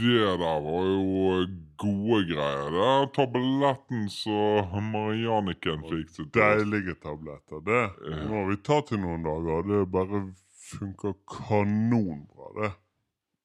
det 0.00 0.36
der 0.40 0.60
var 0.64 0.84
jo 0.88 1.46
gode 1.80 2.20
greier. 2.30 2.70
Det 2.74 2.84
er 2.88 3.06
tabletten 3.16 4.06
som 4.12 4.86
Marianniken 4.92 5.82
fikk 5.88 6.08
til. 6.16 6.26
Deilige 6.34 6.94
tabletter. 7.02 7.60
Det 7.66 7.82
må 8.30 8.46
vi 8.48 8.56
ta 8.64 8.80
til 8.88 8.98
noen 9.02 9.22
dager. 9.26 9.58
Det 9.68 9.80
bare 9.92 10.22
funker 10.70 11.12
kanonbra, 11.28 12.46
det. 12.60 12.72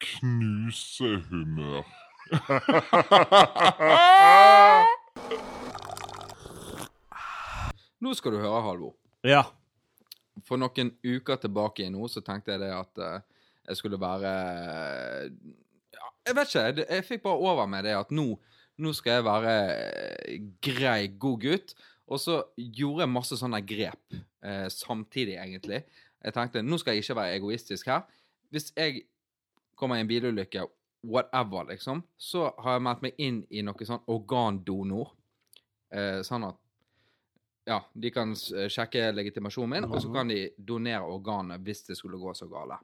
Knusehumør. 0.05 1.85
Nå 7.99 8.13
skal 8.13 8.35
du 8.35 8.39
høre, 8.41 8.61
Halvor. 8.65 8.93
Ja. 9.25 9.43
For 10.45 10.59
noen 10.61 10.91
uker 11.01 11.39
tilbake 11.41 11.87
nå 11.89 12.07
så 12.11 12.21
tenkte 12.25 12.51
jeg 12.53 12.61
det 12.65 12.73
at 12.75 12.99
eh, 13.01 13.21
jeg 13.69 13.79
skulle 13.79 13.97
være 14.01 14.31
Jeg 16.25 16.35
vet 16.37 16.53
ikke. 16.53 16.85
Jeg 16.89 17.05
fikk 17.05 17.25
bare 17.25 17.49
over 17.51 17.67
meg 17.69 17.85
det 17.85 17.93
at 17.97 18.13
nå, 18.15 18.31
nå 18.81 18.93
skal 18.97 19.19
jeg 19.19 19.25
være 19.27 19.57
eh, 19.73 20.47
grei, 20.63 20.99
god 21.21 21.43
gutt. 21.43 21.75
Og 22.05 22.21
så 22.21 22.39
gjorde 22.57 23.05
jeg 23.05 23.13
masse 23.13 23.37
sånne 23.39 23.61
grep 23.65 24.17
eh, 24.45 24.67
samtidig, 24.73 25.37
egentlig. 25.41 25.83
Jeg 26.25 26.33
tenkte 26.33 26.65
nå 26.65 26.77
skal 26.81 26.95
jeg 26.95 27.05
ikke 27.05 27.19
være 27.19 27.37
egoistisk 27.39 27.89
her. 27.89 28.05
Hvis 28.53 28.71
jeg 28.77 29.05
kommer 29.77 29.97
i 29.99 30.05
en 30.05 30.09
bilulykke, 30.09 30.65
whatever, 31.05 31.67
liksom, 31.69 32.01
så 32.17 32.47
har 32.61 32.77
jeg 32.77 32.85
meldt 32.85 33.03
meg 33.05 33.19
inn 33.21 33.41
i 33.53 33.61
noe 33.65 33.85
sånn 33.85 34.05
organdonor. 34.09 35.13
Eh, 35.93 36.21
sånn 36.25 36.47
at 36.47 36.61
ja, 37.65 37.79
de 37.93 38.11
kan 38.13 38.33
sjekke 38.37 39.07
legitimasjonen 39.13 39.71
min, 39.71 39.87
og 39.89 39.97
så 40.01 40.11
kan 40.13 40.29
de 40.29 40.51
donere 40.57 41.05
organet 41.09 41.63
hvis 41.65 41.81
det 41.87 41.97
skulle 41.97 42.19
gå 42.21 42.33
så 42.37 42.45
gale. 42.49 42.77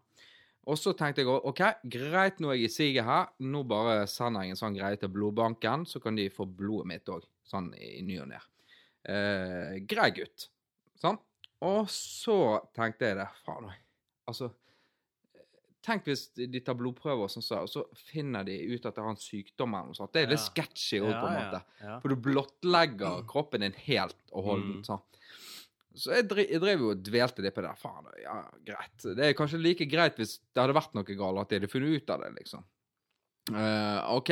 Og 0.69 0.77
så 0.77 0.93
tenkte 0.93 1.23
jeg 1.23 1.27
også, 1.31 1.49
OK, 1.49 1.61
greit, 1.89 2.39
nå 2.39 2.51
er 2.51 2.59
jeg 2.59 2.69
i 2.69 2.73
siget 2.75 3.05
her. 3.07 3.31
Nå 3.41 3.63
bare 3.67 4.03
sender 4.07 4.45
jeg 4.45 4.53
en 4.53 4.59
sånn 4.59 4.75
greie 4.77 4.99
til 5.01 5.09
blodbanken, 5.09 5.87
så 5.89 5.99
kan 6.03 6.15
de 6.15 6.27
få 6.29 6.45
blodet 6.45 6.85
mitt 6.91 7.09
òg, 7.09 7.25
sånn 7.49 7.71
i 7.81 8.01
ny 8.05 8.19
og 8.21 8.27
ne. 8.29 8.39
Eh, 9.09 9.79
grei 9.89 10.11
gutt. 10.19 10.49
Sånn. 11.01 11.17
Og 11.65 11.89
så 11.89 12.35
tenkte 12.77 13.09
jeg 13.09 13.17
det, 13.17 13.29
faen. 13.45 13.71
Altså 14.29 14.51
Tenk 15.81 16.05
hvis 16.05 16.27
de 16.37 16.59
tar 16.61 16.75
blodprøver, 16.77 17.23
og 17.25 17.31
sånn, 17.33 17.41
så, 17.41 17.63
og 17.65 17.69
så 17.71 17.81
finner 17.97 18.43
de 18.45 18.53
ut 18.69 18.83
at 18.85 18.93
det 18.93 19.01
har 19.01 19.15
en 19.15 19.17
sykdom 19.17 19.71
eller 19.73 19.87
noe 19.89 19.97
sånt. 19.97 20.11
Det 20.13 20.21
er 20.21 20.27
litt 20.29 20.37
Ja. 20.37 20.49
sketchy 20.51 20.99
òg, 21.01 21.09
på 21.09 21.25
en 21.25 21.37
måte. 21.39 21.61
Ja. 21.81 21.95
For 22.03 22.13
du 22.13 22.15
blottlegger 22.21 23.23
kroppen 23.25 23.61
din 23.65 23.73
helt 23.87 24.19
og 24.31 24.45
holdent. 24.45 24.85
sånn. 24.85 25.01
Så 25.97 26.13
jeg, 26.15 26.27
drev, 26.29 26.45
jeg 26.47 26.61
drev 26.63 26.83
jo 26.85 26.91
og 26.93 27.01
dvelte 27.03 27.43
litt 27.43 27.55
på 27.55 27.63
det. 27.65 27.71
Faen, 27.81 28.07
ja, 28.21 28.35
greit. 28.67 28.95
Det 29.03 29.25
er 29.27 29.35
kanskje 29.37 29.59
like 29.59 29.87
greit 29.91 30.19
hvis 30.19 30.37
det 30.53 30.61
hadde 30.63 30.75
vært 30.77 30.93
noe 30.95 31.07
galt, 31.07 31.41
at 31.41 31.51
de 31.51 31.59
hadde 31.59 31.71
funnet 31.71 31.97
ut 31.99 32.13
av 32.13 32.23
det, 32.23 32.31
liksom. 32.37 32.63
Uh, 33.51 33.99
OK, 34.15 34.31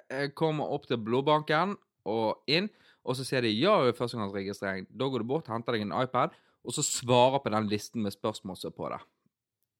jeg 0.00 0.32
kommer 0.38 0.72
opp 0.74 0.88
til 0.90 0.98
blodbanken 1.02 1.76
og 2.08 2.50
inn, 2.50 2.70
og 3.06 3.18
så 3.18 3.26
sier 3.26 3.44
de 3.44 3.52
ja, 3.54 3.76
det 3.84 3.94
er 3.94 4.00
førstegangsregistrering. 4.00 4.88
Da 4.90 5.08
går 5.12 5.22
du 5.22 5.30
bort, 5.30 5.50
henter 5.52 5.76
deg 5.76 5.86
en 5.86 5.94
iPad, 6.00 6.34
og 6.66 6.74
så 6.74 6.82
svarer 6.82 7.38
på 7.44 7.52
den 7.54 7.70
listen 7.70 8.02
med 8.02 8.14
spørsmål 8.16 8.58
som 8.58 8.72
er 8.72 8.76
på 8.76 8.90
det. 8.90 9.00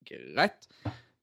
Greit. 0.06 0.69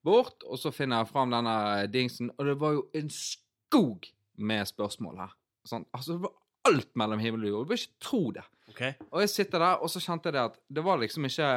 Bort, 0.03 0.43
og 0.43 0.59
så 0.59 0.73
finner 0.75 0.99
jeg 0.99 1.13
fram 1.13 1.31
denne 1.31 1.55
dingsen, 1.93 2.33
og 2.35 2.49
det 2.49 2.57
var 2.59 2.75
jo 2.75 2.83
en 2.99 3.11
skog 3.13 4.09
med 4.35 4.67
spørsmål 4.67 5.21
her. 5.23 5.35
Sånn, 5.67 5.85
altså, 5.95 6.17
det 6.17 6.25
var 6.25 6.33
alt 6.67 6.91
mellom 6.99 7.21
himmel 7.21 7.47
og 7.47 7.53
jord. 7.53 7.63
Du 7.65 7.71
bør 7.73 7.81
ikke 7.81 8.03
tro 8.03 8.23
det. 8.35 8.43
Okay. 8.73 8.97
Og 9.11 9.23
jeg 9.23 9.31
sitter 9.33 9.61
der, 9.61 9.81
og 9.83 9.91
så 9.91 10.01
kjente 10.01 10.29
jeg 10.29 10.37
det 10.37 10.43
at 10.47 10.59
det 10.73 10.83
var 10.85 11.01
liksom 11.01 11.27
ikke 11.29 11.49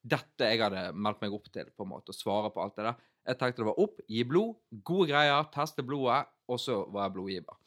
dette 0.00 0.48
jeg 0.48 0.62
hadde 0.62 0.84
meldt 0.96 1.20
meg 1.20 1.34
opp 1.36 1.48
til, 1.52 1.68
på 1.76 1.84
en 1.84 1.92
måte, 1.92 2.14
å 2.14 2.16
svare 2.16 2.50
på 2.52 2.62
alt 2.62 2.76
det 2.78 2.86
der. 2.86 3.06
Jeg 3.30 3.38
tenkte 3.40 3.62
det 3.62 3.68
var 3.68 3.82
opp, 3.82 4.00
gi 4.08 4.24
blod, 4.24 4.56
gode 4.86 5.10
greier, 5.10 5.48
teste 5.52 5.84
blodet, 5.84 6.22
og 6.50 6.60
så 6.60 6.80
var 6.88 7.06
jeg 7.06 7.14
blodgiver. 7.16 7.58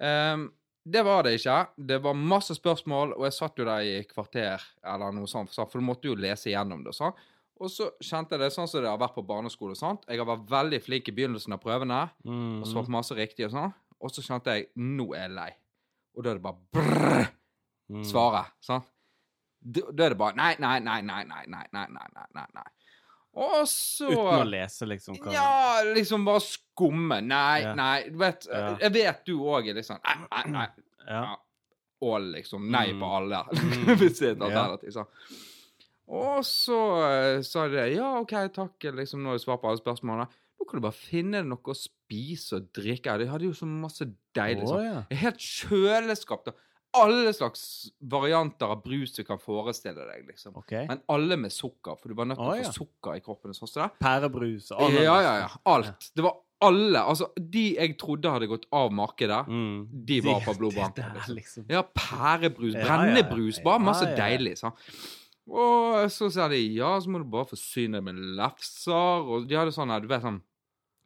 Um, 0.00 0.46
det 0.82 1.02
var 1.06 1.26
det 1.26 1.36
ikke. 1.36 1.58
Det 1.76 1.98
var 2.02 2.16
masse 2.18 2.56
spørsmål, 2.56 3.12
og 3.18 3.26
jeg 3.28 3.36
satt 3.36 3.60
jo 3.60 3.66
der 3.68 3.84
i 3.86 4.00
kvarter, 4.08 4.64
eller 4.94 5.14
noe 5.14 5.30
sånt, 5.30 5.52
for 5.54 5.78
du 5.78 5.86
måtte 5.86 6.08
jo 6.08 6.16
lese 6.18 6.50
igjennom 6.50 6.82
det. 6.86 6.96
sånn. 6.96 7.14
Og 7.62 7.70
så 7.70 7.92
kjente 8.02 8.34
jeg 8.34 8.42
det 8.42 8.50
sånn 8.56 8.66
som 8.66 8.82
det 8.82 8.90
har 8.90 8.98
vært 8.98 9.14
på 9.14 9.26
barneskole. 9.26 9.76
og 9.76 9.78
sånt. 9.78 10.08
Jeg 10.08 10.18
har 10.18 10.26
vært 10.26 10.48
veldig 10.50 10.80
flink 10.82 11.08
i 11.08 11.14
begynnelsen 11.14 11.54
av 11.54 11.60
prøvene, 11.62 12.00
og 12.26 12.66
svart 12.66 12.90
masse 12.90 13.14
riktig 13.14 13.46
og 13.46 13.54
sånn. 13.54 13.74
Og 14.02 14.10
så 14.10 14.24
kjente 14.24 14.56
jeg 14.56 14.70
nå 14.74 15.12
er 15.14 15.28
jeg 15.28 15.36
lei. 15.36 15.50
Og 16.16 16.24
da 16.24 16.30
er 16.30 16.34
det 16.40 16.42
bare 16.42 16.60
brrr, 16.72 17.28
Mm. 17.92 18.04
Sant? 18.08 18.86
Da 19.60 20.04
er 20.06 20.14
det 20.14 20.16
bare 20.18 20.34
nei, 20.38 20.54
nei, 20.58 20.78
nei, 20.80 21.00
nei, 21.02 21.24
nei, 21.28 21.42
nei, 21.46 21.66
nei, 21.72 21.86
nei, 21.92 22.06
nei, 22.14 22.26
nei, 22.34 22.46
nei. 22.56 22.70
Og 23.42 23.66
så 23.68 24.08
Uten 24.08 24.40
å 24.42 24.46
lese, 24.48 24.86
liksom. 24.88 25.16
Hva... 25.20 25.32
Ja, 25.34 25.82
liksom 25.94 26.24
bare 26.24 26.40
skumme. 26.44 27.20
Nei, 27.24 27.60
Ja. 27.62 27.74
nei. 27.74 28.08
Du 28.08 28.16
vet, 28.18 28.46
Ja. 28.50 28.76
jeg 28.80 28.92
vet 28.92 29.24
du 29.26 29.38
òg 29.40 29.68
er 29.68 29.74
litt 29.74 29.84
sånn 29.88 30.00
Nei, 30.04 30.16
nei, 30.30 30.42
nei. 30.52 30.68
Ja. 31.08 31.36
Og 32.02 32.20
liksom 32.32 32.70
nei 32.70 32.92
Mm. 32.92 33.00
på 33.00 33.12
alle. 33.16 33.44
Mm. 33.52 33.96
Hvis 34.00 34.18
det 34.18 34.28
er 34.28 34.32
et 34.32 34.42
alternativ. 34.48 34.92
sånn. 34.92 35.06
Og 36.08 36.40
så 36.44 36.80
eh, 37.36 37.42
sa 37.42 37.68
de. 37.68 37.86
Ja, 37.94 38.18
OK, 38.20 38.32
takk, 38.52 38.78
liksom, 38.92 39.20
nå 39.22 39.32
har 39.32 39.38
jeg 39.38 39.46
svart 39.46 39.60
på 39.62 39.68
alle 39.68 39.78
spørsmålene. 39.80 40.28
Nå 40.62 40.68
kan 40.70 40.78
du 40.78 40.84
bare 40.86 40.94
finne 40.94 41.40
noe 41.42 41.72
å 41.72 41.74
spise 41.74 42.60
og 42.60 42.68
drikke. 42.76 43.16
De 43.18 43.26
hadde 43.26 43.48
jo 43.48 43.54
så 43.58 43.66
masse 43.66 44.06
deilig 44.36 44.68
sånn. 44.70 44.84
ja. 44.86 45.00
Et 45.10 45.18
helt 45.24 45.42
kjøleskap. 45.42 46.44
Da. 46.46 46.52
Alle 46.94 47.32
slags 47.34 47.90
varianter 48.04 48.68
av 48.70 48.82
brus 48.84 49.14
du 49.16 49.22
kan 49.24 49.40
forestille 49.40 50.04
deg, 50.06 50.26
liksom. 50.28 50.54
Okay. 50.60 50.86
Men 50.86 51.00
alle 51.10 51.38
med 51.40 51.50
sukker, 51.54 51.96
for 51.98 52.12
du 52.12 52.14
var 52.14 52.28
nødt 52.30 52.38
til 52.38 52.44
Å, 52.46 52.52
å 52.52 52.58
få 52.60 52.66
ja. 52.66 52.72
sukker 52.76 53.16
i 53.18 53.22
kroppen. 53.24 53.56
Sånn 53.56 53.70
som. 53.70 53.90
Pærebrus 53.98 54.70
og 54.76 54.84
alle. 54.86 55.02
Ja, 55.02 55.18
ja, 55.24 55.32
ja. 55.42 55.48
Alt. 55.72 56.10
Det 56.14 56.22
var 56.26 56.36
alle. 56.62 57.00
Altså, 57.00 57.30
de 57.40 57.64
jeg 57.74 57.96
trodde 57.98 58.30
hadde 58.30 58.46
gått 58.52 58.68
av 58.70 58.92
markedet, 58.94 59.40
Mm. 59.48 59.88
de 60.06 60.20
var 60.20 60.44
på 60.44 60.54
blodbanken. 60.60 61.10
Liksom. 61.16 61.34
liksom. 61.40 61.66
Ja, 61.72 61.82
pærebrus, 61.82 62.74
Ja, 62.76 62.78
ja, 62.78 62.86
ja. 62.86 62.86
brennebrus, 62.86 63.58
bare 63.64 63.80
masse 63.82 64.04
Ja, 64.06 64.12
ja, 64.12 64.16
ja. 64.16 64.22
deilig. 64.38 64.54
sånn. 64.60 64.76
Og 65.48 66.06
så 66.12 66.30
sa 66.30 66.46
de 66.52 66.60
ja, 66.76 66.92
så 67.02 67.08
må 67.10 67.18
du 67.18 67.24
bare 67.24 67.48
forsyne 67.50 67.98
deg 67.98 68.04
med 68.04 68.20
lefser. 68.38 69.26
Og 69.26 69.48
de 69.48 69.56
hadde 69.58 69.72
sånn 69.74 69.90
du 70.00 70.06
vet 70.06 70.22
sånn 70.22 70.40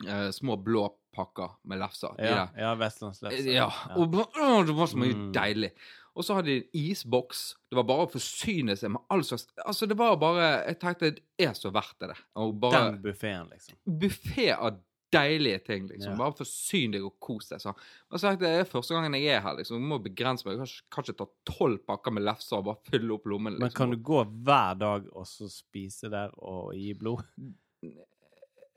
eh, 0.04 0.30
små 0.30 0.56
blå 0.62 0.88
pakker 1.16 1.54
med 1.64 1.78
lefser. 1.80 2.12
Ja, 2.20 2.48
ja 2.58 2.74
vestlandslefse. 2.76 3.46
Ja. 3.54 3.70
Og 3.96 4.10
det 4.12 4.74
var 4.76 4.86
så 4.90 4.98
mye 5.00 5.14
Mm. 5.14 5.30
deilig. 5.32 5.70
Og 6.16 6.24
så 6.24 6.34
hadde 6.34 6.46
de 6.48 6.56
en 6.62 6.68
isboks. 6.72 7.54
Det 7.70 7.76
var 7.76 7.84
bare 7.84 8.06
å 8.06 8.10
forsyne 8.12 8.76
seg 8.76 8.90
med 8.90 9.02
all 9.10 9.20
slags 9.22 9.46
Altså, 9.66 9.86
det 9.88 9.96
var 9.98 10.16
bare 10.16 10.64
Jeg 10.66 10.78
tenkte 10.80 11.10
det 11.14 11.22
er 11.38 11.52
så 11.52 11.70
verdt 11.72 11.98
det. 12.00 12.16
Bare 12.34 12.92
Den 12.92 13.02
buffeen, 13.02 13.48
liksom. 13.50 13.76
buffé 13.86 14.50
av 14.56 14.78
deilige 15.12 15.64
ting, 15.64 15.86
liksom. 15.88 16.12
Ja. 16.12 16.16
Bare 16.16 16.32
forsyn 16.32 16.92
deg 16.92 17.04
og 17.04 17.14
kos 17.20 17.48
deg. 17.48 17.60
sånn. 17.60 17.76
Og 18.10 18.18
så 18.18 18.28
tenkte 18.28 18.48
jeg, 18.48 18.58
det 18.58 18.66
er 18.66 18.70
første 18.72 18.92
gangen 18.96 19.12
jeg 19.14 19.28
er 19.36 19.40
her, 19.40 19.54
liksom. 19.56 19.76
Jeg 19.80 19.88
må 19.88 19.98
begrense 20.02 20.44
meg. 20.46 20.58
Jeg 20.58 20.80
kan 20.90 21.04
ikke, 21.04 21.16
ta 21.16 21.26
tolv 21.52 21.78
pakker 21.86 22.12
med 22.12 22.24
lefser 22.24 22.58
og 22.58 22.64
bare 22.64 22.82
fylle 22.90 23.12
opp 23.14 23.24
lommene. 23.24 23.58
Men 23.58 23.68
Liksom. 23.68 23.76
kan 23.76 23.90
du 23.90 23.96
gå 23.96 24.24
hver 24.44 24.78
dag 24.78 25.06
og 25.14 25.24
så 25.24 25.48
spise 25.48 26.10
der 26.10 26.30
og 26.38 26.74
gi 26.74 26.92
blod? 26.94 27.22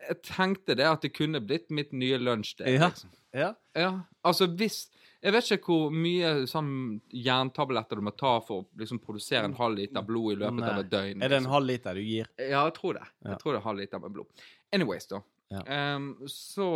Jeg 0.07 0.21
tenkte 0.23 0.75
det 0.79 0.87
at 0.87 1.03
det 1.03 1.11
kunne 1.15 1.41
blitt 1.43 1.69
mitt 1.75 1.91
nye 1.91 2.17
lunsjdag. 2.21 2.69
Ja. 2.71 2.89
Liksom. 2.89 3.11
Ja. 3.35 3.53
Ja, 3.77 3.91
altså 4.25 4.47
hvis 4.57 4.87
Jeg 5.21 5.35
vet 5.35 5.49
ikke 5.51 5.73
hvor 5.75 5.91
mye 5.93 6.29
sånn 6.47 6.69
jerntabletter 7.11 7.99
du 7.99 8.05
må 8.07 8.13
ta 8.15 8.37
for 8.39 8.63
å 8.63 8.79
liksom 8.79 9.01
produsere 9.03 9.49
en 9.49 9.57
halv 9.57 9.75
liter 9.81 10.05
blod 10.07 10.31
i 10.31 10.37
løpet 10.39 10.63
av 10.63 10.79
et 10.79 10.91
døgn. 10.93 11.19
Er 11.19 11.27
det 11.33 11.35
en 11.41 11.43
liksom. 11.43 11.51
halv 11.51 11.67
liter 11.67 11.99
du 11.99 12.05
gir? 12.07 12.29
Ja, 12.39 12.61
jeg 12.69 12.75
tror 12.77 12.95
det. 12.95 13.03
Ja. 13.19 13.33
Jeg 13.33 13.41
tror 13.41 13.51
det 13.51 13.59
er 13.59 13.65
halv 13.65 13.83
liter 13.83 13.99
med 14.05 14.15
blod. 14.15 14.45
Anyways, 14.71 15.09
da. 15.11 15.19
Ehm, 15.65 16.13
så 16.31 16.69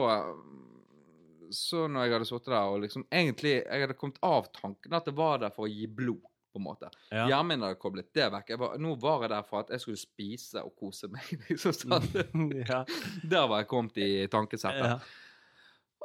Så 1.54 1.88
når 1.88 2.04
jeg 2.04 2.14
hadde 2.18 2.26
sittet 2.26 2.52
der 2.52 2.72
og 2.74 2.80
liksom 2.82 3.04
Egentlig 3.14 3.52
jeg 3.62 3.84
hadde 3.84 3.98
kommet 4.00 4.18
av 4.26 4.48
tanken 4.56 4.96
at 4.98 5.06
det 5.06 5.14
var 5.16 5.40
der 5.44 5.54
for 5.54 5.68
å 5.68 5.72
gi 5.72 5.88
blod, 5.88 6.24
på 6.54 6.62
en 6.62 6.68
måte. 6.70 6.90
Ja. 7.12 7.26
Hjernen 7.32 7.50
min 7.56 7.66
hadde 7.66 7.80
koblet 7.82 8.12
det 8.16 8.30
vekk. 8.36 8.54
Var, 8.62 8.78
nå 8.86 8.96
var 9.02 9.26
jeg 9.26 9.34
der 9.34 9.46
for 9.50 9.64
at 9.66 9.74
jeg 9.74 9.84
skulle 9.84 10.02
spise 10.02 10.62
og 10.64 10.76
kose 10.80 11.10
meg. 11.14 11.28
liksom 11.50 11.74
sånn. 11.74 12.10
ja. 12.70 12.84
Der 13.26 13.48
var 13.50 13.64
jeg 13.64 13.72
kommet 13.74 13.98
i 13.98 14.12
tankesettet. 14.32 14.96
ja. 14.96 15.00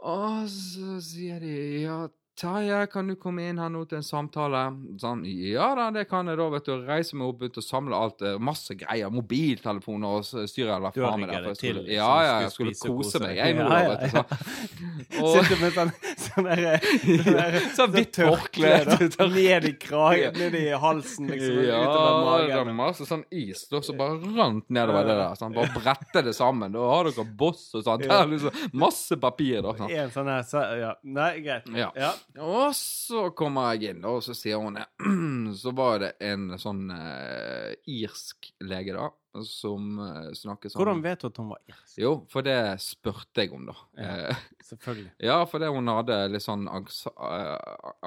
Og 0.09 0.45
så 0.53 1.01
sier 1.03 1.41
de 1.43 1.55
ja, 1.83 2.05
Terje, 2.39 2.85
kan 2.87 3.09
du 3.11 3.17
komme 3.19 3.49
inn 3.51 3.59
her 3.59 3.67
nå 3.75 3.81
til 3.91 3.99
en 3.99 4.05
samtale? 4.07 4.61
Sånn, 5.03 5.25
ja 5.27 5.73
da, 5.75 5.89
det 5.91 6.05
kan 6.07 6.29
jeg 6.31 6.39
da, 6.39 6.45
vet 6.53 6.69
du. 6.69 6.85
Reise 6.87 7.17
meg 7.19 7.33
opp, 7.33 7.41
begynte 7.41 7.59
å 7.59 7.67
samle 7.67 7.99
alt. 7.99 8.23
eh, 8.23 8.37
Masse 8.39 8.77
greier. 8.79 9.11
Mobiltelefoner 9.11 10.21
og 10.21 10.23
styre 10.29 10.47
styrer 10.47 10.87
jeg 10.87 10.93
faen 11.01 11.25
meg 11.25 11.33
der. 11.33 11.49
skulle- 11.59 11.83
til, 11.83 11.91
Ja, 11.97 12.13
ja, 12.23 12.37
jeg 12.45 12.53
skulle 12.55 12.77
kose 12.79 12.95
kose 12.95 13.23
meg. 13.25 13.41
Jeg 13.41 13.57
nå, 13.59 13.67
Ja, 13.67 13.81
ja, 13.81 13.83
ja, 13.83 13.91
vet 13.91 14.01
du. 14.07 14.15
Så. 14.15 15.25
Og, 15.25 15.33
Sitter 15.35 15.59
med 15.65 15.75
sånn, 15.81 15.93
sånn 16.39 16.49
der, 16.49 16.89
sånn 17.05 17.39
der 17.39 17.59
Sånn 17.77 17.95
hvitt 17.95 18.13
tørkle 18.17 18.73
tørkle. 18.87 19.29
ned 19.37 19.67
i 19.69 19.73
kragen, 19.81 20.39
ned 20.39 20.57
i 20.59 20.65
halsen, 20.79 21.29
liksom, 21.33 21.61
ja, 21.67 21.81
utover 21.83 22.09
det 22.09 22.55
magen. 22.55 22.75
masse 22.79 23.07
sånn 23.09 23.25
is 23.35 23.65
da, 23.71 23.81
som 23.85 23.99
bare 23.99 24.19
rant 24.37 24.67
nedover 24.73 25.09
det 25.09 25.17
der. 25.19 25.39
Sånn, 25.39 25.57
bare 25.57 25.73
brette 25.75 26.25
det 26.27 26.35
sammen. 26.37 26.75
Da 26.75 26.87
har 26.93 27.09
dere 27.11 27.27
boss 27.43 27.69
og 27.79 27.85
sånt. 27.87 28.05
Det 28.05 28.15
er 28.15 28.33
liksom 28.33 28.79
masse 28.79 29.19
papir, 29.21 29.61
da. 29.65 29.75
Sånn. 29.79 29.95
En 30.03 30.15
sånn 30.15 30.33
her, 30.33 30.47
så, 30.49 30.65
ja. 30.79 30.93
Nei, 31.19 31.31
greit. 31.45 31.69
Ja. 31.77 31.91
Ja. 31.99 32.13
Og 32.45 32.75
så 32.79 33.29
kommer 33.37 33.75
jeg 33.75 33.97
inn, 33.97 34.05
og 34.09 34.23
så 34.25 34.37
sier 34.37 34.63
hun 34.63 34.79
Så 35.59 35.73
var 35.77 36.03
det 36.03 36.13
en 36.25 36.53
sånn 36.61 36.89
eh, 36.95 37.73
irsk 37.99 38.53
lege, 38.65 38.95
da, 38.97 39.09
som 39.47 39.99
uh, 40.01 40.31
snakker 40.37 40.73
sånn. 40.73 40.81
Hvordan 40.81 41.03
vet 41.05 41.23
du 41.23 41.29
at 41.29 41.41
hun 41.41 41.51
var 41.53 41.61
irsk? 41.69 41.93
Jo, 42.01 42.13
for 42.33 42.47
det 42.47 42.57
spurte 42.83 43.45
jeg 43.45 43.53
om, 43.55 43.69
da. 43.69 43.77
Ja. 43.99 44.15
Eh, 44.33 44.41
Selvfølgelig. 44.71 45.13
ja, 45.31 45.37
fordi 45.51 45.71
hun 45.75 45.93
hadde 45.93 46.19
litt 46.33 46.45
sånn 46.45 46.67
eh, 46.71 47.53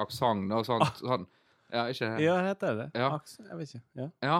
aksent, 0.01 0.49
da. 0.51 0.63
Sånn, 0.67 0.85
sånn. 0.99 1.29
Ja, 1.71 1.85
ikke 1.87 2.11
Ja, 2.19 2.35
heter 2.49 2.75
det 2.75 2.83
det? 2.83 2.99
Ja. 2.99 3.13
Aks 3.15 3.37
jeg 3.39 3.57
vet 3.61 3.71
ikke. 3.71 3.83
Ja. 4.01 4.09
Ja, 4.27 4.37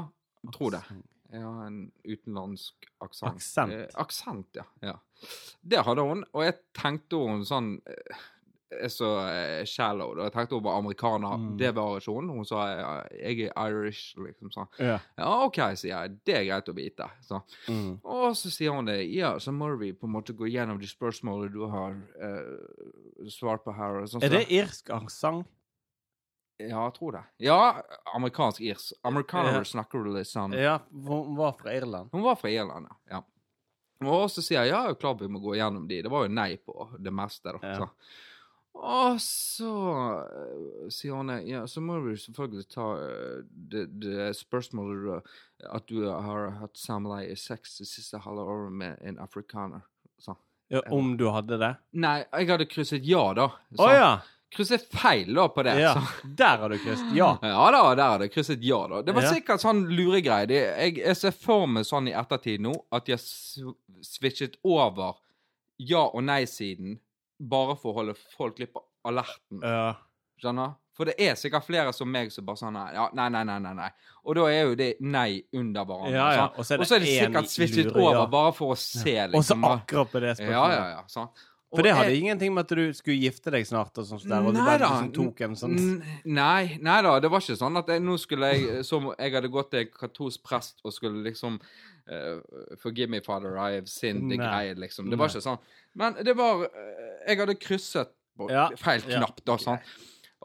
tror 0.58 0.76
det. 0.76 0.84
Ja, 1.32 1.52
en 1.64 1.80
utenlandsk 2.04 2.90
aksent. 3.00 3.38
Aksent. 3.38 3.76
Eh, 3.78 3.88
aksent, 4.04 4.60
ja. 4.60 4.66
ja. 4.84 4.98
Det 5.62 5.86
hadde 5.88 6.04
hun, 6.04 6.26
og 6.36 6.44
jeg 6.44 6.58
tenkte 6.76 7.22
hun 7.24 7.46
sånn 7.48 7.78
eh, 7.88 8.26
så 8.88 9.10
eh, 9.28 9.66
shallow. 9.66 10.14
da. 10.16 10.28
Jeg 10.28 10.36
tenkte 10.36 10.58
hun 10.58 10.66
var 10.66 10.80
amerikaner. 10.80 11.38
Mm. 11.38 11.54
Det 11.60 11.72
var 11.76 12.00
ikke 12.00 12.16
hun. 12.16 12.30
Hun 12.38 12.48
sa 12.48 12.66
jeg 13.12 13.48
er 13.50 13.68
Irish, 13.68 14.18
liksom. 14.18 14.52
sånn. 14.54 14.70
Ja. 14.80 14.98
Ja, 15.20 15.32
OK, 15.46 15.60
sier 15.80 15.94
jeg. 15.94 16.18
Det 16.28 16.38
er 16.40 16.48
greit 16.48 16.72
å 16.72 16.76
vite. 16.78 17.08
Så. 17.28 17.42
Mm. 17.68 17.96
Og 18.02 18.36
så 18.40 18.52
sier 18.54 18.76
hun 18.76 18.90
det. 18.90 19.00
Ja, 19.12 19.34
så 19.44 19.54
må 19.56 19.74
vi 19.82 19.92
på 19.94 20.10
en 20.10 20.16
måte 20.16 20.36
gå 20.38 20.50
gjennom 20.52 20.80
de 20.82 20.90
spørsmålene 20.90 21.54
du 21.54 21.66
har 21.72 21.98
eh, 22.22 23.28
svart 23.32 23.66
på 23.68 23.76
her. 23.76 24.04
og 24.04 24.12
så. 24.12 24.24
Er 24.24 24.38
det 24.40 24.46
irsk 24.50 24.94
aksent? 24.96 25.50
Ja, 26.62 26.84
jeg 26.86 26.94
tror 26.94 27.16
det. 27.16 27.24
Ja, 27.42 27.60
amerikansk 28.14 28.62
irs. 28.62 28.92
Amerikanere 29.08 29.64
yeah. 29.64 29.66
snakker 29.66 30.06
litt 30.14 30.30
sånn 30.30 30.54
Ja, 30.54 30.76
hun 30.94 31.34
var 31.40 31.56
fra 31.58 31.74
Irland. 31.74 32.12
Hun 32.14 32.22
var 32.22 32.38
fra 32.38 32.52
Irland, 32.54 32.86
ja. 32.86 33.16
ja. 33.16 33.22
Og 34.06 34.28
så 34.34 34.44
sier 34.46 34.66
jeg 34.66 34.74
ja, 34.74 34.96
klart 34.98 35.22
vi 35.22 35.30
må 35.30 35.42
gå 35.42 35.56
gjennom 35.58 35.88
de. 35.90 36.02
Det 36.06 36.12
var 36.12 36.26
jo 36.26 36.34
nei 36.34 36.56
på 36.58 36.90
det 36.98 37.14
meste, 37.14 37.54
da. 37.58 37.62
Ja. 37.66 37.80
Så. 37.82 37.90
Og 38.74 39.18
så 39.22 39.72
eh, 40.24 40.90
sier 40.94 41.18
hun 41.20 41.30
ja, 41.46 41.66
så 41.68 41.82
må 41.84 41.98
vi 42.06 42.16
selvfølgelig 42.18 42.68
ta 42.72 42.86
eh, 43.04 43.42
det, 43.52 43.86
det 44.02 44.30
spørsmålet 44.40 45.28
at 45.70 45.88
du 45.92 46.06
har 46.08 46.48
hatt 46.62 46.80
samleie 46.80 47.36
sex 47.38 47.76
det 47.82 47.88
siste 47.92 48.22
halve 48.24 48.46
året 48.48 48.72
med 48.82 49.02
en 49.06 49.20
afrikaner. 49.22 49.84
Så. 50.22 50.38
Ja, 50.72 50.82
om 50.96 51.18
du 51.20 51.28
hadde 51.36 51.60
det? 51.62 51.74
Nei, 52.00 52.22
jeg 52.32 52.50
hadde 52.54 52.70
krysset 52.72 53.06
ja, 53.06 53.26
da. 53.38 53.50
Å 53.78 53.90
ja! 53.92 54.12
Krysset 54.52 54.84
feil 54.92 55.30
da 55.38 55.46
på 55.52 55.64
det. 55.64 55.78
ja! 55.80 55.92
Så. 55.96 56.32
Der 56.40 56.58
har 56.64 56.72
du 56.74 56.80
krysset 56.82 57.14
ja. 57.16 57.30
Ja 57.54 57.68
da, 57.72 57.84
der 57.96 58.10
har 58.16 58.24
jeg 58.26 58.34
krysset 58.34 58.64
ja, 58.68 58.82
da. 58.92 59.04
Det 59.08 59.14
var 59.16 59.28
Ja. 59.28 59.36
sikkert 59.36 59.62
sånn 59.64 59.86
luregreie. 59.92 60.48
Jeg, 60.50 60.98
jeg 61.04 61.16
ser 61.20 61.36
for 61.36 61.68
meg 61.72 61.86
sånn 61.88 62.10
i 62.12 62.16
ettertid 62.20 62.64
nå 62.66 62.74
at 62.92 63.06
de 63.08 63.16
har 63.16 63.22
sw- 63.24 63.78
switchet 64.04 64.58
over 64.68 65.20
ja- 65.80 66.08
og 66.10 66.24
nei-siden 66.28 66.98
bare 67.50 67.76
for 67.80 67.92
å 67.94 68.02
holde 68.02 68.16
folk 68.38 68.60
litt 68.62 68.74
på 68.74 68.84
alerten. 69.10 69.62
Ja. 69.64 69.96
Skjønner? 70.42 70.78
For 70.98 71.08
det 71.08 71.16
er 71.24 71.38
sikkert 71.40 71.66
flere 71.66 71.94
som 71.96 72.10
meg 72.12 72.34
som 72.34 72.46
bare 72.46 72.60
sånn 72.60 72.76
nei, 72.76 72.88
ja, 72.94 73.08
nei, 73.18 73.30
nei, 73.34 73.44
nei, 73.48 73.60
nei, 73.64 73.72
nei. 73.78 73.88
Og 74.28 74.36
da 74.38 74.48
er 74.52 74.66
jo 74.68 74.74
det 74.78 74.90
nei 75.02 75.40
under 75.58 75.86
hverandre. 75.88 76.18
Ja, 76.18 76.26
ja. 76.36 76.50
Og 76.54 76.68
så 76.68 76.76
er 76.76 76.82
det 76.84 76.90
er 76.92 77.00
det 77.00 77.14
sikkert 77.16 77.54
switchet 77.54 77.94
lure, 77.94 78.04
ja. 78.04 78.10
over 78.20 78.28
bare 78.34 78.52
for 78.58 78.76
å 78.76 78.78
se, 78.78 79.16
Og 79.24 79.32
så 79.32 79.38
liksom. 79.38 79.64
akkurat 79.72 80.12
på 80.12 80.22
det 80.22 80.36
spørsmålet. 80.38 80.76
ja, 80.78 80.90
ja. 80.98 81.08
sant? 81.08 81.48
For 81.72 81.88
det 81.88 81.94
hadde 81.96 82.12
jeg- 82.12 82.20
ingenting 82.20 82.54
med 82.54 82.66
at 82.70 82.76
du 82.76 82.94
skulle 82.94 83.16
gifte 83.16 83.50
deg 83.50 83.64
snart, 83.66 83.98
og 83.98 84.06
sånt 84.06 84.28
der, 84.28 84.44
og 84.44 84.54
du 84.54 84.60
bare 84.60 84.80
liksom 84.84 85.14
tok 85.16 85.42
en 85.42 85.56
sånn 85.56 86.04
Nei, 86.26 86.78
nei 86.82 87.02
da, 87.02 87.14
det 87.24 87.32
var 87.32 87.40
ikke 87.40 87.56
sånn 87.56 87.78
at 87.80 87.88
jeg, 87.88 88.02
nå 88.04 88.18
skulle 88.20 88.50
jeg 88.52 88.84
Som 88.84 89.14
jeg 89.18 89.32
hadde 89.32 89.48
gått 89.48 89.72
til 89.72 89.86
katolsk 89.86 90.44
prest 90.44 90.82
og 90.84 90.92
skulle 90.92 91.24
liksom 91.24 91.62
eh, 92.08 92.78
Forgive 92.82 93.10
me, 93.12 93.22
father, 93.22 93.58
I 93.58 93.76
have 93.80 93.88
sinned. 93.88 94.32
Greie, 94.32 94.76
liksom. 94.76 95.10
Det 95.10 95.20
var 95.20 95.30
Nei. 95.30 95.36
ikke 95.36 95.46
sånn. 95.46 95.60
Men 96.00 96.18
det 96.24 96.36
var 96.40 96.66
uh, 96.66 96.72
Jeg 97.28 97.42
hadde 97.42 97.58
krysset 97.60 98.16
på 98.38 98.48
Ja, 98.52 98.70
feil 98.80 99.04
knapp, 99.06 99.44
da. 99.46 99.58
Sånn. 99.62 99.82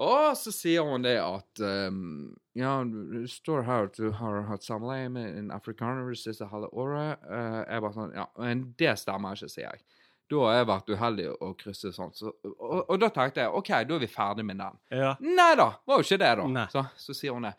Og 0.03 0.35
så 0.37 0.53
sier 0.53 0.85
hun 0.85 1.05
det 1.06 1.17
at 1.23 1.62
um, 1.62 2.35
Ja, 2.56 2.79
det 2.85 3.26
står 3.32 3.64
her 3.69 3.88
at 3.88 3.97
du 3.97 4.11
har 4.19 4.43
hatt 4.50 4.67
samleie 4.67 5.08
med 5.12 5.38
en 5.38 5.53
afrikaner 5.55 6.11
det 6.11 6.19
siste 6.20 6.49
halve 6.50 6.69
året. 6.76 7.23
Uh, 7.25 7.62
jeg 7.62 7.85
bare 7.87 7.97
sånn 7.97 8.17
Ja, 8.17 8.26
men 8.43 8.67
det 8.81 8.97
stemmer 9.00 9.38
ikke, 9.38 9.53
sier 9.53 9.70
jeg. 9.70 9.87
Da 10.26 10.43
har 10.43 10.56
jeg 10.58 10.67
vært 10.67 10.88
uheldig 10.91 11.26
å 11.38 11.53
krysse 11.55 11.93
sånn. 11.94 12.11
Så, 12.17 12.32
og, 12.43 12.81
og 12.82 12.97
da 12.99 13.12
tenkte 13.14 13.44
jeg 13.44 13.55
OK, 13.55 13.70
da 13.87 13.94
er 13.94 14.03
vi 14.03 14.11
ferdig 14.11 14.44
med 14.49 14.58
den. 14.58 14.79
Ja. 14.91 15.12
Nei 15.23 15.53
da, 15.58 15.69
var 15.87 16.00
jo 16.00 16.06
ikke 16.08 16.19
det, 16.19 16.32
da. 16.41 16.64
Så, 16.73 16.82
så 16.99 17.14
sier 17.14 17.37
hun 17.37 17.47
det. 17.47 17.55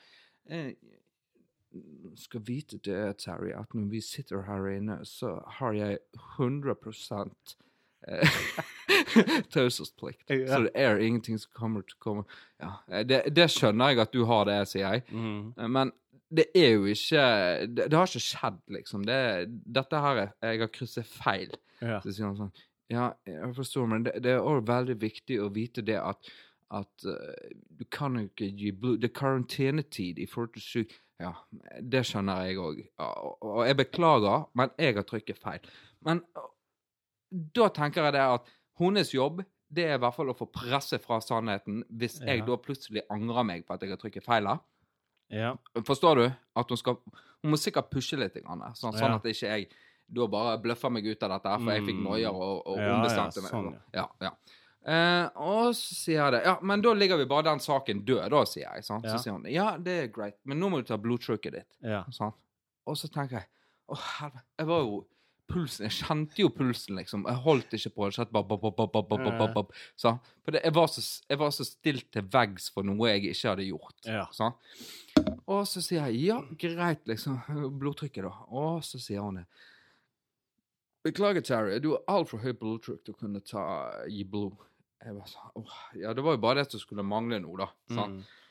Skal 2.17 2.41
vite 2.47 2.79
det, 2.85 3.17
Terry, 3.21 3.51
at 3.53 3.73
når 3.77 3.89
vi 3.91 4.01
sitter 4.01 4.41
her 4.47 4.67
inne, 4.71 4.99
så 5.05 5.35
har 5.59 5.75
jeg 5.77 5.99
100 6.37 6.75
eh, 8.07 8.39
taushetsplikt. 9.53 10.23
Ja. 10.29 10.47
Så 10.49 10.61
det 10.65 10.71
er 10.73 10.97
ingenting 10.97 11.39
som 11.39 11.51
kommer 11.53 11.85
til 11.85 11.97
å 11.99 12.03
komme 12.03 12.25
ja, 12.57 13.03
det, 13.05 13.21
det 13.35 13.49
skjønner 13.53 13.93
jeg 13.93 14.01
at 14.07 14.15
du 14.15 14.23
har 14.25 14.47
det, 14.49 14.57
sier 14.71 14.97
jeg. 14.97 15.05
Mm. 15.11 15.53
Men 15.69 15.93
det 16.27 16.49
er 16.57 16.73
jo 16.73 16.87
ikke 16.91 17.21
Det, 17.71 17.85
det 17.87 17.95
har 17.95 18.09
ikke 18.09 18.23
skjedd, 18.23 18.57
liksom. 18.75 19.05
Det, 19.07 19.19
dette 19.47 20.01
her 20.03 20.23
er 20.25 20.33
Jeg 20.41 20.63
har 20.65 20.73
krysset 20.73 21.07
feil. 21.07 21.53
ja. 21.79 22.01
Så 22.03 22.11
sier 22.11 22.27
han 22.27 22.39
sånn 22.39 22.51
Ja, 22.91 23.11
jeg 23.27 23.53
forstår, 23.55 23.87
men 23.91 24.03
det, 24.07 24.17
det 24.25 24.33
er 24.33 24.43
også 24.43 24.67
veldig 24.67 24.97
viktig 25.01 25.39
å 25.43 25.51
vite 25.53 25.85
det 25.85 26.01
at 26.01 26.33
at 26.75 27.05
uh, 27.07 27.51
du 27.79 27.85
kan 27.91 28.17
ikke 28.19 28.49
gi 28.51 28.73
blod 28.75 29.01
Det 29.01 29.11
er 29.11 29.19
karantenetid 29.19 30.19
i 30.19 30.25
forhold 30.27 30.53
til 30.57 30.65
syk... 30.65 30.95
Ja, 31.19 31.31
det 31.81 32.03
skjønner 32.05 32.43
jeg 32.45 32.57
òg. 32.61 32.81
Og, 33.01 33.63
jeg 33.65 33.77
beklager, 33.79 34.45
men 34.53 34.69
jeg 34.77 34.95
har 34.99 35.03
trykket 35.09 35.39
feil. 35.41 35.59
Men 36.05 36.21
da 37.57 37.69
tenker 37.73 38.05
jeg 38.07 38.13
det 38.15 38.25
at 38.37 38.51
hennes 38.79 39.13
jobb 39.15 39.41
det 39.73 39.83
er 39.83 39.97
i 39.97 39.99
hvert 39.99 40.15
fall 40.15 40.29
å 40.31 40.35
få 40.37 40.45
presse 40.53 40.95
fra 41.03 41.17
sannheten 41.19 41.81
hvis 41.99 42.21
jeg 42.23 42.45
da 42.47 42.55
plutselig 42.61 43.01
angrer 43.11 43.43
meg 43.49 43.65
på 43.67 43.73
at 43.75 43.81
jeg 43.83 43.91
har 43.91 43.99
trykket 43.99 44.23
feil. 44.23 44.47
ja. 45.33 45.55
Forstår 45.83 46.15
du? 46.21 46.27
At 46.55 46.69
hun 46.71 46.77
skal 46.79 47.01
Hun 47.43 47.51
må 47.53 47.57
sikkert 47.61 47.91
pushe 47.91 48.17
litt, 48.17 48.33
sånn, 48.33 48.73
sånn 48.73 48.95
Ja. 48.97 49.15
at 49.15 49.23
ikke 49.29 49.45
jeg 49.51 49.67
da 50.09 50.25
bare 50.27 50.57
bløffer 50.57 50.89
meg 50.89 51.05
ut 51.05 51.21
av 51.23 51.29
dette, 51.29 51.59
for 51.63 51.71
jeg 51.71 51.83
fikk 51.83 51.99
Mm. 51.99 52.03
noier 52.03 52.31
og, 52.33 52.63
og 52.65 52.77
Ja, 52.77 53.03
ja, 53.03 53.29
sånn, 53.29 53.65
meg. 53.71 53.81
ja, 53.93 54.07
ja. 54.21 54.31
Eh, 54.87 55.25
og 55.43 55.73
så 55.75 55.97
sier 55.97 56.21
jeg 56.21 56.35
det. 56.37 56.41
Ja, 56.47 56.55
men 56.63 56.83
da 56.85 56.93
ligger 56.95 57.19
vi 57.19 57.27
bare 57.27 57.49
den 57.49 57.59
saken 57.63 58.05
død, 58.07 58.23
da, 58.31 58.45
sier 58.47 58.65
jeg. 58.69 58.85
Ja. 58.87 59.11
Så 59.11 59.19
sier 59.23 59.35
hun 59.35 59.47
ja, 59.51 59.67
det 59.83 59.99
er 60.05 60.09
greit, 60.13 60.39
men 60.47 60.61
nå 60.61 60.71
må 60.71 60.81
du 60.81 60.87
ta 60.87 60.99
blodtrykket 61.01 61.59
ditt. 61.59 61.69
ja. 61.83 62.05
Sånn. 62.15 62.35
Og 62.87 62.95
så 62.95 63.09
tenker 63.11 63.41
jeg 63.41 63.49
å 63.91 63.97
helvete, 63.99 64.45
jeg 64.61 64.67
var 64.69 64.83
jo 64.85 64.99
Pulsen, 65.47 65.85
Jeg 65.87 66.03
kjente 66.03 66.41
jo 66.41 66.49
pulsen, 66.51 66.97
liksom. 66.99 67.21
Jeg 67.23 67.39
holdt 67.45 67.75
ikke 67.77 67.93
på. 67.95 68.09
Jeg 68.11 68.27
bop, 68.35 68.49
bop, 68.49 68.65
bop, 68.75 69.53
bop. 69.55 69.69
Det, 70.43 70.59
jeg, 70.59 70.73
var 70.75 70.89
så, 70.91 71.03
jeg 71.29 71.39
var 71.39 71.53
så 71.55 71.63
stilt 71.63 72.09
til 72.11 72.25
veggs 72.33 72.67
for 72.75 72.83
noe 72.83 73.13
jeg 73.13 73.29
ikke 73.29 73.53
hadde 73.53 73.67
gjort. 73.69 73.95
Ja. 74.03 74.25
Sånn. 74.35 74.57
Og 75.47 75.63
så 75.71 75.79
sier 75.85 76.09
jeg 76.09 76.33
ja, 76.33 76.41
greit, 76.59 77.07
liksom. 77.07 77.39
Blodtrykket, 77.79 78.27
da. 78.27 78.33
Og 78.59 78.83
så 78.83 78.99
sier 78.99 79.23
hun 79.23 79.39
det. 79.39 79.45
Beklager, 81.07 81.45
Terry, 81.47 81.79
du 81.79 81.93
har 81.93 82.03
altfor 82.11 82.43
høyt 82.43 82.59
blodtrykk 82.59 83.05
til 83.05 83.15
å 83.15 83.21
kunne 83.21 83.39
ta, 83.47 83.63
gi 84.11 84.27
blod. 84.27 84.59
Jeg 85.07 85.15
bare 85.15 85.29
sa 85.31 85.51
åh, 85.55 85.77
ja, 85.95 86.11
det 86.13 86.23
var 86.25 86.35
jo 86.35 86.43
bare 86.43 86.65
det 86.65 86.73
som 86.73 86.81
skulle 86.83 87.05
mangle 87.07 87.39
nå, 87.39 87.53
da. 87.55 87.69
Sant? 87.95 88.19
Mm. 88.19 88.47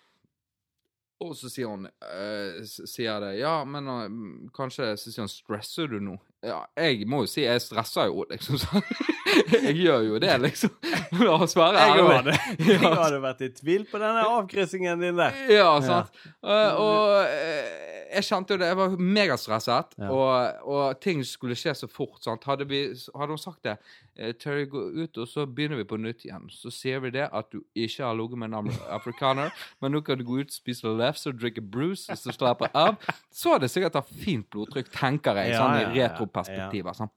Og 1.24 1.32
så 1.36 1.48
sier 1.48 1.70
hun 1.70 1.86
eh, 1.88 2.64
sier 2.66 3.06
jeg 3.06 3.20
det, 3.24 3.30
ja, 3.40 3.54
men 3.64 3.86
eh, 3.88 4.02
mm, 4.12 4.48
kanskje 4.56 4.90
Så 5.00 5.08
sier 5.08 5.24
hun, 5.24 5.32
stresser 5.32 5.88
du 5.88 5.96
nå? 6.04 6.16
Ja, 6.44 6.58
jeg 6.76 7.06
må 7.08 7.22
jo 7.24 7.30
si 7.30 7.46
jeg 7.46 7.62
stresser 7.64 8.10
jo, 8.10 8.26
liksom. 8.28 8.58
Så. 8.60 8.82
jeg 9.54 9.74
gjør 9.80 10.04
jo 10.10 10.20
det, 10.22 10.34
liksom. 10.44 10.74
La 11.24 11.38
oss 11.40 11.56
være 11.56 11.86
ærlige. 11.88 12.36
jeg 12.68 12.82
hadde 12.84 13.22
vært 13.24 13.44
i 13.46 13.50
tvil 13.56 13.86
på 13.88 14.00
denne 14.02 14.26
avkryssingen 14.28 15.02
din 15.02 15.18
der. 15.18 15.40
Ja, 15.50 15.70
sant. 15.84 16.12
Eh, 16.44 16.80
og 16.84 17.16
eh, 17.24 17.95
jeg 18.16 18.24
kjente 18.26 18.54
jo 18.54 18.58
det. 18.60 18.66
Jeg 18.72 18.76
var 18.78 18.94
megastresset, 18.98 19.92
Ja. 20.00 20.08
og, 20.10 20.66
og 20.74 21.00
ting 21.04 21.20
skulle 21.24 21.54
skje 21.58 21.74
så 21.78 21.88
fort. 21.90 22.18
Sant? 22.24 22.44
Hadde, 22.48 22.66
vi, 22.70 22.80
hadde 23.14 23.34
hun 23.36 23.38
sagt 23.40 23.62
det 23.68 23.74
eh, 24.16 24.32
Terry, 24.40 24.64
gå 24.72 24.82
ut, 25.04 25.18
og 25.22 25.28
så 25.30 25.44
begynner 25.46 25.76
vi 25.80 25.86
på 25.88 25.98
nytt 26.00 26.24
igjen. 26.26 26.48
Så 26.52 26.72
sier 26.74 27.00
vi 27.04 27.10
det 27.14 27.28
at 27.30 27.50
du 27.52 27.60
ikke 27.74 28.04
har 28.08 28.16
ligget 28.18 28.38
med 28.42 28.52
en 28.56 28.72
afrikaner, 28.96 29.52
men 29.80 29.92
nå 29.94 30.02
kan 30.06 30.18
du 30.18 30.24
gå 30.28 30.40
ut, 30.42 30.52
spise 30.56 30.88
lefse 30.96 31.30
og 31.30 31.38
drikke 31.40 31.62
bruce 31.62 32.10
og 32.12 32.18
så 32.20 32.34
slapper 32.34 32.72
av. 32.74 32.96
Så 33.30 33.52
hadde 33.54 33.68
jeg 33.70 33.76
sikkert 33.76 34.00
hatt 34.02 34.12
fint 34.24 34.48
blodtrykk, 34.50 34.90
tenker 34.96 35.38
jeg, 35.44 35.54
sånn 35.60 35.76
i 35.78 35.82
ja, 35.84 35.92
ja, 35.92 36.10
retroperspektiver. 36.10 36.96
Sånn. 36.98 37.12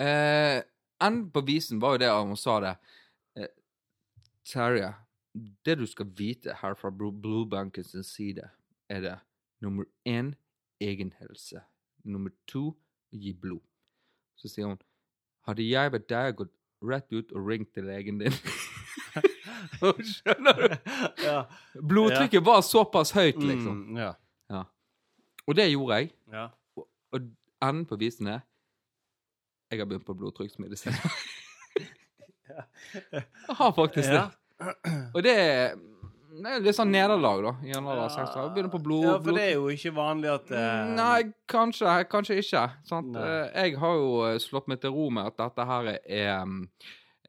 Eh, 0.00 0.62
Enden 1.04 1.26
på 1.32 1.42
visen 1.44 1.80
var 1.82 1.96
jo 1.96 2.00
det 2.00 2.08
at 2.08 2.24
hun 2.24 2.38
sa 2.40 2.54
det. 2.64 2.74
Eh, 3.36 3.50
Terje, 4.48 4.94
det 5.66 5.74
du 5.76 5.84
skal 5.88 6.08
vite 6.16 6.54
her 6.62 6.72
fra 6.80 6.88
Blue- 6.88 7.12
Bluebankens 7.12 7.92
side, 8.08 8.46
er 8.88 9.00
det 9.04 9.16
nummer 9.60 9.84
én 10.08 10.34
egenhelse. 10.80 11.62
Nummer 12.04 12.30
to 12.46 12.76
gi 13.12 13.32
blod. 13.32 13.62
Så 14.36 14.48
sier 14.48 14.66
hun 14.66 14.80
Hadde 15.46 15.62
jeg 15.62 15.92
vært 15.94 16.08
deg, 16.10 16.36
gått 16.40 16.50
rett 16.82 17.12
ut 17.14 17.30
og 17.32 17.46
ringt 17.46 17.70
til 17.74 17.86
legen 17.86 18.18
din. 18.18 18.34
Skjønner 20.10 20.58
du? 20.58 20.74
Ja. 21.22 21.44
Blodtrykket 21.78 22.42
var 22.44 22.64
såpass 22.66 23.12
høyt, 23.14 23.38
liksom. 23.38 23.76
Mm, 23.92 24.00
ja. 24.00 24.10
Ja. 24.50 24.64
Og 25.46 25.54
det 25.54 25.68
gjorde 25.70 26.00
jeg. 26.00 26.10
ja. 26.32 26.48
Og 27.14 27.28
enden 27.62 27.86
på 27.86 27.96
visen 27.96 28.26
er 28.26 28.40
Jeg 29.70 29.78
har 29.80 29.86
begynt 29.86 30.06
på 30.06 30.14
blodtrykksmedisin. 30.18 30.92
jeg 33.12 33.22
har 33.48 33.72
faktisk 33.72 34.08
det. 34.08 34.26
Og 35.14 35.22
det 35.22 35.36
Det 35.36 35.95
er 36.44 36.60
litt 36.60 36.76
sånn 36.76 36.90
nederlag, 36.92 37.40
da. 37.46 37.52
I 37.64 37.72
en 37.78 37.86
alder 37.86 38.02
av 38.04 38.12
6 38.12 38.36
år. 38.42 38.50
Begynner 38.52 38.72
på 38.74 38.80
blod... 38.84 39.04
Ja, 39.06 39.14
for 39.16 39.24
blod- 39.30 39.38
det 39.40 39.44
er 39.46 39.54
jo 39.54 39.70
ikke 39.72 39.92
vanlig 39.96 40.30
at 40.34 40.50
uh... 40.52 40.92
Nei, 40.98 41.22
kanskje, 41.48 41.94
kanskje 42.12 42.36
ikke. 42.42 42.64
Sant? 42.84 43.16
Eh, 43.16 43.46
Jeg 43.62 43.78
har 43.80 43.94
jo 43.96 44.10
eh, 44.26 44.36
slått 44.42 44.68
meg 44.68 44.82
til 44.82 44.92
ro 44.96 45.06
med 45.14 45.30
at 45.32 45.38
dette 45.40 45.66
her 45.70 45.88
er 45.96 46.32
mm, 46.44 46.58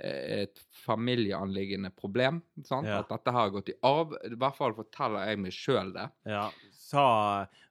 et 0.03 0.59
familieanliggende 0.85 1.89
problem. 1.95 2.41
Sant? 2.65 2.87
Ja. 2.89 2.99
At 3.03 3.09
dette 3.13 3.31
her 3.33 3.39
har 3.47 3.53
gått 3.55 3.71
i 3.71 3.77
arv. 3.87 4.17
I 4.27 4.33
hvert 4.35 4.57
fall 4.59 4.75
forteller 4.77 5.29
jeg 5.31 5.39
meg 5.45 5.55
sjøl 5.55 5.93
det. 5.95 6.09
Ja, 6.29 6.47
Så, 6.77 7.05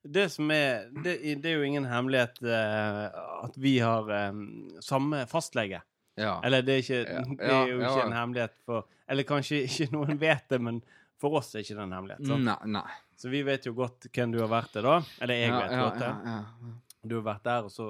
Det 0.03 0.27
som 0.33 0.51
er 0.53 0.89
Det, 1.05 1.15
det 1.43 1.51
er 1.53 1.57
jo 1.61 1.67
ingen 1.69 1.87
hemmelighet 1.89 2.41
uh, 2.45 3.07
at 3.47 3.55
vi 3.57 3.79
har 3.81 4.09
um, 4.31 4.43
samme 4.85 5.23
fastlege. 5.31 5.81
Ja. 6.17 6.39
Eller 6.45 6.63
det 6.65 6.73
er 6.75 6.83
ikke 6.85 7.01
Det 7.37 7.49
er 7.53 7.67
jo 7.69 7.81
ikke 7.83 8.05
en 8.07 8.15
hemmelighet 8.17 8.55
for 8.65 8.87
Eller 9.09 9.27
kanskje 9.29 9.59
ikke 9.67 9.91
noen 9.93 10.17
vet 10.21 10.47
det, 10.49 10.61
men 10.65 10.79
for 11.21 11.39
oss 11.41 11.55
er 11.55 11.65
ikke 11.65 11.77
det 11.79 11.85
en 11.87 11.95
hemmelighet. 11.97 12.27
Sant? 12.29 12.45
Nei, 12.45 12.57
nei. 12.77 12.97
Så 13.17 13.31
vi 13.33 13.41
vet 13.47 13.65
jo 13.69 13.73
godt 13.79 14.09
hvem 14.13 14.35
du 14.35 14.41
har 14.43 14.51
vært 14.53 14.75
til, 14.77 14.85
da. 14.85 14.99
Eller 15.25 15.39
jeg 15.41 15.55
vet 15.55 15.73
godt 15.81 16.03
det. 16.03 16.11
ja, 16.13 16.35
ja. 16.67 16.75
Du 17.07 17.15
har 17.21 17.25
vært 17.29 17.45
der, 17.47 17.67
og 17.69 17.71
så, 17.71 17.85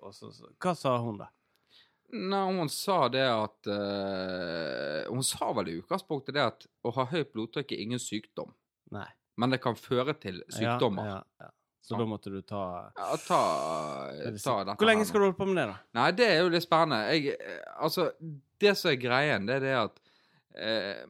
og 0.00 0.14
så, 0.16 0.30
så 0.32 0.48
Hva 0.62 0.72
sa 0.78 0.94
hun, 1.04 1.18
da? 1.20 1.26
Nei, 2.12 2.42
hun 2.56 2.68
sa 2.72 3.06
det 3.12 3.24
at 3.24 3.68
eh, 3.72 5.08
Hun 5.12 5.24
sa 5.24 5.50
vel 5.56 5.68
i 5.72 5.74
utgangspunktet 5.80 6.36
det 6.36 6.44
at 6.44 6.66
å 6.84 6.92
ha 6.96 7.06
høyt 7.10 7.32
blodtrykk 7.34 7.72
er 7.76 7.82
ingen 7.84 8.00
sykdom, 8.02 8.52
Nei. 8.96 9.06
men 9.40 9.52
det 9.54 9.60
kan 9.64 9.76
føre 9.78 10.14
til 10.20 10.40
sykdommer. 10.52 11.08
Ja, 11.08 11.18
ja, 11.40 11.46
ja. 11.48 11.52
Så 11.82 11.98
da 11.98 12.04
måtte 12.06 12.30
du 12.30 12.38
ta 12.46 12.92
Ja, 12.94 13.08
ta, 13.26 13.38
ta 13.42 14.18
dette 14.22 14.76
Hvor 14.78 14.86
lenge 14.86 15.02
her 15.02 15.04
nå. 15.04 15.08
skal 15.08 15.20
du 15.20 15.24
holde 15.26 15.38
på 15.40 15.48
med 15.50 15.58
det, 15.58 15.64
da? 15.72 15.78
Nei, 15.98 16.10
det 16.14 16.28
er 16.30 16.36
jo 16.44 16.52
litt 16.54 16.62
spennende. 16.64 17.00
Jeg, 17.10 17.34
eh, 17.42 17.64
altså, 17.82 18.04
det 18.62 18.76
som 18.78 18.92
er 18.92 19.00
greien, 19.02 19.48
det 19.48 19.56
er 19.58 19.64
det 19.66 19.72
at 19.80 19.98
eh, 20.54 21.02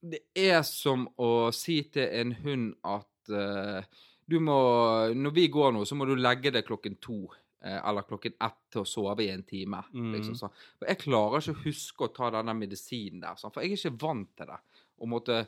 Det 0.00 0.20
er 0.34 0.62
som 0.64 1.04
å 1.20 1.50
si 1.52 1.82
til 1.92 2.08
en 2.20 2.32
hund 2.40 2.70
at 2.88 3.32
uh, 3.36 3.84
du 4.30 4.38
må 4.40 4.56
Når 5.12 5.32
vi 5.36 5.48
går 5.52 5.72
nå, 5.74 5.84
så 5.84 5.96
må 5.98 6.06
du 6.08 6.14
legge 6.16 6.52
deg 6.54 6.64
klokken 6.64 6.96
to. 7.02 7.24
eh, 7.64 7.76
Eller 7.76 8.06
klokken 8.08 8.36
ett 8.40 8.60
til 8.70 8.84
å 8.84 8.88
sove 8.88 9.24
i 9.24 9.30
en 9.32 9.42
time. 9.42 9.82
Mm. 9.92 10.12
Liksom, 10.14 10.36
sånn. 10.38 10.52
For 10.78 10.86
jeg 10.88 11.00
klarer 11.02 11.42
ikke 11.42 11.56
å 11.56 11.64
huske 11.64 12.06
å 12.06 12.12
ta 12.14 12.30
denne 12.30 12.54
medisinen 12.54 13.20
der. 13.24 13.34
Sånn, 13.40 13.52
for 13.52 13.60
jeg 13.66 13.74
er 13.74 13.80
ikke 13.80 14.00
vant 14.06 14.30
til 14.38 14.46
det. 14.52 14.58
Og 15.02 15.10
måtte, 15.10 15.40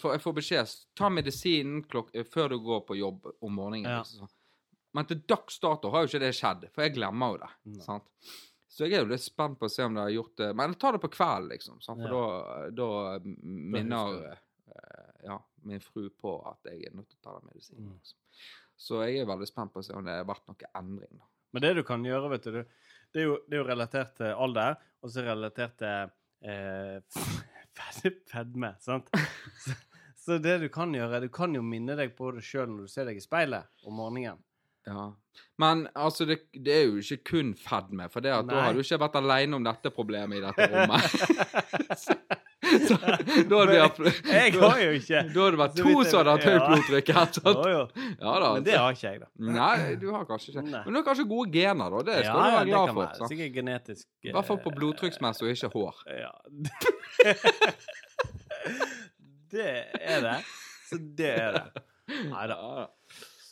for 0.00 0.16
jeg 0.16 0.24
får 0.24 0.34
beskjed 0.40 0.74
ta 0.98 1.08
medisinen 1.14 1.84
før 1.86 2.50
du 2.50 2.58
går 2.66 2.82
på 2.88 2.98
jobb 2.98 3.30
om 3.38 3.54
morgenen. 3.54 3.86
Ja. 3.86 4.02
Liksom, 4.02 4.26
sånn. 4.26 4.34
Men 4.94 5.08
til 5.10 5.22
dags 5.30 5.56
dato 5.62 5.90
har 5.90 6.04
jo 6.04 6.10
ikke 6.10 6.22
det 6.22 6.34
skjedd, 6.38 6.68
for 6.74 6.84
jeg 6.84 6.94
glemmer 6.98 7.32
jo 7.32 7.38
det. 7.42 7.52
Mm. 7.70 7.78
Sant? 7.86 8.34
Så 8.74 8.88
jeg 8.88 8.96
er 8.98 9.04
jo 9.04 9.10
litt 9.12 9.22
spent 9.22 9.54
på 9.60 9.68
å 9.68 9.70
se 9.70 9.84
om 9.86 9.94
det 9.94 10.02
har 10.02 10.10
gjort 10.10 10.40
det 10.40 10.48
Men 10.58 10.72
ta 10.74 10.90
det 10.96 10.98
på 11.04 11.12
kvelden, 11.14 11.52
liksom. 11.52 11.76
Sant? 11.84 12.02
For 12.02 12.10
da, 12.10 12.70
da 12.74 12.88
minner 13.22 14.16
eh, 14.26 15.12
ja, 15.28 15.36
min 15.62 15.82
fru 15.82 16.08
på 16.10 16.32
at 16.50 16.66
jeg 16.66 16.88
er 16.88 16.96
nødt 16.96 17.06
til 17.12 17.20
å 17.20 17.26
ta 17.28 17.36
den 17.36 17.52
medisinen. 17.52 17.86
Mm. 17.86 18.00
Liksom. 18.00 18.48
Så 18.84 19.04
jeg 19.04 19.20
er 19.22 19.30
veldig 19.30 19.46
spent 19.46 19.70
på 19.70 19.78
å 19.78 19.86
se 19.86 19.94
om 19.94 20.02
det 20.02 20.16
har 20.18 20.26
vært 20.26 20.50
noen 20.50 20.66
endring. 20.80 21.20
da. 21.20 21.30
Men 21.54 21.62
det 21.62 21.70
du 21.78 21.84
kan 21.86 22.02
gjøre, 22.02 22.32
vet 22.32 22.50
du, 22.50 22.58
det 23.14 23.22
er 23.22 23.28
jo, 23.28 23.38
det 23.46 23.54
er 23.54 23.62
jo 23.62 23.68
relatert 23.68 24.16
til 24.18 24.42
alder, 24.46 24.74
og 24.98 25.12
så 25.12 25.22
er 25.22 25.30
relatert 25.30 25.76
til 25.78 26.10
eh, 26.50 28.16
fedme, 28.32 28.72
sant? 28.82 29.14
Så, 29.64 29.76
så 30.24 30.36
det 30.40 30.54
du 30.62 30.70
kan 30.72 30.94
gjøre, 30.96 31.20
du 31.20 31.28
kan 31.28 31.52
jo 31.54 31.60
minne 31.62 31.94
deg 31.98 32.14
på 32.16 32.30
det 32.32 32.42
sjøl 32.46 32.70
når 32.70 32.86
du 32.86 32.90
ser 32.90 33.04
deg 33.04 33.18
i 33.18 33.22
speilet 33.22 33.84
om 33.84 33.98
morgenen. 34.00 34.40
Ja. 34.86 35.12
Men 35.58 35.86
altså, 35.94 36.24
det, 36.28 36.38
det 36.64 36.74
er 36.74 36.82
jo 36.88 36.98
ikke 37.02 37.16
kun 37.30 37.52
fedme, 37.58 38.08
for 38.12 38.22
det 38.24 38.32
at 38.34 38.46
da 38.48 38.66
har 38.66 38.74
du 38.74 38.82
ikke 38.82 38.98
vært 39.02 39.16
alene 39.20 39.56
om 39.58 39.64
dette 39.66 39.90
problemet 39.94 40.38
i 40.38 40.42
dette 40.42 40.66
rommet. 40.72 41.02
så, 41.98 42.16
så, 42.88 42.96
da 42.98 43.60
hadde 43.60 44.02
vi 44.02 44.12
Jeg 44.32 44.54
har 44.56 44.78
jo 44.82 44.90
ikke 44.98 45.22
Da 45.30 45.44
hadde 45.44 45.50
det 45.54 45.60
vært 45.60 45.76
to 45.78 45.94
som 46.08 46.18
hadde 46.20 46.34
hatt 46.34 46.46
høyt 46.48 46.66
blodtrykk. 46.70 47.12
Ja 47.14 48.34
da. 48.42 48.50
Men 48.56 48.66
det 48.66 48.76
har 48.78 48.96
ikke 48.98 49.06
jeg, 49.12 49.22
da. 49.22 49.30
Nei, 49.58 49.94
du 50.00 50.08
har 50.14 50.26
kanskje 50.28 50.54
ikke. 50.54 50.66
Nei. 50.68 50.82
Men 50.86 50.90
du 50.90 51.00
har 51.00 51.06
kanskje 51.08 51.28
gode 51.30 51.54
gener, 51.54 51.96
da. 51.96 52.04
Det 52.10 52.18
skal 52.18 52.28
Ja, 52.28 52.34
du 52.34 52.58
være 52.58 52.68
glad 52.72 52.92
for. 52.92 53.00
være. 53.04 53.30
Sikkert 53.32 53.56
genetisk 53.60 54.06
I 54.26 54.34
hvert 54.34 54.50
fall 54.50 54.60
på 54.66 54.74
blodtrykksmessig 54.74 55.48
og 55.48 55.54
ikke 55.54 55.72
hår. 55.78 56.04
Ja. 56.24 56.32
det 59.54 59.72
er 60.02 60.20
det. 60.24 60.38
Så 60.88 60.98
det 61.18 61.30
er 61.30 61.58
det. 61.60 61.84
Nei 62.34 62.46
da. 62.50 62.58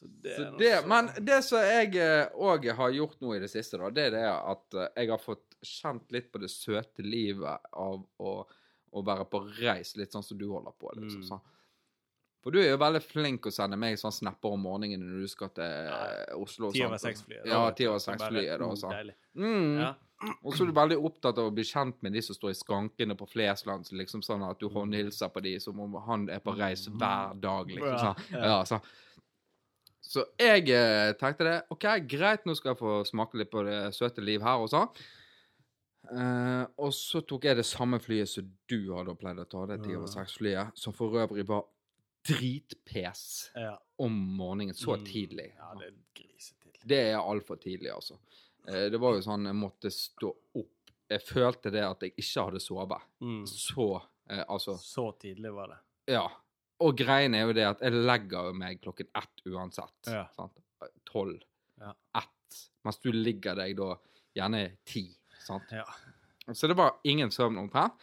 Så 0.02 0.08
det 0.22 0.36
Så 0.36 0.58
det, 0.58 0.72
så- 0.82 0.88
men 0.88 1.10
det 1.24 1.38
som 1.44 1.58
jeg 1.62 1.92
òg 2.34 2.68
har 2.74 2.90
gjort 2.90 3.20
nå 3.22 3.36
i 3.36 3.38
det 3.40 3.50
siste, 3.50 3.78
da, 3.78 3.90
det 3.90 4.06
er 4.08 4.10
det 4.16 4.24
at 4.26 4.74
eh, 4.74 4.88
jeg 5.02 5.10
har 5.10 5.18
fått 5.22 5.56
kjent 5.62 6.10
litt 6.10 6.32
på 6.32 6.40
det 6.42 6.50
søte 6.50 7.04
livet 7.06 7.60
av 7.72 8.02
å, 8.18 8.46
å 8.92 9.02
være 9.06 9.24
på 9.30 9.44
reis, 9.60 9.94
litt 9.96 10.10
sånn 10.12 10.24
som 10.26 10.36
du 10.38 10.48
holder 10.50 10.72
på. 10.78 10.90
liksom 10.96 11.22
Mm. 11.22 11.28
sånn. 11.28 11.40
For 12.42 12.50
du 12.50 12.58
er 12.58 12.70
jo 12.72 12.78
veldig 12.78 13.02
flink 13.06 13.46
å 13.46 13.52
sende 13.54 13.76
meg 13.78 13.94
sånn 13.96 14.10
snapper 14.12 14.50
om 14.50 14.60
morgenen 14.66 14.98
når 15.06 15.20
du 15.22 15.28
skal 15.28 15.48
til 15.54 15.62
eh, 15.62 16.34
Oslo. 16.34 16.72
Ti 16.72 16.82
over 16.84 16.98
seks-flyet. 16.98 17.46
Ja, 17.46 17.70
ti 17.70 17.86
over 17.86 17.98
seks-flyet. 18.02 18.60
og 18.60 18.76
sånn. 18.76 19.12
Mm. 19.36 19.78
Ja. 19.78 19.94
Og 20.44 20.52
så 20.54 20.62
er 20.62 20.66
du 20.66 20.72
veldig 20.72 20.98
opptatt 21.04 21.38
av 21.38 21.48
å 21.50 21.54
bli 21.54 21.62
kjent 21.62 21.94
med 22.02 22.12
de 22.12 22.20
som 22.22 22.34
står 22.34 22.50
i 22.50 22.58
skankene 22.58 23.14
på 23.18 23.28
Flesland. 23.30 23.86
Liksom 23.92 24.22
sånn 24.22 24.42
at 24.48 24.58
du 24.58 24.68
håndhilser 24.68 25.30
på 25.32 25.40
de 25.42 25.58
som 25.60 25.78
om 25.80 25.94
han 25.94 26.28
er 26.30 26.38
på 26.40 26.56
reis 26.58 26.86
hver 26.88 27.40
dag. 27.40 27.66
liksom 27.68 27.98
sånn. 27.98 28.16
ja. 28.32 28.62
Ja, 28.64 28.78
så. 30.12 30.24
jeg 30.38 30.68
eh, 30.76 31.12
tenkte 31.20 31.46
det. 31.48 31.56
OK, 31.72 31.86
greit, 32.10 32.44
nå 32.48 32.54
skal 32.58 32.72
jeg 32.74 32.80
få 32.82 32.94
smake 33.08 33.38
litt 33.40 33.50
på 33.52 33.62
det 33.64 33.78
søte 33.96 34.20
liv 34.24 34.42
her 34.44 34.60
og 34.60 34.68
sånn. 34.72 34.90
Eh, 36.12 36.64
og 36.82 36.90
så 36.96 37.22
tok 37.24 37.44
jeg 37.46 37.56
det 37.60 37.64
samme 37.68 38.00
flyet 38.02 38.28
som 38.28 38.48
du 38.68 38.78
hadde 38.92 39.14
pleid 39.20 39.38
å 39.40 39.46
ta, 39.48 39.62
det 39.70 39.78
ti 39.84 39.94
over 39.96 40.10
seks-flyet, 40.10 40.74
som 40.78 40.92
for 40.96 41.14
øvrig 41.22 41.46
var 41.48 41.64
dritpes 42.26 43.50
Ja. 43.56 43.76
om 43.98 44.12
morgenen 44.36 44.74
så 44.74 44.96
Mm. 44.98 45.04
tidlig. 45.06 45.52
Ja, 45.56 45.74
det 45.78 45.86
er 45.88 45.94
grisetidlig. 46.14 46.86
Det 46.86 46.98
er 47.12 47.16
altfor 47.18 47.56
tidlig, 47.56 47.90
altså. 47.94 48.18
Eh, 48.68 48.88
Det 48.90 48.98
var 49.00 49.14
jo 49.14 49.20
sånn 49.20 49.46
jeg 49.46 49.54
måtte 49.54 49.90
stå 49.90 50.34
opp. 50.54 50.68
Jeg 51.10 51.20
følte 51.20 51.70
det 51.70 51.82
at 51.82 52.00
jeg 52.00 52.14
ikke 52.16 52.44
hadde 52.44 52.60
sovet. 52.60 53.02
Mm. 53.20 53.46
Så 53.46 54.02
eh, 54.30 54.44
Altså, 54.48 54.76
Så 54.78 55.12
tidlig 55.18 55.52
var 55.54 55.66
det. 55.68 55.78
ja. 56.08 56.28
Og 56.82 56.96
greien 56.98 57.34
er 57.38 57.46
jo 57.46 57.54
det 57.56 57.64
at 57.68 57.82
jeg 57.84 57.92
legger 57.94 58.52
meg 58.58 58.80
klokken 58.82 59.08
ett 59.18 59.44
uansett. 59.46 60.10
Ja. 60.10 60.24
Sant? 60.36 60.56
Tolv. 61.08 61.38
Ja. 61.80 61.92
Ett. 62.18 62.58
Mens 62.84 62.98
du 63.02 63.12
ligger 63.14 63.54
deg 63.60 63.76
da 63.78 63.92
gjerne 64.34 64.64
ti. 64.88 65.04
Sant? 65.44 65.70
Ja. 65.74 65.84
Så 66.52 66.66
det 66.70 66.74
var 66.78 66.96
ingen 67.06 67.30
søvn 67.30 67.60
omtrent. 67.62 67.94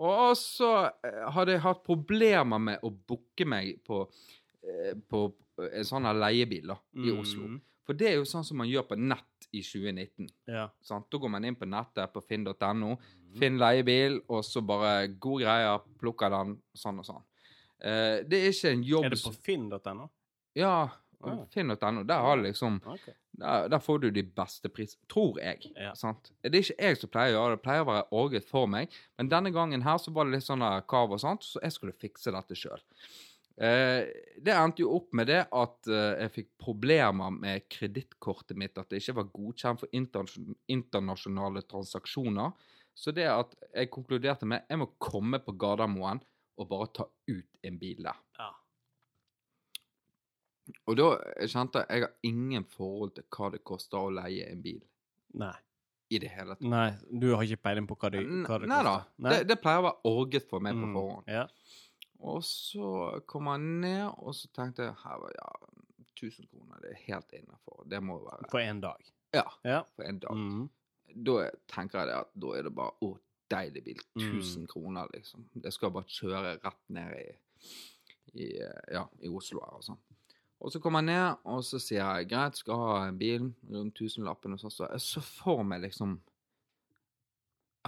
Og 0.00 0.32
så 0.40 0.70
eh, 1.04 1.18
hadde 1.34 1.52
jeg 1.58 1.60
hatt 1.66 1.82
problemer 1.84 2.58
med 2.58 2.80
å 2.82 2.88
booke 2.90 3.44
meg 3.44 3.82
på, 3.84 4.06
eh, 4.64 4.94
på 4.96 5.26
en 5.68 5.84
sånn 5.84 6.08
leiebil 6.16 6.72
da, 6.72 6.78
i 6.96 7.12
Oslo. 7.12 7.50
Mm. 7.50 7.58
For 7.84 7.98
det 7.98 8.08
er 8.08 8.14
jo 8.16 8.24
sånn 8.30 8.46
som 8.46 8.56
man 8.62 8.70
gjør 8.70 8.86
på 8.88 8.96
nett 8.96 9.48
i 9.52 9.60
2019. 9.60 10.30
Ja. 10.48 10.68
Sant? 10.80 11.10
Da 11.12 11.20
går 11.20 11.32
man 11.34 11.44
inn 11.44 11.58
på 11.60 11.68
nettet 11.68 12.12
på 12.14 12.22
finn.no, 12.24 12.96
Mm. 13.32 13.38
finn 13.40 13.56
leiebil, 13.60 14.18
og 14.28 14.42
så 14.44 14.60
bare 14.64 15.06
gode 15.20 15.44
greier, 15.44 15.78
plukker 16.00 16.30
den, 16.32 16.56
sånn 16.76 16.98
og 17.00 17.06
sånn. 17.08 17.22
Eh, 17.82 18.18
det 18.28 18.38
er 18.44 18.50
ikke 18.52 18.70
en 18.76 18.82
jobb 18.86 19.04
Er 19.08 19.14
det 19.16 19.22
på 19.24 19.32
finn.no? 19.42 20.10
Ja, 20.58 20.74
Ah. 21.22 21.44
finn.no. 21.54 22.02
Der 22.02 22.18
har 22.18 22.36
liksom 22.42 22.80
okay. 22.82 23.12
der, 23.38 23.68
der 23.70 23.78
får 23.78 24.00
du 24.02 24.08
de 24.10 24.24
beste 24.26 24.66
prisene, 24.68 25.04
tror 25.08 25.36
jeg. 25.38 25.68
Ja. 25.78 25.92
Sant? 25.94 26.32
Det 26.42 26.50
er 26.50 26.64
ikke 26.64 26.82
jeg 26.82 26.98
som 26.98 27.10
pleier 27.14 27.36
å 27.36 27.36
gjøre 27.36 27.52
det, 27.52 27.58
det 27.60 27.62
pleier 27.62 27.84
å 27.84 27.86
være 27.92 28.06
orget 28.18 28.48
for 28.48 28.66
meg. 28.66 28.90
Men 29.20 29.28
denne 29.30 29.52
gangen 29.54 29.84
her 29.86 30.00
så 30.02 30.10
var 30.10 30.26
det 30.26 30.34
litt 30.40 30.48
sånn 30.48 30.64
kav 30.90 31.14
og 31.14 31.20
sånt, 31.22 31.46
så 31.46 31.62
jeg 31.62 31.76
skulle 31.76 31.94
fikse 31.94 32.34
dette 32.34 32.58
sjøl. 32.58 32.82
Eh, 33.62 34.08
det 34.42 34.50
endte 34.56 34.82
jo 34.82 34.96
opp 34.96 35.12
med 35.14 35.28
det 35.30 35.44
at 35.46 35.86
eh, 35.94 36.24
jeg 36.24 36.34
fikk 36.40 36.50
problemer 36.58 37.30
med 37.38 37.68
kredittkortet 37.70 38.58
mitt, 38.58 38.74
at 38.82 38.90
det 38.90 38.98
ikke 39.04 39.14
var 39.20 39.30
godkjent 39.38 39.84
for 39.84 39.94
interna- 39.94 40.56
internasjonale 40.74 41.62
transaksjoner. 41.70 42.50
Så 42.98 43.14
det 43.14 43.28
at 43.30 43.54
jeg 43.72 43.92
konkluderte 43.94 44.44
med 44.48 44.66
jeg 44.68 44.82
må 44.82 44.90
komme 44.98 45.38
på 45.38 45.54
Gardermoen 45.54 46.18
og 46.58 46.68
bare 46.68 46.86
ta 46.94 47.04
ut 47.28 47.58
en 47.64 47.78
bil 47.80 48.02
der. 48.04 48.18
Ja. 48.38 48.50
Og 50.88 50.96
da 50.98 51.06
kjente 51.50 51.82
jeg 51.82 51.98
jeg 52.00 52.06
har 52.06 52.14
ingen 52.28 52.64
forhold 52.70 53.14
til 53.16 53.24
hva 53.34 53.50
det 53.54 53.62
koster 53.66 53.98
å 53.98 54.12
leie 54.14 54.46
en 54.50 54.62
bil 54.64 54.80
Nei. 55.42 55.54
i 56.12 56.20
det 56.22 56.30
hele 56.32 56.54
tatt. 56.56 56.68
Nei, 56.70 56.90
du 57.10 57.32
har 57.34 57.42
ikke 57.46 57.62
peiling 57.66 57.88
på 57.90 57.96
hva 57.98 58.10
det, 58.14 58.22
hva 58.46 58.58
det 58.62 58.68
Nei 58.70 58.82
da. 58.86 58.94
koster? 59.00 59.28
Det, 59.28 59.40
det 59.50 59.58
pleier 59.62 59.82
å 59.82 59.86
være 59.88 60.12
orget 60.12 60.48
for 60.50 60.60
meg 60.64 60.78
på 60.78 60.86
Mm. 60.86 60.94
forhånd. 60.96 61.32
Ja. 61.32 61.46
Og 62.22 62.42
så 62.46 62.92
kom 63.26 63.48
jeg 63.50 63.60
ned, 63.82 64.04
og 64.22 64.34
så 64.38 64.46
tenkte 64.54 64.84
jeg 64.86 64.94
her 65.02 65.18
var 65.18 65.32
ja, 65.34 65.50
1000 66.14 66.46
kroner, 66.52 66.78
det 66.84 66.92
er 66.92 67.00
helt 67.08 67.32
innafor. 67.34 67.82
Det 67.90 67.98
må 68.02 68.20
jo 68.20 68.28
være 68.28 68.50
For 68.52 68.60
én 68.62 68.80
dag. 68.80 69.02
Ja, 69.34 69.44
Ja. 69.64 69.82
for 69.96 70.04
en 70.06 70.18
dag. 70.22 70.36
Mm. 70.36 70.68
Da 71.24 71.50
tenker 71.68 71.98
jeg 71.98 72.08
det 72.08 72.14
at 72.20 72.30
da 72.40 72.52
er 72.56 72.62
det 72.62 72.74
bare 72.74 72.94
å, 73.02 73.18
deilig 73.52 73.84
bil. 73.84 74.00
Mm. 74.18 74.66
kroner, 74.70 75.10
liksom. 75.14 75.44
Jeg 75.62 75.76
skal 75.76 75.92
bare 75.94 76.08
kjøre 76.08 76.56
rett 76.62 76.82
ned 76.96 77.14
i, 77.18 77.28
i, 78.34 78.48
ja, 78.58 79.06
i 79.22 79.30
Oslo 79.30 79.62
her 79.64 79.78
og 79.78 79.86
sånn. 79.86 80.00
Og 80.62 80.70
så 80.70 80.78
kommer 80.78 81.02
jeg 81.02 81.10
ned, 81.10 81.40
og 81.50 81.64
så 81.66 81.80
sier 81.82 82.02
jeg 82.02 82.28
greit, 82.30 82.58
skal 82.58 82.78
ha 82.78 82.98
en 83.08 83.18
bil 83.18 83.48
rundt 83.72 83.96
tusenlappen, 83.98 84.54
og 84.54 84.62
så, 84.62 84.70
så 84.70 84.86
jeg 84.92 85.02
så 85.02 85.22
for 85.26 85.64
meg 85.66 85.82
liksom 85.82 86.14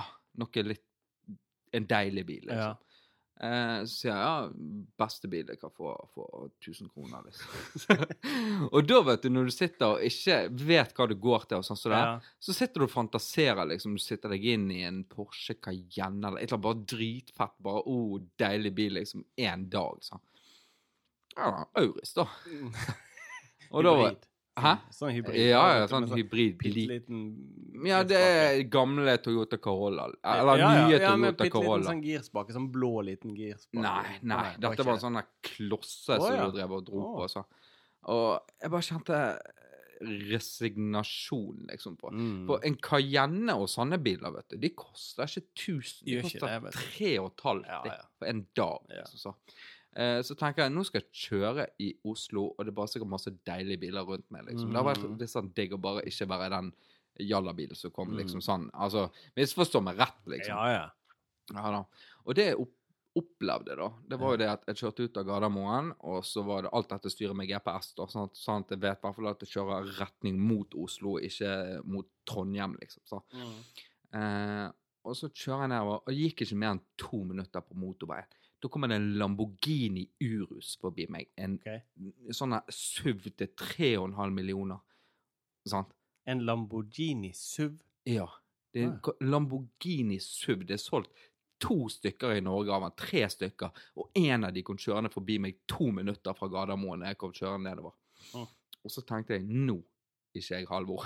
ah, 0.01 0.11
noe 0.43 0.67
litt 0.67 0.91
En 1.75 1.89
deilig 1.91 2.23
bil, 2.23 2.45
liksom. 2.47 2.75
Ja. 2.77 2.94
Eh, 3.43 3.81
så 3.83 3.91
sier 3.91 4.13
jeg 4.13 4.21
ja, 4.23 4.75
beste 5.03 5.29
bil 5.31 5.49
jeg 5.51 5.59
kan 5.59 5.73
få 5.75 5.91
for 6.15 6.45
1000 6.63 6.91
kroner, 6.95 7.25
liksom. 7.27 8.05
og 8.75 8.87
da, 8.87 9.01
vet 9.09 9.25
du, 9.27 9.31
når 9.35 9.49
du 9.51 9.55
sitter 9.55 9.97
og 9.97 10.05
ikke 10.07 10.37
vet 10.63 10.95
hva 10.95 11.09
det 11.11 11.17
går 11.23 11.49
til, 11.51 11.59
og 11.59 11.67
sånn 11.67 11.81
så, 11.81 11.91
der, 11.91 12.13
Ja. 12.13 12.37
så 12.39 12.55
sitter 12.55 12.85
du 12.85 12.87
og 12.87 12.93
fantaserer, 12.95 13.65
liksom. 13.73 13.97
Du 13.99 14.05
sitter 14.05 14.37
deg 14.37 14.47
inn 14.55 14.69
i 14.71 14.85
en 14.87 15.03
Porsche 15.11 15.57
Cayenne 15.59 16.31
eller 16.31 16.39
et 16.45 16.47
eller 16.47 16.61
annet 16.61 16.69
bare 16.69 16.87
dritfett, 16.95 17.57
bare 17.67 17.83
oh, 17.91 18.21
deilig 18.41 18.75
bil, 18.79 18.95
liksom, 19.01 19.27
én 19.35 19.67
dag, 19.73 19.99
sånn. 20.07 20.23
Ja, 21.35 21.65
Auris, 21.83 22.15
da. 22.15 22.29
Og 23.75 23.83
da 23.83 23.97
var. 23.99 24.17
Hæ? 24.55 24.73
Sånn 24.95 25.11
hybrid. 25.17 25.37
Ja, 25.49 25.63
ja, 25.75 25.79
Med 25.83 25.91
sånn 25.91 26.05
hybridbil. 26.13 26.77
Bitteliten 26.77 27.87
Ja, 27.89 28.05
det 28.07 28.21
er 28.21 28.61
gamle 28.71 29.17
Toyota 29.23 29.59
Corolla. 29.59 30.07
Eller 30.23 30.61
ja, 30.61 30.69
ja, 30.69 30.85
nye 30.87 31.01
ja, 31.01 31.17
med 31.19 31.35
bitte 31.35 31.49
liten 31.49 31.57
Corolla. 31.57 31.89
sånn 31.89 32.05
girspake. 32.05 32.55
Sånn 32.55 32.69
blå 32.75 32.93
liten 33.09 33.35
girspake. 33.35 33.83
Nei, 33.83 34.21
nei. 34.23 34.47
Dette 34.63 34.87
var 34.87 34.95
en 34.95 35.03
sånn 35.03 35.21
klosse 35.49 36.21
Å, 36.21 36.23
som 36.23 36.39
du 36.39 36.57
drev 36.61 36.79
og 36.79 36.87
dro 36.87 37.03
oh. 37.03 37.11
på. 37.19 37.29
Så. 37.35 37.43
Og 38.15 38.55
jeg 38.63 38.75
bare 38.77 38.89
kjente 38.91 39.21
resignasjon, 40.05 41.67
liksom, 41.71 41.99
på. 41.99 42.11
Mm. 42.15 42.41
For 42.49 42.67
en 42.67 42.77
Cayenne 42.83 43.55
og 43.59 43.69
sånne 43.73 43.99
biler, 44.03 44.35
vet 44.35 44.55
du, 44.55 44.59
de 44.63 44.71
koster 44.77 45.27
ikke 45.27 45.47
1000. 45.51 46.03
De 46.07 46.19
koster 46.23 46.47
det, 46.47 46.59
vet 46.67 46.77
du. 46.77 46.83
tre 46.85 47.15
og 47.23 47.31
et 47.33 47.47
halvt 47.49 47.71
Ja, 47.71 47.81
ja. 47.91 48.03
for 48.19 48.31
en 48.31 48.45
dag. 48.59 48.93
Liksom, 48.93 49.23
så. 49.23 49.35
Eh, 49.97 50.21
så 50.27 50.35
tenker 50.35 50.65
jeg 50.65 50.73
nå 50.75 50.85
skal 50.85 51.01
jeg 51.03 51.13
kjøre 51.31 51.67
i 51.79 51.93
Oslo, 52.05 52.49
og 52.59 52.65
det 52.65 52.73
er 52.73 52.79
bare 52.81 52.89
sikkert 52.91 53.09
masse 53.13 53.31
deilige 53.47 53.79
biler 53.81 54.05
rundt 54.09 54.29
meg. 54.31 54.45
liksom. 54.47 54.73
Det 54.73 54.77
har 54.83 54.95
vært 54.95 55.05
Mm. 55.09 55.19
litt 55.21 55.31
sånn 55.31 55.55
digg 55.55 55.73
å 55.73 55.81
bare 55.81 56.03
ikke 56.03 56.27
være 56.29 56.51
den 56.51 56.73
jallabilen 57.21 57.77
som 57.77 57.91
kom, 57.93 58.09
Mm. 58.11 58.17
liksom 58.19 58.41
sånn. 58.43 58.71
Altså, 58.75 59.11
misforstå 59.37 59.83
meg 59.83 59.97
rett, 59.99 60.25
liksom. 60.27 60.49
Ja, 60.57 60.67
ja. 60.73 60.91
Ja 61.55 61.71
da. 61.71 61.85
Og 62.27 62.35
det 62.35 62.47
jeg 62.47 62.57
opp 62.61 62.73
opplevde, 63.17 63.77
da, 63.77 63.93
det 64.09 64.19
var 64.19 64.33
jo 64.33 64.37
det 64.39 64.49
at 64.49 64.65
jeg 64.67 64.75
kjørte 64.75 65.05
ut 65.05 65.17
av 65.19 65.25
Gardermoen, 65.25 65.95
og 66.01 66.25
så 66.25 66.43
var 66.45 66.63
det 66.63 66.71
alt 66.73 66.89
dette 66.89 67.09
styret 67.15 67.37
med 67.37 67.47
GPS, 67.47 67.95
da, 67.95 68.07
sånn 68.07 68.25
at, 68.25 68.33
sånn 68.35 68.65
at 68.65 68.69
jeg 68.71 68.81
vet 68.81 68.99
i 68.99 69.01
hvert 69.07 69.15
fall 69.15 69.29
at 69.29 69.39
jeg 69.39 69.49
kjører 69.51 69.99
retning 70.01 70.37
mot 70.37 70.69
Oslo, 70.75 71.19
ikke 71.21 71.85
mot 71.87 72.05
Trondheim, 72.27 72.75
liksom. 72.81 73.03
Så. 73.07 73.23
Mm. 73.33 73.55
Eh, 74.15 74.71
og 75.05 75.15
så 75.15 75.29
kjører 75.31 75.61
jeg 75.63 75.69
nedover, 75.71 75.95
og 76.03 76.07
det 76.07 76.17
gikk 76.17 76.43
ikke 76.43 76.57
mer 76.57 76.71
enn 76.73 76.81
to 76.99 77.23
minutter 77.25 77.61
på 77.61 77.77
motorveien. 77.77 78.27
Da 78.65 78.69
kommer 78.73 78.89
det 78.89 78.97
en 78.97 79.11
Lamborghini 79.21 80.07
Urus 80.25 80.79
forbi 80.81 81.05
meg. 81.13 81.27
En 81.37 81.59
okay. 81.59 81.83
sånn 82.33 82.57
SUV 82.73 83.27
til 83.37 83.51
3,5 83.61 84.33
millioner. 84.33 84.81
Sant? 85.69 85.93
En 86.25 86.41
Lamborghini 86.49 87.35
SUV. 87.37 87.75
Ja. 88.09 88.25
Det 88.73 88.81
er 88.81 88.87
en 88.89 88.95
Ah. 89.05 89.21
Lamborghini 89.21 90.17
SUV. 90.17 90.65
Det 90.65 90.79
er 90.79 90.81
solgt 90.81 91.13
to 91.61 91.91
stykker 91.93 92.39
i 92.39 92.41
Norge 92.41 92.73
av 92.73 92.87
den. 92.87 92.97
Tre 92.97 93.29
stykker. 93.29 93.85
Og 94.01 94.09
en 94.17 94.49
av 94.49 94.57
de 94.57 94.63
kom 94.65 94.81
kjørende 94.81 95.13
forbi 95.13 95.37
meg 95.39 95.61
to 95.69 95.91
minutter 95.93 96.33
fra 96.33 96.49
Gardermoen 96.49 97.05
Da 97.05 97.13
jeg 97.13 97.21
kom 97.21 97.37
kjørende 97.37 97.69
nedover. 97.69 97.93
Ah. 98.33 98.49
Og 98.81 98.91
så 98.91 99.05
tenkte 99.05 99.37
jeg 99.37 99.45
nå 99.45 99.77
er 100.35 100.41
ikke 100.41 100.57
jeg 100.57 100.67
Halvor. 100.73 101.05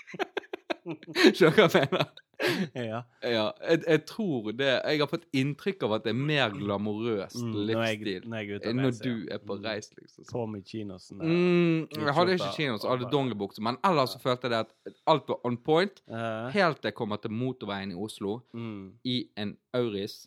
Skjønner 1.36 1.56
du 1.56 1.62
hva 1.68 1.84
jeg 1.84 1.92
mener? 1.92 2.29
Ja. 2.74 3.02
Ja, 3.22 3.50
jeg, 3.68 3.82
jeg 3.86 4.00
tror 4.08 4.50
det 4.56 4.68
Jeg 4.84 5.00
har 5.02 5.08
fått 5.10 5.26
inntrykk 5.36 5.82
av 5.86 5.92
at 5.98 6.04
det 6.06 6.12
er 6.14 6.18
mer 6.18 6.50
glamorøs 6.54 7.34
Mm, 7.36 7.50
når, 7.52 7.66
livsstil 7.68 8.28
når 8.30 8.38
jeg 8.40 8.74
når 8.74 8.86
reiser, 8.86 9.04
du 9.04 9.28
er 9.34 9.38
på 9.44 9.56
Mm. 9.58 9.64
reis, 9.64 9.90
liksom. 9.98 10.50
Med 10.52 10.64
kinosen. 10.64 11.18
der. 11.18 11.26
Mm, 11.26 12.04
jeg 12.06 12.14
hadde 12.16 12.32
ikke 12.38 12.52
kinos, 12.56 12.84
jeg 12.84 12.90
hadde 12.94 13.10
dongeribukse. 13.12 13.62
Men 13.62 13.76
ellers 13.84 14.14
så 14.16 14.20
følte 14.22 14.48
jeg 14.48 14.54
det 14.56 14.62
at 14.64 14.94
alt 15.06 15.28
var 15.28 15.40
on 15.44 15.56
point. 15.56 16.02
Eh, 16.08 16.50
Helt 16.54 16.80
til 16.80 16.88
jeg 16.88 16.94
kommer 16.94 17.16
til 17.20 17.30
motorveien 17.30 17.92
i 17.92 17.94
Oslo 17.94 18.40
mm. 18.54 18.92
i 19.04 19.18
en 19.36 19.56
Auris 19.74 20.26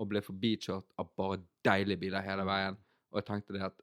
og 0.00 0.08
ble 0.08 0.22
forbikjørt 0.24 0.86
av 0.98 1.10
bare 1.16 1.40
deilige 1.64 2.00
biler 2.00 2.22
hele 2.24 2.44
veien. 2.48 2.76
Og 3.12 3.20
jeg 3.20 3.26
tenkte 3.26 3.52
det 3.52 3.62
at 3.68 3.76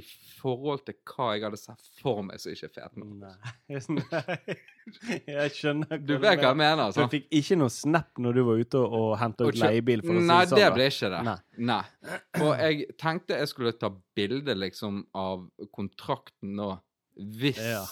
i 0.00 0.02
forhold 0.40 0.82
til 0.88 0.96
hva 1.12 1.28
jeg 1.36 1.44
hadde 1.46 1.60
sett 1.60 1.86
for 2.00 2.22
meg, 2.26 2.40
så 2.42 2.50
er 2.50 2.56
ikke 2.58 2.72
fet 2.80 2.96
nok. 3.00 3.12
Nei. 3.20 4.56
Jeg 5.28 5.52
skjønner 5.54 6.00
Du 6.02 6.14
vet 6.16 6.40
hva 6.40 6.50
jeg 6.50 6.58
mener, 6.58 6.82
altså? 6.88 7.04
du 7.06 7.12
fikk 7.14 7.28
ikke 7.40 7.58
noe 7.60 7.70
snap 7.72 8.18
når 8.24 8.38
du 8.38 8.42
var 8.48 8.60
ute 8.64 8.80
og, 8.82 9.08
henta 9.20 9.46
ut 9.50 9.60
leiebil? 9.60 10.02
for 10.06 10.16
å 10.18 10.22
si 10.24 10.28
Nei, 10.32 10.40
det 10.48 10.52
sånn, 10.56 10.74
ble 10.76 10.86
ikke 10.90 11.10
det. 11.14 11.22
Nei. 11.28 11.38
Nei. 11.70 11.80
Og 12.40 12.52
jeg 12.64 12.86
tenkte 13.00 13.38
jeg 13.42 13.50
skulle 13.52 13.74
ta 13.78 13.92
bilde 14.18 14.56
liksom 14.58 15.02
av 15.20 15.44
kontrakten 15.76 16.56
nå, 16.58 16.70
hvis 17.40 17.60
Ja. 17.60 17.82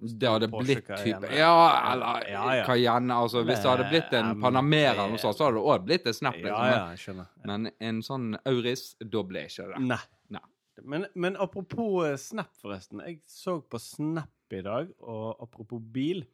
det 0.00 0.30
hadde 0.30 0.48
blitt 0.50 0.86
type. 1.02 1.28
Ja, 1.36 1.50
eller 1.92 2.24
Ja, 2.30 2.44
ja. 2.60 2.64
Cayenne. 2.66 3.14
Altså, 3.14 3.42
hvis 3.46 3.60
det 3.62 3.68
hadde 3.70 3.88
blitt 3.90 4.14
en 4.16 4.40
Panamera 4.40 4.94
eller 5.04 5.12
noe 5.16 5.20
sånt, 5.22 5.36
så 5.38 5.48
hadde 5.48 5.58
det 5.60 5.66
òg 5.74 5.84
blitt 5.86 6.06
en 6.10 6.16
snap. 6.16 6.38
Ja, 6.40 6.62
Liksom. 6.94 7.20
Men 7.44 7.68
en 7.80 8.00
sånn 8.06 8.32
Auris, 8.48 8.94
da 9.02 9.22
ble 9.26 9.44
ikke 9.50 9.68
det. 9.74 9.82
Nei. 9.90 10.00
Nei. 10.30 10.40
Men, 10.84 11.06
men 11.14 11.36
apropos 11.36 12.04
eh, 12.06 12.16
Snap, 12.16 12.54
forresten. 12.60 13.00
Jeg 13.06 13.20
så 13.26 13.58
på 13.62 13.78
Snap 13.80 14.52
i 14.52 14.62
dag, 14.62 14.88
og 15.00 15.36
apropos 15.42 15.80
bil, 15.80 16.24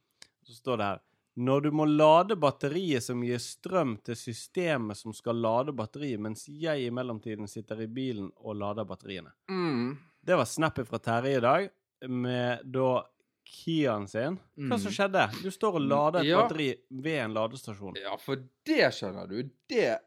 så 0.46 0.54
står 0.56 0.76
det 0.80 0.84
her 0.90 1.00
Når 1.36 1.60
du 1.66 1.70
må 1.76 1.84
lade 1.84 2.36
batteriet 2.40 3.02
som 3.04 3.20
gir 3.22 3.36
strøm 3.42 3.96
til 4.06 4.16
systemet 4.16 4.96
som 4.96 5.12
skal 5.12 5.36
lade 5.36 5.72
batteriet, 5.76 6.20
mens 6.20 6.46
jeg 6.48 6.86
i 6.86 6.90
mellomtiden 6.90 7.46
sitter 7.50 7.82
i 7.84 7.86
bilen 7.92 8.30
og 8.40 8.56
lader 8.56 8.86
batteriene. 8.88 9.34
Mm. 9.50 9.98
Det 10.24 10.36
var 10.40 10.48
snappet 10.48 10.88
fra 10.88 10.98
Terje 10.98 11.36
i 11.36 11.40
dag, 11.44 11.68
med 12.08 12.64
da 12.72 13.02
Kiaen 13.46 14.08
sin. 14.10 14.38
Hva 14.56 14.78
som 14.80 14.88
Mm. 14.90 14.96
skjedde? 14.96 15.26
Du 15.42 15.50
står 15.54 15.74
og 15.76 15.84
lader 15.86 16.20
et 16.20 16.26
Ja. 16.26 16.40
batteri 16.42 16.74
ved 16.90 17.18
en 17.24 17.34
ladestasjon. 17.34 17.94
Ja, 18.00 18.16
for 18.16 18.36
det 18.64 18.88
skjønner 18.96 19.28
du. 19.28 19.42
Det 19.68 19.98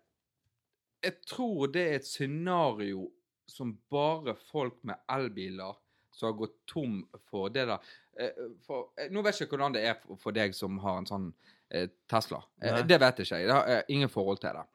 Jeg 1.04 1.21
tror 1.25 1.71
det 1.71 1.82
er 1.88 1.95
et 1.95 2.06
scenario 2.08 3.12
som 3.49 3.75
bare 3.91 4.38
folk 4.49 4.79
med 4.88 5.01
elbiler 5.12 5.77
som 6.15 6.31
har 6.31 6.39
gått 6.39 6.55
tom 6.67 7.01
for 7.29 7.51
det 7.53 7.67
der 7.69 7.83
Eh, 8.19 8.29
for, 8.67 8.89
eh, 8.97 9.07
Nå 9.12 9.21
vet 9.23 9.38
jeg 9.38 9.47
ikke 9.47 9.55
hvordan 9.55 9.75
det 9.77 9.85
er 9.88 9.99
for, 10.19 10.35
deg 10.35 10.55
som 10.55 10.79
har 10.83 10.99
en 10.99 11.07
sånn 11.07 11.27
eh, 11.71 11.88
Tesla. 12.12 12.41
Nei. 12.63 12.81
det 12.88 12.99
vet 12.99 13.21
jeg 13.21 13.29
ikke. 13.29 13.41
Jeg 13.45 13.55
har 13.55 13.91
ingen 13.91 14.12
forhold 14.12 14.41
til 14.43 14.59
det. 14.59 14.65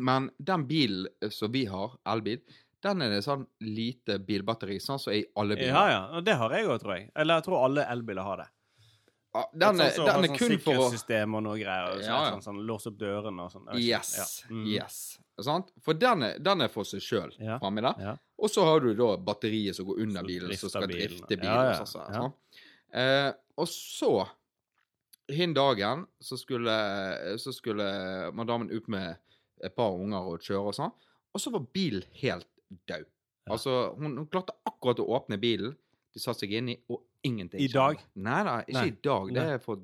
Men 0.00 0.30
den 0.38 0.64
bilen 0.66 1.30
som 1.30 1.52
vi 1.54 1.66
har, 1.70 1.98
elbil, 2.10 2.40
den 2.84 3.04
er 3.04 3.12
det 3.12 3.20
sånn 3.24 3.44
lite 3.64 4.18
bilbatteri, 4.20 4.78
sånn 4.82 5.00
som 5.00 5.12
er 5.12 5.22
i 5.22 5.26
alle 5.40 5.58
biler. 5.58 5.76
Ja, 5.76 5.84
ja. 5.92 6.24
Det 6.24 6.34
har 6.40 6.56
jeg 6.56 6.66
òg, 6.68 6.80
tror 6.82 6.96
jeg. 6.96 7.10
Eller 7.14 7.38
jeg 7.38 7.46
tror 7.46 7.66
alle 7.68 7.86
elbiler 7.92 8.26
har 8.26 8.42
det. 8.42 8.48
Ja, 9.34 9.42
Den, 9.52 9.80
er, 9.82 9.90
sånn, 9.90 10.06
den 10.06 10.24
er 10.28 10.30
kun 10.38 10.38
for 10.38 10.46
å 10.46 10.84
Sikkerhetssystem 10.84 11.34
og 11.34 11.42
noe 11.42 11.56
greier. 11.58 11.96
Ja, 11.98 12.06
ja. 12.06 12.18
Sånn, 12.36 12.42
sånn, 12.44 12.60
låse 12.68 12.92
opp 12.92 12.98
dørene 13.00 13.46
og 13.48 13.50
sånn. 13.50 13.64
Yes. 13.82 14.12
Ja. 14.14 14.26
Mm. 14.54 14.66
Yes. 14.70 14.98
Sant? 15.42 15.72
For 15.82 15.98
den 15.98 16.22
er, 16.22 16.36
den 16.38 16.62
er 16.62 16.70
for 16.70 16.86
seg 16.86 17.02
sjøl 17.02 17.32
Ja. 17.42 17.56
framme 17.58 17.82
der. 17.82 17.98
Ja. 17.98 18.14
Og 18.38 18.52
så 18.52 18.62
har 18.68 18.80
du 18.84 18.92
da 18.94 19.16
batteriet 19.18 19.74
som 19.74 19.88
går 19.88 20.00
under 20.06 20.22
bilen, 20.22 20.54
som 20.56 20.70
skal 20.70 20.86
bilen. 20.86 21.10
drifte 21.16 21.34
bilen. 21.40 21.50
Ja, 21.50 21.72
ja, 21.72 21.80
og 21.82 21.90
sånn. 21.90 22.32
Eh, 22.94 23.32
og 23.58 23.68
så 23.70 24.14
Hin 25.32 25.54
dagen 25.56 26.02
så 26.20 26.36
skulle, 26.36 26.72
så 27.40 27.52
skulle 27.56 28.30
madammen 28.36 28.68
ut 28.70 28.86
med 28.92 29.16
et 29.64 29.72
par 29.74 29.94
unger 29.96 30.26
og 30.34 30.42
kjøre 30.44 30.68
og 30.68 30.74
sånn, 30.76 30.92
og 31.32 31.40
så 31.40 31.50
var 31.54 31.62
bilen 31.72 32.04
helt 32.20 32.44
død. 32.90 33.06
Altså, 33.48 33.94
hun, 33.96 34.18
hun 34.20 34.26
klarte 34.28 34.52
akkurat 34.68 35.00
å 35.00 35.06
åpne 35.16 35.38
bilen, 35.40 35.72
de 36.12 36.20
satte 36.20 36.44
seg 36.44 36.52
inn 36.58 36.68
i, 36.74 36.76
og 36.92 37.00
ingenting 37.24 37.62
I 37.64 37.70
dag? 37.72 38.02
Nei 38.14 38.42
da, 38.46 38.58
ikke 38.64 38.78
Nei. 38.78 38.90
i 38.90 38.98
dag. 39.08 39.32
Det 39.36 39.46
er 39.54 39.62
for 39.62 39.82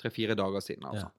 tre-fire 0.00 0.36
dager 0.38 0.64
siden, 0.64 0.86
altså. 0.90 1.10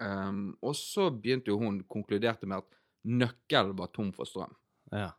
Um, 0.00 0.44
og 0.64 0.76
så 0.78 1.10
begynte 1.12 1.52
jo 1.52 1.58
hun, 1.60 1.82
konkluderte 1.88 2.48
med 2.48 2.62
at 2.62 2.78
nøkkelen 3.08 3.76
var 3.76 3.90
tom 3.92 4.12
for 4.16 4.28
strøm. 4.28 4.52
Ja. 4.92 5.10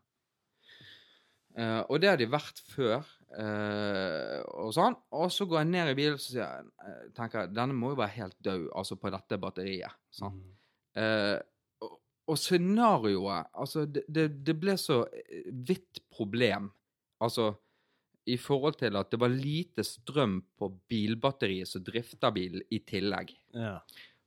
Uh, 1.52 1.82
og 1.92 2.00
det 2.02 2.10
har 2.10 2.18
de 2.22 2.30
vært 2.32 2.62
før, 2.72 3.06
Uh, 3.32 4.42
og 4.60 4.74
sånn. 4.76 4.98
Og 5.16 5.30
så 5.32 5.48
går 5.48 5.62
jeg 5.62 5.70
ned 5.72 5.92
i 5.94 5.96
bilen 5.96 6.18
og 6.18 6.24
sier 6.24 6.66
eh, 6.84 7.04
tenker 7.16 7.46
jeg, 7.46 7.54
denne 7.56 7.78
må 7.78 7.94
jo 7.94 8.02
være 8.02 8.16
helt 8.18 8.36
død, 8.44 8.66
altså 8.76 8.98
på 9.00 9.12
dette 9.14 9.40
batteriet. 9.40 10.00
Sånn. 10.12 10.36
Mm. 10.36 10.50
Uh, 11.00 11.38
og, 11.88 11.94
og 12.28 12.40
scenarioet 12.42 13.48
Altså, 13.56 13.86
det, 13.88 14.04
det, 14.12 14.26
det 14.44 14.56
ble 14.60 14.76
så 14.80 15.06
eh, 15.08 15.48
vidt 15.48 16.02
problem. 16.12 16.68
Altså 17.24 17.54
i 18.28 18.38
forhold 18.38 18.78
til 18.78 18.96
at 18.96 19.10
det 19.12 19.20
var 19.20 19.30
lite 19.34 19.84
strøm 19.84 20.42
på 20.60 20.70
bilbatteriet 20.90 21.68
som 21.68 21.84
drifter 21.84 22.32
bilen, 22.32 22.62
i 22.72 22.80
tillegg. 22.80 23.36
ja. 23.54 23.80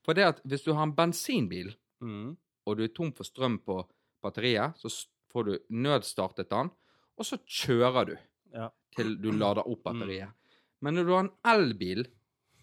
For 0.04 0.12
det 0.12 0.24
at 0.24 0.40
hvis 0.44 0.62
du 0.66 0.72
har 0.74 0.82
en 0.84 0.92
bensinbil, 0.94 1.74
Mm. 2.00 2.36
og 2.66 2.76
du 2.76 2.82
er 2.84 2.88
tom 2.88 3.12
for 3.12 3.24
strøm 3.24 3.58
på 3.64 3.86
batteriet, 4.22 4.74
så 4.76 4.90
får 5.32 5.44
du 5.44 5.58
nødstartet 5.70 6.50
den, 6.50 6.70
og 7.16 7.24
så 7.24 7.38
kjører 7.46 8.06
du 8.06 8.16
Ja. 8.52 8.68
til 8.96 9.16
du 9.16 9.30
lader 9.30 9.66
opp 9.66 9.84
Mm. 9.84 10.00
batteriet. 10.00 10.32
Men 10.82 10.94
når 10.94 11.04
du 11.06 11.12
har 11.12 11.20
en 11.24 11.30
elbil 11.44 12.06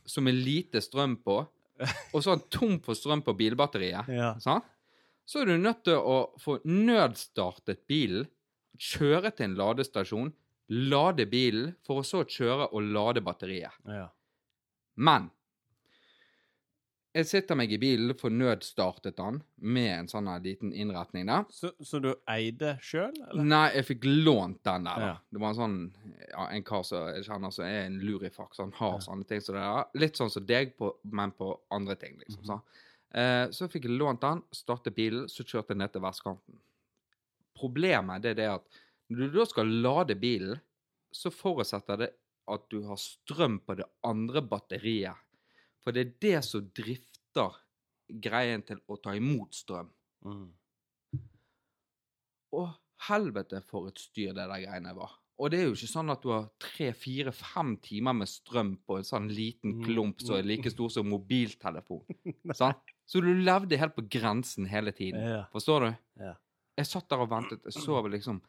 som 0.06 0.28
er 0.28 0.32
lite 0.34 0.82
strøm 0.82 1.16
på, 1.24 1.48
og 2.14 2.22
så 2.24 2.32
er 2.34 2.36
den 2.36 2.50
tom 2.50 2.80
for 2.80 2.94
strøm 2.94 3.24
på 3.24 3.34
bilbatteriet, 3.36 4.08
ja. 4.10 4.38
sant? 4.40 4.64
så 5.26 5.42
er 5.42 5.46
du 5.46 5.58
nødt 5.58 5.84
til 5.84 5.94
å 5.96 6.38
få 6.40 6.60
nødstartet 6.66 7.88
bilen, 7.88 8.28
kjøre 8.78 9.32
til 9.36 9.46
en 9.46 9.56
ladestasjon, 9.56 10.34
lade 10.72 11.26
bilen, 11.28 11.74
for 11.86 12.00
å 12.02 12.06
så 12.08 12.24
kjøre 12.24 12.70
og 12.72 12.82
lade 12.96 13.22
batteriet. 13.26 13.76
ja. 13.92 14.08
Men 14.96 15.30
Jeg 17.14 17.26
sitter 17.28 17.58
meg 17.60 17.72
i 17.76 17.78
bilen, 17.78 18.14
for 18.16 18.32
nødstartet 18.32 19.18
den 19.18 19.42
med 19.60 19.90
en 20.00 20.08
sånn 20.08 20.30
her 20.32 20.40
liten 20.40 20.70
innretning 20.72 21.26
der. 21.28 21.44
Så, 21.52 21.74
så 21.84 22.00
du 22.00 22.14
eide 22.32 22.78
sjøl, 22.80 23.12
eller? 23.26 23.44
Nei, 23.52 23.66
jeg 23.76 23.84
fikk 23.90 24.06
lånt 24.08 24.62
den 24.64 24.88
der. 24.88 25.02
Ja. 25.04 25.18
Det 25.28 25.42
var 25.44 25.50
en 25.52 25.58
sånn 25.58 25.76
ja, 26.30 26.46
en 26.56 26.64
kar 26.64 26.86
som 26.88 27.10
jeg 27.12 27.26
kjenner 27.28 27.52
som 27.52 27.66
er 27.68 27.82
en 27.90 27.98
lurifaks. 28.00 28.62
Han 28.64 28.72
har 28.78 28.94
Ja. 28.96 29.02
sånne 29.10 29.28
ting 29.28 29.42
som 29.44 29.56
det 29.60 29.66
der. 29.66 30.00
Litt 30.06 30.16
sånn 30.22 30.32
som 30.32 30.46
deg, 30.48 30.72
på, 30.80 30.94
men 31.12 31.32
på 31.36 31.50
andre 31.70 31.98
ting, 32.00 32.16
liksom. 32.24 32.46
Mhm. 32.46 32.48
så. 32.48 32.62
Eh, 33.20 33.48
så 33.60 33.68
fikk 33.68 33.90
jeg 33.90 34.00
lånt 34.00 34.22
den, 34.24 34.44
startet 34.56 34.96
bilen, 34.96 35.28
så 35.28 35.44
kjørte 35.44 35.76
jeg 35.76 35.82
ned 35.84 35.92
til 35.92 36.02
vestkanten. 36.08 36.62
Problemet 37.60 38.22
det 38.24 38.32
er 38.38 38.40
det 38.40 38.50
at 38.54 38.64
når 39.12 39.32
du 39.32 39.40
da 39.40 39.46
skal 39.50 39.74
lade 39.84 40.16
bilen, 40.20 40.60
så 41.12 41.32
forutsetter 41.34 42.00
det 42.00 42.12
at 42.52 42.68
du 42.72 42.82
har 42.88 43.00
strøm 43.00 43.60
på 43.66 43.76
det 43.80 43.88
andre 44.08 44.44
batteriet. 44.44 45.20
For 45.84 45.96
det 45.96 46.02
er 46.04 46.14
det 46.24 46.38
som 46.48 46.68
drifter 46.76 47.58
greien 48.22 48.64
til 48.68 48.80
å 48.92 48.98
ta 49.02 49.16
imot 49.18 49.56
strøm. 49.56 49.90
Mm. 50.28 50.48
Å, 52.52 52.64
helvete 53.08 53.62
for 53.66 53.90
et 53.90 54.00
styr 54.00 54.36
det 54.36 54.46
der 54.46 54.64
greiene 54.64 54.94
var. 54.98 55.18
Og 55.42 55.50
det 55.50 55.58
er 55.58 55.70
jo 55.70 55.74
ikke 55.74 55.90
sånn 55.90 56.14
at 56.14 56.22
du 56.22 56.30
har 56.36 56.50
tre, 56.62 56.92
fire, 56.94 57.32
fem 57.34 57.74
timer 57.82 58.14
med 58.14 58.30
strøm 58.30 58.76
på 58.86 59.00
en 59.00 59.08
sånn 59.08 59.30
liten 59.34 59.80
Mm, 59.80 59.84
klump 59.88 60.22
som 60.22 60.36
er 60.38 60.46
like 60.46 60.70
stor 60.70 60.92
som 60.94 61.08
mobiltelefon. 61.10 62.04
Sånn? 62.60 62.78
Så 63.10 63.24
du 63.24 63.32
levde 63.34 63.80
helt 63.80 63.96
på 63.96 64.06
grensen 64.06 64.68
hele 64.70 64.94
tiden. 64.94 65.24
Forstår 65.52 65.88
du? 65.88 65.90
Ja. 66.22 66.36
Jeg 66.78 66.88
satt 66.88 67.10
der 67.10 67.24
og 67.24 67.32
ventet. 67.32 67.66
Jeg 67.66 67.74
så 67.74 67.98
liksom 68.08 68.40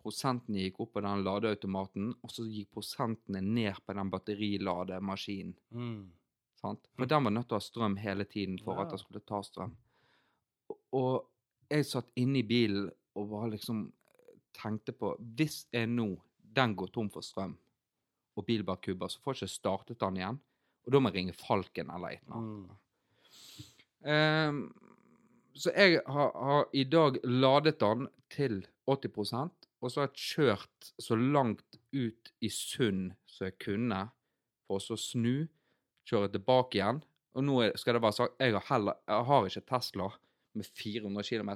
Prosentene 0.00 0.62
gikk 0.64 0.80
opp 0.80 0.94
på 0.96 1.02
den 1.04 1.24
ladeautomaten, 1.26 2.14
og 2.24 2.32
så 2.32 2.46
gikk 2.48 2.70
prosentene 2.78 3.42
ned 3.44 3.76
på 3.86 3.94
den 3.96 4.10
batterilademaskinen. 4.12 5.54
Mm. 5.76 6.10
Sant? 6.60 6.88
For 6.96 7.08
den 7.08 7.24
var 7.24 7.34
nødt 7.34 7.48
til 7.48 7.56
å 7.56 7.60
ha 7.60 7.64
strøm 7.64 7.96
hele 8.00 8.24
tiden 8.28 8.58
for 8.62 8.74
Ja. 8.76 8.82
at 8.82 8.90
den 8.90 8.98
skulle 8.98 9.20
ta 9.24 9.40
strøm. 9.42 9.76
Og- 10.92 11.26
jeg 11.70 11.84
satt 11.86 12.10
inne 12.16 12.38
i 12.38 12.42
bilen 12.42 12.90
og 13.14 13.30
bare 13.30 13.50
liksom 13.50 13.92
tenkte 14.52 14.92
på 14.92 15.16
Hvis 15.20 15.66
jeg 15.72 15.86
nå 15.88 16.20
den 16.52 16.74
går 16.74 16.90
tom 16.92 17.08
for 17.10 17.22
strøm, 17.22 17.56
og 18.36 18.46
bilen 18.46 18.64
bare 18.66 18.80
kubber, 18.82 19.08
så 19.08 19.20
får 19.20 19.34
jeg 19.34 19.48
ikke 19.48 19.60
startet 19.60 19.98
den 19.98 20.16
igjen. 20.16 20.40
Og 20.86 20.92
da 20.92 20.98
må 20.98 21.12
jeg 21.12 21.14
ringe 21.20 21.32
Falken 21.36 21.90
eller 21.90 22.08
et 22.08 22.20
eller 22.26 22.36
annet. 22.36 22.70
Ehm, 24.04 24.74
så 25.54 25.72
jeg 25.76 26.00
har, 26.06 26.32
har 26.32 26.64
i 26.72 26.84
dag 26.84 27.18
ladet 27.24 27.78
den 27.78 28.08
til 28.30 28.66
80 28.88 29.50
og 29.80 29.88
så 29.90 30.00
har 30.02 30.08
jeg 30.10 30.16
kjørt 30.36 30.90
så 31.00 31.16
langt 31.16 31.78
ut 31.92 32.32
i 32.44 32.48
Sund 32.52 33.14
som 33.26 33.46
jeg 33.48 33.56
kunne, 33.58 34.10
for 34.66 34.76
å 34.76 34.80
så 34.84 34.96
snu, 35.00 35.48
kjøre 36.08 36.28
tilbake 36.34 36.74
igjen. 36.80 37.00
Og 37.38 37.44
nå 37.46 37.60
skal 37.78 37.94
det 37.96 38.02
være 38.02 38.12
sagt, 38.16 38.34
jeg 38.42 38.52
har, 38.56 38.64
heller, 38.68 38.94
jeg 39.08 39.24
har 39.28 39.46
ikke 39.46 39.62
Tesla 39.70 40.08
med 40.58 40.66
400 40.66 41.22
km. 41.30 41.50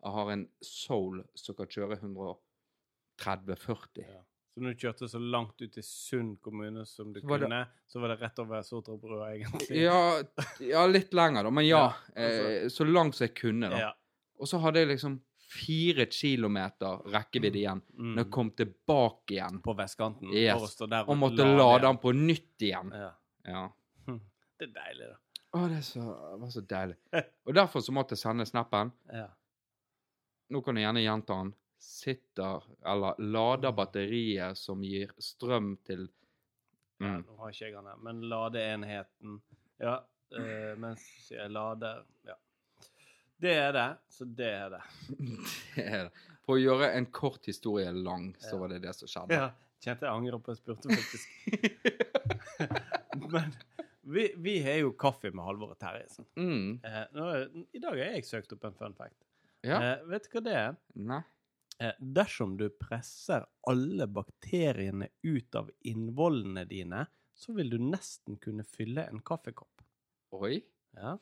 Jeg 0.00 0.12
har 0.16 0.30
en 0.32 0.46
Soul 0.64 1.24
som 1.34 1.54
kan 1.58 1.66
kjøre 1.66 1.98
130-40. 2.00 4.04
Ja. 4.06 4.20
Så 4.50 4.60
når 4.64 4.74
du 4.74 4.80
kjørte 4.82 5.06
så 5.08 5.20
langt 5.22 5.60
ut 5.62 5.76
i 5.78 5.82
Sund 5.86 6.40
kommune 6.42 6.82
som 6.88 7.12
du 7.14 7.20
Så 7.20 7.26
kunne, 7.28 7.48
det- 7.48 7.68
så 7.86 8.00
var 8.00 8.08
det 8.08 8.20
rett 8.20 8.38
over 8.38 8.62
Sotrabrua, 8.62 9.28
egentlig? 9.36 9.76
Ja, 9.84 10.22
ja, 10.60 10.86
litt 10.86 11.12
lenger, 11.14 11.44
da. 11.44 11.50
Men 11.50 11.66
ja. 11.66 11.94
Ja, 12.16 12.24
altså- 12.24 12.50
eh, 12.50 12.68
så 12.68 12.84
langt 12.84 13.14
som 13.14 13.26
jeg 13.26 13.34
kunne, 13.36 13.70
da. 13.70 13.78
Ja. 13.78 13.92
Og 14.40 14.48
så 14.48 14.58
hadde 14.58 14.80
jeg 14.80 14.88
liksom 14.88 15.20
fire 15.50 16.06
kilometer 16.06 17.00
rekkevidde 17.10 17.58
igjen 17.58 17.80
Mm. 17.98 18.12
når 18.14 18.22
jeg 18.24 18.30
kom 18.32 18.50
tilbake 18.56 19.34
igjen 19.34 19.60
På 19.64 19.74
vestkanten. 19.78 20.30
Yes. 20.32 20.80
Og, 20.80 20.92
og 21.08 21.16
måtte 21.18 21.42
lade 21.44 21.56
lade 21.58 21.82
den 21.86 21.98
på 22.02 22.12
nytt 22.14 22.62
igjen. 22.68 22.92
Ja. 22.94 23.10
Ja. 23.48 23.64
Det 24.60 24.68
er 24.68 24.72
deilig, 24.76 25.06
da. 25.08 25.16
Å, 25.56 25.64
det, 25.72 25.80
så, 25.82 26.02
det 26.04 26.38
var 26.44 26.50
så 26.54 26.60
deilig. 26.70 26.96
Og 27.48 27.54
derfor 27.56 27.82
så 27.82 27.92
måtte 27.96 28.14
jeg 28.14 28.22
sende 28.22 28.46
snappen. 28.46 28.92
Ja. 29.20 29.26
Nå 30.50 30.60
kan 30.66 30.74
du 30.74 30.80
gjerne 30.82 31.02
gjenta 31.02 31.36
den. 31.40 31.52
Sitter, 31.80 32.64
eller 32.84 33.16
lader 33.22 33.72
batteriet 33.72 34.58
som 34.58 34.82
gir 34.84 35.12
strøm 35.18 35.76
til 35.86 36.02
Ja, 37.00 37.14
mm. 37.16 37.22
nå 37.24 37.36
har 37.40 37.54
ikke 37.54 37.64
jeg 37.70 37.72
den 37.78 37.86
her, 37.88 38.00
men 38.04 38.20
ladeenheten 38.28 39.38
Ja, 39.80 39.94
øh, 40.36 40.74
mens 40.82 41.06
jeg 41.32 41.48
lader 41.50 42.02
Ja. 42.28 42.34
Det 43.40 43.54
er 43.56 43.72
det, 43.72 43.88
så 44.12 44.24
det 44.24 44.50
er 44.52 44.70
det. 44.74 44.82
Det 45.74 45.84
er 45.86 46.06
det. 46.08 46.26
For 46.44 46.58
å 46.58 46.60
gjøre 46.60 46.90
en 46.98 47.06
kort 47.14 47.46
historie 47.48 47.92
lang, 47.94 48.32
så 48.42 48.58
var 48.60 48.72
det 48.72 48.80
det 48.84 48.92
som 48.96 49.08
skjedde. 49.08 49.36
Ja, 49.38 49.50
kjente 49.80 50.08
jeg 50.08 50.12
angrer 50.12 50.40
på 50.42 50.52
at 50.52 50.58
jeg 50.58 50.62
spurte, 50.64 50.96
faktisk. 50.98 51.26
men 53.34 53.52
vi, 54.02 54.26
vi 54.36 54.56
har 54.64 54.80
jo 54.80 54.94
kaffe 54.98 55.30
med 55.30 55.44
Halvor 55.46 55.74
og 55.76 55.80
Terje. 55.80 56.08
Mm. 56.40 56.80
Eh, 56.84 57.02
nå, 57.16 57.28
I 57.76 57.82
dag 57.82 58.00
har 58.00 58.16
jeg 58.16 58.26
søkt 58.28 58.56
opp 58.56 58.66
en 58.66 58.76
fun 58.76 58.96
fact. 58.98 59.20
Ja. 59.62 59.78
Eh, 59.78 60.08
vet 60.10 60.26
du 60.26 60.34
hva 60.34 60.42
det 60.44 60.56
er? 60.58 60.80
Nei. 61.12 61.20
Eh, 61.80 61.96
dersom 62.00 62.56
du 62.60 62.66
presser 62.76 63.46
alle 63.70 64.08
bakteriene 64.10 65.12
ut 65.22 65.56
av 65.56 65.70
innvollene 65.88 66.66
dine, 66.68 67.06
så 67.36 67.54
vil 67.56 67.72
du 67.72 67.78
nesten 67.80 68.36
kunne 68.42 68.66
fylle 68.68 69.06
en 69.08 69.22
kaffekopp. 69.24 69.86
Oi. 70.36 70.58
Ja. 70.98 71.14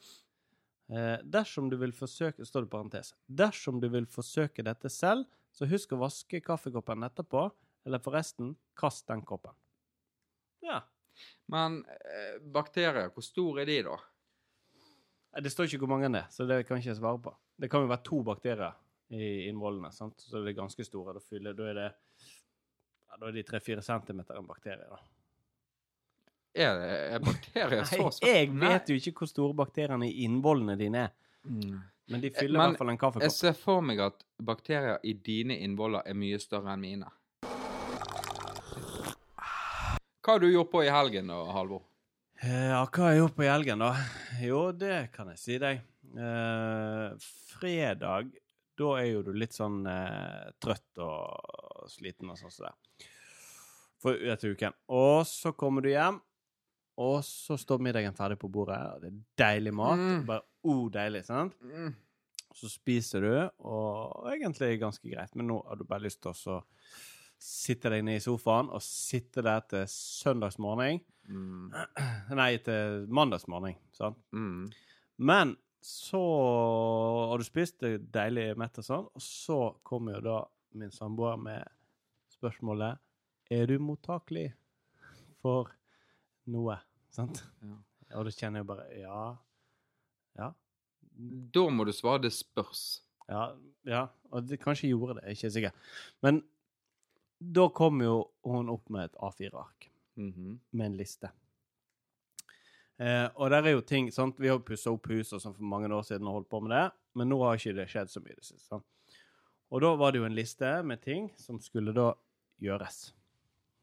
Eh, 0.88 1.18
dersom 1.24 1.68
du 1.68 1.76
vil 1.76 1.92
forsøke 1.92 2.46
står 2.48 2.64
det 2.64 2.72
parentes. 2.72 3.14
Dersom 3.26 3.80
du 3.80 3.88
vil 3.92 4.06
forsøke 4.08 4.64
dette 4.64 4.88
selv, 4.92 5.26
så 5.52 5.68
husk 5.68 5.92
å 5.92 6.00
vaske 6.00 6.40
kaffekoppen 6.44 7.04
etterpå, 7.04 7.48
eller 7.88 8.00
forresten, 8.04 8.54
kast 8.78 9.06
den 9.08 9.22
koppen. 9.26 9.56
Ja. 10.64 10.80
Men 11.50 11.82
eh, 11.88 12.38
bakterier, 12.54 13.10
hvor 13.12 13.24
store 13.26 13.64
er 13.64 13.70
de, 13.70 13.78
da? 13.88 13.98
Eh, 15.34 15.42
Det 15.44 15.52
står 15.52 15.68
ikke 15.68 15.82
hvor 15.84 15.92
mange 15.96 16.10
det 16.14 16.24
er, 16.24 16.32
så 16.32 16.46
det 16.48 16.62
kan 16.68 16.78
jeg 16.78 16.88
ikke 16.88 17.00
svare 17.00 17.22
på. 17.28 17.34
Det 17.58 17.70
kan 17.72 17.84
jo 17.84 17.90
være 17.90 18.06
to 18.06 18.22
bakterier 18.24 18.76
i 19.08 19.48
innvollene, 19.48 19.90
sant? 19.92 20.20
så 20.20 20.42
det 20.44 20.52
er 20.52 20.60
ganske 20.60 20.84
store. 20.84 21.16
Da, 21.16 21.24
fyller, 21.24 21.56
da 21.56 21.68
er 21.70 21.78
det 21.78 21.88
ja, 21.88 23.16
da 23.16 23.28
er 23.28 23.36
de 23.38 23.44
tre-fire 23.48 23.82
centimeter 23.84 24.36
en 24.36 24.48
bakterie. 24.48 24.84
da. 24.88 25.00
Er, 26.54 26.78
det- 26.78 27.12
er 27.14 27.18
bakterier 27.20 27.84
så 27.84 28.08
små? 28.10 28.26
jeg 28.26 28.50
vet 28.58 28.88
jo 28.88 28.94
ikke 28.96 29.12
hvor 29.20 29.28
store 29.28 29.54
bakteriene 29.54 30.08
i 30.08 30.24
innvollene 30.24 30.76
dine 30.78 31.04
er, 31.08 31.10
Mm. 31.46 31.82
men 32.08 32.20
de 32.20 32.30
fyller 32.30 32.58
i 32.58 32.62
hvert 32.66 32.78
fall 32.78 32.90
en 32.90 32.98
kaffekopp. 32.98 33.22
Jeg 33.22 33.32
ser 33.32 33.52
for 33.52 33.80
meg 33.80 34.00
at 34.00 34.24
bakterier 34.42 34.98
i 35.04 35.12
dine 35.12 35.54
innvoller 35.64 36.02
er 36.06 36.14
mye 36.14 36.38
større 36.40 36.72
enn 36.74 36.80
mine. 36.80 37.06
Hva 40.22 40.34
har 40.34 40.40
du 40.42 40.50
gjort 40.50 40.70
på 40.72 40.82
i 40.84 40.90
helgen 40.92 41.30
da, 41.30 41.38
Halvor? 41.54 41.82
Eh, 42.42 42.68
Ja, 42.70 42.82
hva 42.86 43.04
har 43.06 43.12
jeg 43.14 43.22
gjort 43.22 43.36
på 43.38 43.44
i 43.46 43.48
helgen, 43.52 43.78
da? 43.78 43.92
Jo, 44.42 44.72
det 44.72 45.12
kan 45.14 45.28
jeg 45.32 45.38
si 45.40 45.58
deg. 45.58 45.80
Eh, 46.16 47.14
fredag, 47.58 48.32
da 48.78 48.90
er 49.00 49.08
jo 49.12 49.22
du 49.26 49.32
litt 49.32 49.52
sånn 49.56 49.80
eh, 49.88 50.50
trøtt 50.60 51.00
og 51.02 51.88
sliten 51.90 52.30
og 52.30 52.36
sånn 52.38 52.52
som 52.52 52.68
det. 52.68 53.06
For 53.98 54.14
etter 54.30 54.52
uken. 54.54 54.76
Og 54.94 55.24
så 55.26 55.50
kommer 55.58 55.82
du 55.82 55.88
hjem, 55.90 56.20
og 56.98 57.20
så 57.26 57.56
står 57.58 57.82
middagen 57.84 58.16
ferdig 58.16 58.38
på 58.40 58.50
bordet. 58.50 58.78
og 58.78 59.02
Det 59.02 59.12
er 59.12 59.20
deilig 59.38 59.74
mat. 59.78 60.00
Mm. 60.00 60.24
Bare 60.26 60.42
oh, 60.66 60.88
deilig, 60.92 61.24
sant? 61.28 61.54
Mm. 61.62 61.92
Så 62.58 62.70
spiser 62.72 63.22
du, 63.22 63.34
og 63.70 64.26
egentlig 64.32 64.80
ganske 64.80 65.06
greit, 65.06 65.36
men 65.38 65.46
nå 65.50 65.60
har 65.68 65.78
du 65.78 65.86
bare 65.86 66.08
lyst 66.08 66.24
til 66.24 66.34
å 66.34 66.58
sitte 67.38 67.92
deg 67.92 68.02
ned 68.02 68.18
i 68.18 68.24
sofaen 68.24 68.70
og 68.74 68.82
sitte 68.82 69.44
der 69.46 69.62
til 69.70 69.86
søndagsmorgen. 69.92 70.98
Mm. 71.30 71.70
Nei, 72.40 72.50
til 72.66 73.06
mandagsmorgen, 73.14 73.78
sant? 73.94 74.18
Mm. 74.34 74.66
Men 75.22 75.54
så 75.84 76.20
har 77.30 77.38
du 77.38 77.46
spist 77.46 77.78
det 77.84 78.08
deilig 78.14 78.50
mett 78.58 78.80
og 78.80 78.86
sånn, 78.86 79.06
og 79.14 79.22
så 79.22 79.60
kommer 79.86 80.18
jo 80.18 80.24
da 80.26 80.38
min 80.78 80.90
samboer 80.92 81.38
med 81.40 81.62
spørsmålet 82.34 82.98
Er 83.50 83.70
du 83.70 83.78
mottakelig 83.80 84.50
for 85.40 85.70
noe? 86.48 86.78
Sant? 87.14 87.42
Ja. 87.62 87.76
Og 88.18 88.24
da 88.28 88.32
kjenner 88.32 88.62
jeg 88.62 88.66
bare 88.70 88.86
Ja. 88.98 89.22
Ja. 90.38 90.52
Da 91.52 91.64
må 91.74 91.84
du 91.84 91.92
svare 91.92 92.22
det 92.22 92.32
spørs. 92.32 93.00
Ja, 93.28 93.50
ja. 93.84 94.04
og 94.32 94.46
det, 94.48 94.60
kanskje 94.62 94.88
gjorde 94.88 95.18
det, 95.18 95.24
jeg 95.26 95.34
er 95.34 95.36
ikke 95.36 95.50
sikker. 95.56 95.72
Men 96.24 96.38
da 97.38 97.66
kom 97.68 98.00
jo 98.02 98.30
hun 98.46 98.70
opp 98.72 98.88
med 98.90 99.10
et 99.10 99.18
A4-ark 99.20 99.90
Mhm. 100.18 100.58
med 100.72 100.86
en 100.86 100.96
liste. 100.96 101.28
Eh, 102.98 103.28
og 103.38 103.50
der 103.50 103.62
er 103.68 103.76
jo 103.76 103.80
ting 103.86 104.08
sant? 104.10 104.38
Vi 104.42 104.48
har 104.50 104.58
pussa 104.66 104.90
opp 104.90 105.06
huset 105.12 105.38
sånn 105.42 105.54
for 105.54 105.62
mange 105.70 105.86
år 105.94 106.02
siden 106.06 106.26
og 106.26 106.40
holdt 106.40 106.48
på 106.50 106.60
med 106.64 106.72
det, 106.74 106.86
men 107.14 107.28
nå 107.30 107.38
har 107.44 107.54
ikke 107.60 107.76
det 107.76 107.86
skjedd 107.92 108.10
så 108.10 108.22
mye 108.24 108.32
i 108.34 108.38
det 108.40 108.44
siste. 108.48 108.66
sant? 108.66 108.84
Og 109.70 109.82
da 109.84 109.92
var 110.00 110.12
det 110.12 110.18
jo 110.22 110.24
en 110.26 110.34
liste 110.34 110.82
med 110.82 111.02
ting 111.04 111.28
som 111.38 111.60
skulle 111.60 111.92
da 111.94 112.08
gjøres. 112.60 113.12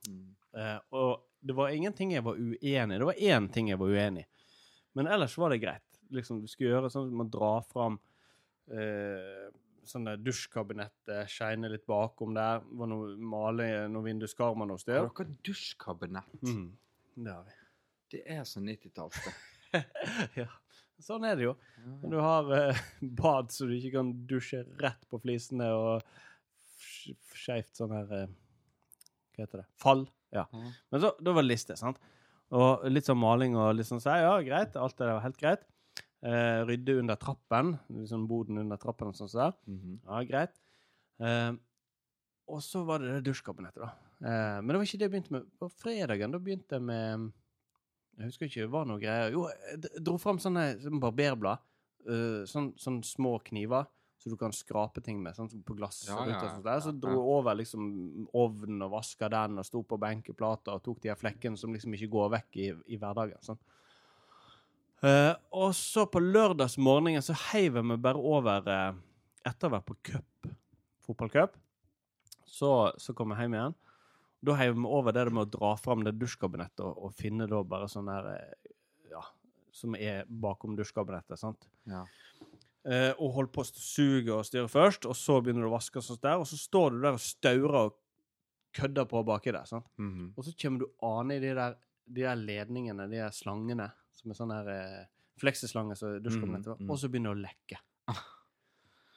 Mm. 0.10 0.36
Eh, 0.58 0.80
og 0.92 1.22
det 1.46 1.54
var 1.58 1.70
ingenting 1.76 2.12
jeg 2.16 2.24
var 2.26 2.40
uenig 2.40 2.96
i. 2.96 3.00
Det 3.00 3.06
var 3.12 3.20
én 3.30 3.48
ting 3.54 3.70
jeg 3.70 3.78
var 3.82 3.92
uenig 3.94 4.24
i. 4.26 4.30
Men 4.98 5.08
ellers 5.12 5.36
var 5.38 5.52
det 5.54 5.60
greit. 5.62 6.00
Liksom, 6.16 6.40
du 6.42 6.48
skulle 6.50 6.72
gjøre 6.74 6.90
sånn 6.94 7.10
at 7.10 7.16
man 7.22 7.30
drar 7.34 7.62
fram 7.70 7.98
eh, 8.72 9.46
sånn 9.86 10.08
der 10.08 10.18
dusjkabinettet, 10.26 11.30
shine 11.30 11.70
litt 11.70 11.86
bakom 11.90 12.34
der. 12.38 12.64
Var 12.66 12.90
noe, 12.90 13.14
male 13.22 13.68
noen 13.92 14.08
vinduskarmer 14.10 14.66
noe 14.70 14.80
Har 14.80 14.84
sted. 14.86 15.10
dere 15.20 15.36
dusjkabinett? 15.46 16.38
Mm, 16.48 16.70
det 17.26 17.34
har 17.36 17.44
vi. 17.50 17.58
Det 18.16 18.22
er 18.38 18.44
så 18.48 18.62
90-talls, 18.64 19.20
det. 19.26 19.84
ja. 20.42 20.48
Sånn 21.04 21.26
er 21.28 21.36
det 21.36 21.44
jo. 21.50 21.54
Når 22.06 22.14
du 22.14 22.20
har 22.24 22.52
eh, 22.56 22.78
bad 23.20 23.50
så 23.52 23.68
du 23.68 23.74
ikke 23.76 23.98
kan 23.98 24.14
dusje 24.30 24.62
rett 24.80 25.02
på 25.12 25.20
flisene 25.20 25.68
og 25.76 26.06
sk- 26.80 27.18
skeivt 27.36 27.76
sånn 27.76 27.92
her 27.98 28.14
eh, 28.22 28.30
Hva 29.36 29.44
heter 29.44 29.60
det? 29.66 29.68
Fall. 29.84 30.06
Ja. 30.36 30.46
Men 30.92 31.04
så, 31.04 31.14
da 31.22 31.34
var 31.36 31.46
det 31.46 31.54
liste, 31.54 31.78
sant? 31.80 32.02
Og 32.56 32.86
litt 32.92 33.08
sånn 33.08 33.20
maling 33.20 33.56
og 33.58 33.74
litt 33.78 33.90
sånn 33.90 34.04
så, 34.04 34.18
Ja, 34.22 34.36
greit. 34.46 34.76
Alt 34.78 34.98
det 34.98 35.08
der 35.08 35.18
var 35.18 35.26
helt 35.26 35.40
greit. 35.42 35.66
Eh, 36.26 36.62
rydde 36.66 37.00
under 37.02 37.18
trappen. 37.22 37.76
Liksom 37.90 38.28
boden 38.30 38.62
under 38.62 38.80
trappen 38.82 39.12
og 39.12 39.18
sånn 39.18 39.32
så 39.32 39.38
der. 39.44 39.56
-hmm. 39.70 40.00
Ja, 40.06 40.24
greit. 40.24 40.56
Eh, 41.20 41.54
og 42.48 42.62
så 42.62 42.84
var 42.86 43.00
det 43.00 43.14
det 43.14 43.26
dusjkabinettet, 43.26 43.82
da. 43.82 43.92
Eh, 44.22 44.62
men 44.62 44.68
det 44.68 44.80
var 44.80 44.88
ikke 44.88 44.98
det 44.98 45.08
jeg 45.08 45.12
begynte 45.12 45.36
med. 45.36 45.50
På 45.60 45.70
fredagen 45.70 46.32
da 46.32 46.40
begynte 46.40 46.78
jeg 46.78 46.82
med 46.82 47.32
Jeg 48.18 48.30
husker 48.30 48.46
ikke, 48.46 48.62
det 48.62 48.72
var 48.72 48.86
noe 48.86 49.00
greier. 49.00 49.32
Jo, 49.32 49.50
jeg 49.50 50.04
dro 50.06 50.18
fram 50.18 50.38
sånne, 50.40 50.80
sånne 50.80 51.02
barberblad. 51.04 51.58
Uh, 52.08 52.46
sånn, 52.46 52.70
sånn 52.78 53.02
små 53.04 53.40
kniver. 53.44 53.90
Så 54.18 54.32
du 54.32 54.38
kan 54.40 54.54
skrape 54.56 55.04
ting 55.04 55.20
med, 55.22 55.36
sånn 55.38 55.50
på 55.68 55.76
glass. 55.78 56.00
Ja, 56.08 56.22
ja, 56.26 56.38
og 56.40 56.50
sånt 56.56 56.66
der. 56.66 56.82
Så 56.82 56.94
dro 56.96 57.12
jeg 57.14 57.32
over 57.36 57.58
liksom 57.60 57.88
ovnen 58.34 58.86
og 58.86 58.96
vaska 58.96 59.30
den, 59.30 59.60
og 59.62 59.68
sto 59.68 59.84
på 59.86 60.00
benkeplata 60.02 60.78
og 60.78 60.86
tok 60.86 61.04
de 61.04 61.12
her 61.12 61.20
flekkene 61.20 61.60
som 61.60 61.76
liksom 61.76 61.94
ikke 61.98 62.10
går 62.16 62.32
vekk 62.40 62.62
i, 62.64 62.70
i 62.96 63.00
hverdagen. 63.02 63.42
sånn. 63.46 63.60
Uh, 65.04 65.36
og 65.54 65.76
så 65.78 66.06
på 66.10 66.22
lørdagsmorgenen 66.24 67.22
så 67.22 67.36
heiv 67.52 67.76
jeg 67.78 67.86
meg 67.86 68.00
bare 68.02 68.18
over 68.18 68.70
uh, 68.72 68.96
Etter 69.46 69.68
å 69.68 69.70
ha 69.70 69.76
vært 69.76 69.90
på 69.92 69.98
cup, 70.08 70.48
fotballcup, 71.06 71.58
så, 72.50 72.70
så 72.98 73.14
kom 73.14 73.36
jeg 73.36 73.46
hjem 73.46 73.58
igjen. 73.60 73.76
Da 74.42 74.56
heiv 74.58 74.72
jeg 74.72 74.80
meg 74.82 74.96
over 74.98 75.14
det 75.14 75.26
med 75.30 75.44
å 75.44 75.52
dra 75.54 75.76
fram 75.78 76.02
det 76.08 76.16
dusjkabinettet 76.18 76.82
og, 76.82 76.96
og 76.98 77.14
finne 77.14 77.46
da 77.52 77.60
bare 77.62 77.90
sånn 77.92 78.10
der 78.10 78.32
uh, 78.32 78.72
Ja, 79.12 79.22
som 79.76 79.94
er 80.00 80.26
bakom 80.26 80.74
dusjkabinettet. 80.80 81.38
sant? 81.38 81.70
Ja. 81.92 82.02
Og 82.86 83.32
holder 83.34 83.52
på 83.56 83.64
å 83.64 83.70
suge 83.72 84.30
og 84.36 84.46
styre 84.46 84.70
først, 84.70 85.08
og 85.10 85.16
så 85.18 85.40
begynner 85.42 85.66
du 85.66 85.72
å 85.72 85.74
vaske 85.74 85.98
og 85.98 86.04
sånt 86.06 86.22
der, 86.22 86.38
og 86.38 86.46
så 86.46 86.58
står 86.60 86.92
du 86.94 87.00
der 87.02 87.16
og 87.18 87.24
staurer 87.24 87.78
og 87.80 87.96
kødder 88.78 89.08
på 89.10 89.24
baki 89.26 89.52
der. 89.56 89.66
sant? 89.66 89.88
Mhm. 89.98 90.34
Og 90.38 90.46
så 90.46 90.54
kommer 90.62 90.80
du 90.84 90.88
ane 91.02 91.38
i 91.38 91.40
de 91.42 91.54
der, 91.58 91.78
de 92.06 92.22
der 92.22 92.36
ledningene, 92.36 93.08
de 93.10 93.18
der 93.24 93.32
slangene, 93.34 93.90
som 94.14 94.32
er 94.32 94.38
sånne 94.38 94.60
her 94.60 94.70
eh, 94.76 95.06
flekseslanger 95.42 95.96
som 95.98 96.10
var, 96.14 96.22
Mm, 96.22 96.86
mm. 96.86 96.90
og 96.92 96.98
så 97.00 97.10
begynner 97.10 97.34
det 97.34 97.40
å 97.40 97.46
lekke. 97.48 97.80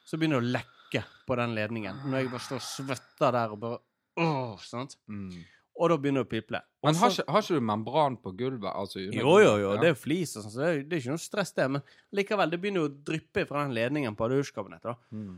Så 0.09 0.17
begynner 0.17 0.41
det 0.41 0.47
å 0.47 0.53
lekke 0.57 1.03
på 1.27 1.35
den 1.37 1.53
ledningen. 1.53 2.01
Når 2.09 2.17
jeg 2.23 2.31
bare 2.31 2.45
står 2.47 2.57
og 2.57 2.65
svetter 2.65 3.31
der 3.37 3.51
og 3.53 3.59
bare 3.61 3.79
Åh, 4.19 4.57
sant? 4.65 4.97
Mm. 5.07 5.45
Og 5.79 5.89
da 5.91 5.95
begynner 5.97 6.25
det 6.25 6.27
å 6.27 6.31
piple. 6.33 6.59
Også, 6.59 6.85
Men 6.89 6.95
har 6.99 7.13
ikke, 7.13 7.25
har 7.31 7.45
ikke 7.45 7.59
du 7.59 7.67
membran 7.69 8.17
på 8.19 8.33
gulvet? 8.35 8.71
Altså, 8.75 8.99
jo, 8.99 9.11
jo, 9.39 9.51
jo, 9.61 9.69
Ja. 9.73 9.77
det 9.79 9.87
er 9.87 9.93
jo 9.93 9.99
flis 10.01 10.35
og 10.35 10.43
sånn, 10.43 10.51
så 10.51 10.59
det 10.59 10.69
er, 10.69 10.81
det 10.83 10.97
er 10.97 11.03
ikke 11.05 11.13
noe 11.15 11.23
stress, 11.23 11.53
det. 11.55 11.67
Men 11.71 11.83
likevel, 12.19 12.51
det 12.51 12.59
begynner 12.59 12.83
jo 12.83 12.89
å 12.89 12.95
dryppe 13.09 13.45
fra 13.47 13.63
den 13.63 13.75
ledningen 13.77 14.17
på 14.19 14.27
dusjkabinettet. 14.33 15.05
Mm. 15.15 15.37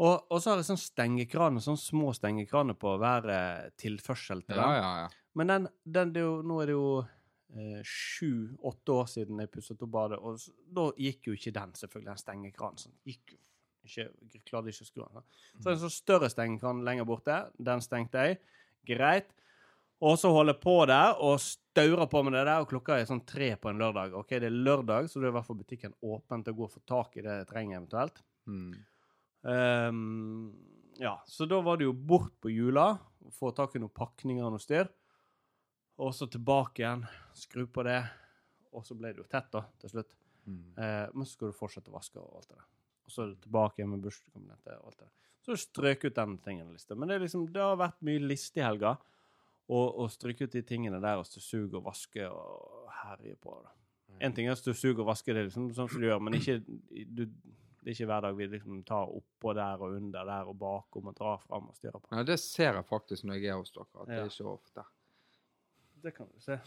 Og, 0.00 0.14
og 0.30 0.38
så 0.40 0.52
har 0.52 0.62
jeg 0.62 0.68
sånn 0.70 0.80
stengekraner, 0.80 1.60
sånn 1.64 1.76
små 1.80 2.14
stengekraner 2.16 2.78
på 2.78 2.94
hver 3.02 3.26
eh, 3.34 3.66
tilførsel 3.82 4.44
til 4.46 4.56
den. 4.56 4.76
ja, 4.78 4.92
ja. 5.04 5.08
Men 5.38 5.46
den, 5.46 5.66
den 5.84 6.14
jo, 6.18 6.30
nå 6.42 6.56
er 6.62 6.70
det 6.70 6.74
jo 6.74 6.86
eh, 7.02 7.82
sju-åtte 7.86 8.94
år 8.96 9.10
siden 9.12 9.42
jeg 9.42 9.50
pusset 9.52 9.82
opp 9.84 9.92
badet, 9.94 10.18
og 10.18 10.40
da 10.74 10.88
gikk 10.98 11.28
jo 11.30 11.36
ikke 11.36 11.52
den, 11.54 11.74
selvfølgelig, 11.78 12.08
den 12.08 12.22
stengekranen. 12.22 12.80
Sånn. 12.82 12.96
Gikk 13.06 13.34
jo 13.34 13.38
ikke, 13.90 14.08
klarte 14.48 14.72
ikke 14.72 14.86
å 14.86 14.88
skru 14.88 15.04
den. 15.04 15.28
Så 15.58 15.62
er 15.62 15.68
det 15.68 15.76
en 15.76 15.84
sånn 15.84 15.94
større 15.94 16.30
stengekran 16.32 16.82
lenger 16.86 17.06
borte, 17.08 17.36
den 17.58 17.84
stengte 17.84 18.24
jeg. 18.26 18.40
Greit. 18.88 19.30
Og 20.00 20.16
så 20.16 20.30
holder 20.32 20.56
på 20.56 20.78
der 20.88 21.18
og 21.20 21.40
staurer 21.44 22.08
på 22.08 22.22
med 22.24 22.32
det 22.38 22.46
der, 22.46 22.62
og 22.62 22.70
klokka 22.70 22.96
er 22.96 23.08
sånn 23.08 23.24
tre 23.28 23.52
på 23.60 23.68
en 23.68 23.80
lørdag. 23.82 24.14
Ok, 24.16 24.32
det 24.40 24.48
er 24.48 24.56
lørdag, 24.56 25.10
så 25.10 25.20
da 25.20 25.28
er 25.28 25.34
i 25.34 25.36
hvert 25.36 25.48
fall 25.48 25.60
butikken 25.60 25.96
åpen 26.00 26.44
til 26.44 26.54
å 26.54 26.60
gå 26.60 26.68
og 26.68 26.72
få 26.72 26.80
tak 26.88 27.18
i 27.20 27.24
det 27.26 27.36
jeg 27.42 27.50
trenger 27.50 27.80
eventuelt. 27.80 28.22
Mm. 28.48 28.70
Um, 29.40 30.00
ja, 31.00 31.14
så 31.28 31.44
da 31.48 31.60
var 31.64 31.80
det 31.80 31.86
jo 31.88 31.92
bort 31.92 32.32
på 32.40 32.52
jula, 32.52 32.94
få 33.36 33.52
tak 33.56 33.76
i 33.76 33.82
noen 33.82 33.92
pakninger 33.92 34.46
og 34.46 34.56
noe 34.56 34.64
styr. 34.64 34.88
Og 36.00 36.14
så 36.16 36.30
tilbake 36.32 36.80
igjen, 36.80 37.04
skru 37.36 37.66
på 37.68 37.84
det, 37.84 38.00
og 38.72 38.86
så 38.86 38.96
ble 38.96 39.12
det 39.12 39.20
jo 39.20 39.28
tett 39.28 39.52
da, 39.52 39.66
til 39.82 39.92
slutt. 39.92 40.16
Mm. 40.48 40.60
Eh, 40.80 41.06
men 41.12 41.26
så 41.26 41.34
skal 41.34 41.52
du 41.52 41.56
fortsette 41.56 41.92
å 41.92 41.96
vaske 41.98 42.20
og 42.20 42.40
alt 42.40 42.48
det 42.48 42.56
der. 42.56 42.68
Og 43.04 43.12
så 43.12 43.26
tilbake 43.42 43.80
igjen 43.80 43.92
med 43.92 44.04
bursdagskabinettet 44.06 44.76
og 44.78 44.90
alt 44.90 44.98
det 45.02 45.08
der. 45.08 45.16
Så 45.44 45.56
strøk 45.60 46.04
ut 46.04 46.16
den 46.16 46.36
tingen 46.44 46.68
i 46.68 46.76
lista. 46.76 46.96
Men 46.96 47.12
det, 47.12 47.20
liksom, 47.22 47.46
det 47.52 47.62
har 47.64 47.78
vært 47.80 48.00
mye 48.06 48.22
liste 48.22 48.60
i 48.60 48.64
helga. 48.64 48.94
Og, 49.70 50.00
og 50.02 50.10
stryke 50.10 50.48
ut 50.48 50.54
de 50.56 50.64
tingene 50.66 50.98
der 51.02 51.20
og 51.20 51.28
støvsuge 51.28 51.78
og 51.78 51.84
vaske 51.86 52.26
og 52.26 52.88
herje 53.04 53.36
på. 53.38 53.54
da. 53.62 53.70
En 54.26 54.34
ting 54.34 54.48
er 54.50 54.58
støvsuge 54.58 54.98
og 55.00 55.06
vaske, 55.12 55.32
det 55.32 55.44
er 55.44 55.48
liksom 55.48 55.70
sånn 55.76 55.88
som 55.88 56.02
du 56.02 56.08
gjør, 56.08 56.18
men 56.26 56.36
ikke, 56.36 56.58
du, 57.06 57.22
det 57.80 57.92
er 57.92 57.94
ikke 57.94 58.08
hver 58.10 58.24
dag 58.26 58.36
vi 58.36 58.48
liksom 58.52 58.82
tar 58.88 59.12
oppå 59.14 59.54
der 59.56 59.80
og 59.80 59.94
under 59.96 60.26
der 60.28 60.50
og 60.50 60.58
bakom 60.60 61.12
og 61.12 61.16
drar 61.16 61.40
fram 61.44 61.70
og 61.70 61.78
styrer 61.78 62.00
på. 62.02 62.10
Ja, 62.12 62.24
det 62.26 62.40
ser 62.42 62.74
jeg 62.76 62.88
faktisk 62.90 63.28
når 63.28 63.38
jeg 63.38 63.54
er 63.54 63.60
hos 63.62 63.72
dere, 63.76 63.88
at 64.02 64.10
det 64.10 64.18
er 64.18 64.32
ikke 64.34 64.50
ofte. 64.50 64.86
Det 66.02 66.14
kan 66.16 66.28
du 66.28 66.42
se. 66.44 66.58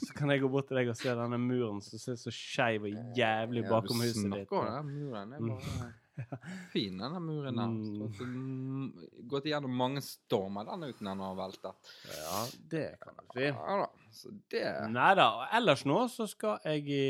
Så 0.00 0.14
kan 0.16 0.30
jeg 0.32 0.40
gå 0.40 0.48
bort 0.48 0.70
til 0.70 0.78
deg 0.80 0.88
og 0.88 0.96
se 0.96 1.12
denne 1.12 1.38
muren 1.42 1.82
som 1.84 2.00
ser 2.00 2.16
så 2.16 2.32
skeiv 2.32 2.86
og 2.88 3.16
jævlig 3.18 3.66
bakom 3.68 4.00
ja, 4.00 4.08
huset 4.08 4.24
du 4.24 4.36
ditt. 4.38 4.48
snakker 4.48 4.62
om 4.64 4.70
den 4.88 4.94
muren. 4.96 5.34
Er 5.36 5.48
bare 5.50 5.90
fin, 6.72 6.98
denne 6.98 7.20
muren 7.22 7.56
der. 7.56 7.70
Mm. 7.70 8.10
Mm, 8.20 9.08
Gått 9.30 9.48
igjennom 9.48 9.72
mange 9.76 10.02
stormer 10.04 10.68
den 10.68 10.90
uten 10.90 11.08
den 11.10 11.24
har 11.24 11.38
veltet. 11.38 11.90
Ja, 12.10 12.42
det 12.72 12.84
kan 13.00 13.16
du 13.16 13.24
si. 13.32 13.46
Ja 13.48 13.78
da, 13.82 13.88
så 14.12 14.34
det 14.52 14.66
Nei 14.92 15.10
da. 15.18 15.28
Ellers 15.56 15.86
nå 15.88 16.02
så 16.12 16.26
skal 16.30 16.60
jeg 16.66 16.86
i 16.90 17.02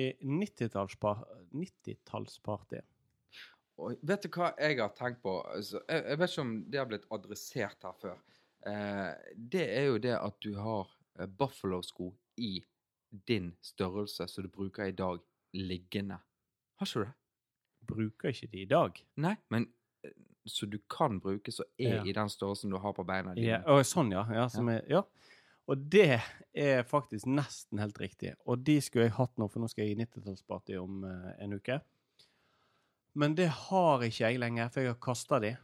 90-tallsparty. 0.44 1.44
90-tallsparty. 1.56 2.82
Og 3.80 4.00
vet 4.04 4.26
du 4.26 4.28
hva 4.34 4.50
jeg 4.60 4.76
har 4.80 4.92
tenkt 4.96 5.22
på? 5.24 5.38
Altså, 5.54 5.80
jeg, 5.88 6.04
jeg 6.12 6.20
vet 6.20 6.32
ikke 6.34 6.44
om 6.44 6.56
det 6.68 6.80
har 6.80 6.90
blitt 6.90 7.08
adressert 7.16 7.86
her 7.88 7.96
før. 8.02 8.18
Eh, 8.68 9.12
det 9.34 9.64
er 9.72 9.86
jo 9.88 10.00
det 10.04 10.16
at 10.18 10.36
du 10.44 10.52
har 10.60 10.90
eh, 11.18 11.24
Buffalo-sko 11.26 12.10
i 12.44 12.58
din 13.28 13.54
størrelse 13.64 14.28
som 14.28 14.44
du 14.44 14.50
bruker 14.52 14.90
i 14.90 14.96
dag, 14.96 15.22
liggende. 15.56 16.20
Har 16.78 16.86
ikke 16.86 17.00
du 17.00 17.08
det? 17.08 17.14
Bruker 17.86 18.32
ikke 18.32 18.50
de 18.52 18.62
i 18.62 18.68
dag. 18.70 19.00
Nei, 19.16 19.34
men 19.52 19.68
eh, 20.04 20.14
så 20.46 20.66
du 20.70 20.78
kan 20.90 21.20
bruke, 21.20 21.52
så 21.52 21.64
er 21.78 22.00
Ja. 22.00 22.04
i 22.04 22.12
den 22.16 22.28
størrelsen 22.28 22.70
du 22.70 22.78
har 22.78 22.92
på 22.96 23.04
beina 23.06 23.34
dine. 23.34 23.46
Ja, 23.46 23.62
og 23.66 23.84
sånn, 23.86 24.12
ja. 24.12 24.26
Ja, 24.32 24.48
som 24.48 24.68
Er, 24.68 24.84
ja. 24.88 25.02
Og 25.70 25.78
det 25.90 26.20
er 26.54 26.82
faktisk 26.82 27.26
nesten 27.30 27.78
helt 27.78 27.98
riktig. 28.00 28.34
Og 28.44 28.58
de 28.66 28.80
skulle 28.82 29.04
jeg 29.06 29.14
hatt 29.14 29.36
nå, 29.38 29.46
for 29.48 29.60
nå 29.62 29.68
skal 29.70 29.86
jeg 29.86 29.94
i 29.94 30.00
90-tallsparty 30.02 30.76
om 30.80 31.04
uh, 31.04 31.30
en 31.38 31.52
uke. 31.54 31.80
Men 33.14 33.34
det 33.38 33.48
har 33.68 34.02
ikke 34.02 34.24
jeg 34.24 34.38
lenger, 34.42 34.68
for 34.68 34.80
jeg 34.82 34.90
har 34.90 34.98
kasta 35.02 35.38
de. 35.42 35.56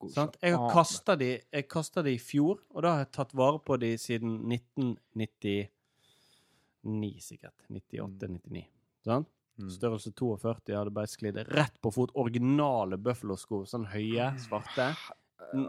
Det 0.00 0.10
Sant? 0.14 0.36
Jeg 0.40 0.56
har 0.56 0.72
kasta 0.72 1.16
de, 1.20 1.40
de 1.52 2.12
i 2.14 2.18
fjor, 2.18 2.62
og 2.72 2.82
da 2.82 2.88
har 2.94 3.02
jeg 3.04 3.12
tatt 3.18 3.34
vare 3.36 3.60
på 3.62 3.76
de 3.82 3.98
siden 4.00 4.38
1999, 4.48 5.68
sikkert. 7.20 7.66
98-99. 7.68 8.64
Sant? 9.04 9.28
Mm. 9.60 9.70
Størrelse 9.74 10.12
42 10.16 10.76
hadde 10.76 10.94
bare 10.94 11.10
sklidd 11.10 11.40
rett 11.50 11.80
på 11.82 11.92
fot. 11.94 12.12
Originale 12.20 12.98
Buffalo-sko. 13.00 13.62
Sånn 13.68 13.88
høye, 13.92 14.32
svarte. 14.42 14.92
N 15.54 15.66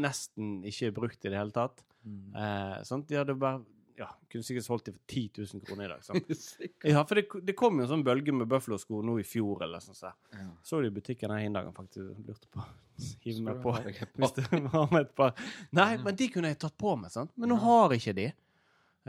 nesten 0.00 0.60
ikke 0.66 0.90
brukt 0.96 1.24
i 1.24 1.30
det 1.32 1.38
hele 1.38 1.54
tatt. 1.54 1.84
Mm. 2.04 2.34
Eh, 2.34 2.80
sant? 2.88 3.08
De 3.08 3.18
hadde 3.20 3.36
bare 3.38 3.62
ja, 4.00 4.06
Kunne 4.32 4.46
sikkert 4.46 4.64
solgt 4.64 4.86
de 4.88 4.94
for 4.94 5.02
10 5.12 5.42
000 5.52 5.64
kroner 5.66 5.84
i 5.84 5.88
dag. 5.92 6.04
Sant? 6.04 6.30
Ja, 6.88 7.02
for 7.04 7.18
det, 7.20 7.26
det 7.44 7.54
kom 7.58 7.76
jo 7.76 7.84
en 7.84 7.90
sånn 7.90 8.04
bølge 8.06 8.32
med 8.32 8.48
Buffalo-sko 8.48 9.02
nå 9.04 9.18
i 9.20 9.26
fjor, 9.28 9.60
eller 9.66 9.82
sånn. 9.84 9.98
Så. 9.98 10.12
Ja. 10.32 10.46
så 10.64 10.80
de 10.80 10.88
i 10.88 10.94
butikken 10.94 11.34
her 11.34 11.44
en 11.44 11.58
dag 11.58 11.68
faktisk 11.76 12.14
lurte 12.24 12.48
på 12.54 12.64
Hiv 13.24 13.42
meg 13.44 13.56
du 13.60 13.64
på. 13.66 13.74
Hvis 14.16 14.34
det 14.38 14.46
var 14.72 14.88
med 14.92 15.02
et 15.02 15.12
par 15.16 15.34
Nei, 15.76 15.90
men 16.00 16.16
de 16.16 16.30
kunne 16.32 16.52
jeg 16.52 16.60
tatt 16.64 16.76
på 16.80 16.94
meg, 17.00 17.12
sant? 17.12 17.32
Men 17.36 17.52
nå 17.52 17.60
har 17.60 17.92
jeg 17.92 18.02
ikke 18.02 18.16
de. 18.20 18.26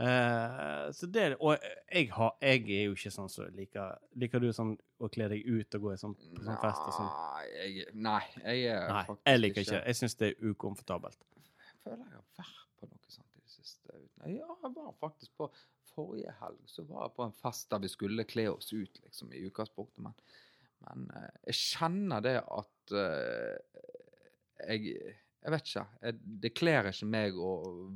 Eh, 0.02 0.92
så 0.92 1.06
det 1.06 1.36
Og 1.38 1.52
jeg, 1.92 2.08
har, 2.10 2.32
jeg 2.42 2.62
er 2.74 2.86
jo 2.88 2.94
ikke 2.96 3.10
sånn 3.14 3.28
som 3.30 3.50
liker 3.54 4.00
Liker 4.18 4.40
du 4.42 4.48
sånn 4.56 4.72
å 4.98 5.10
kle 5.12 5.28
deg 5.30 5.44
ut 5.46 5.76
og 5.78 5.84
gå 5.84 5.92
i 5.92 6.00
sånn, 6.00 6.16
på 6.16 6.42
sånn 6.42 6.58
fest 6.62 6.86
og 6.88 6.96
sånn? 6.96 7.12
Jeg, 7.52 7.84
nei, 7.94 8.22
jeg 8.40 8.64
er 8.72 8.88
Nei, 8.88 9.04
faktisk 9.06 9.30
jeg 9.30 9.42
liker 9.42 9.66
ikke. 9.66 9.82
Jeg 9.82 9.98
syns 10.00 10.18
det 10.18 10.30
er 10.30 10.48
ukomfortabelt. 10.50 11.28
Jeg 11.36 11.78
føler 11.84 12.02
jeg 12.02 12.16
har 12.16 12.24
vært 12.40 12.64
på 12.80 12.88
noe 12.88 13.14
sånt 13.14 13.38
i 13.38 13.44
det 13.44 13.54
siste. 13.54 14.00
Ja, 14.32 14.56
jeg 14.64 14.74
var 14.78 14.90
faktisk 15.02 15.36
på 15.38 15.50
Forrige 15.92 16.32
helg 16.40 16.70
så 16.72 16.86
var 16.88 17.04
jeg 17.04 17.16
på 17.18 17.26
en 17.26 17.34
fest 17.36 17.66
der 17.68 17.82
vi 17.82 17.90
skulle 17.92 18.24
kle 18.24 18.46
oss 18.54 18.72
ut, 18.72 19.00
liksom, 19.04 19.32
i 19.36 19.42
utgangspunktet. 19.44 20.00
Men, 20.06 20.14
men 20.86 21.10
eh, 21.18 21.28
jeg 21.50 21.58
kjenner 21.58 22.24
det 22.24 22.38
at 22.40 22.94
uh, 22.96 23.82
jeg 24.62 24.94
Jeg 25.42 25.50
vet 25.50 25.68
ikke. 25.68 25.82
Jeg, 26.06 26.16
det 26.42 26.50
kler 26.54 26.88
ikke 26.92 27.06
meg 27.10 27.38
å 27.38 27.52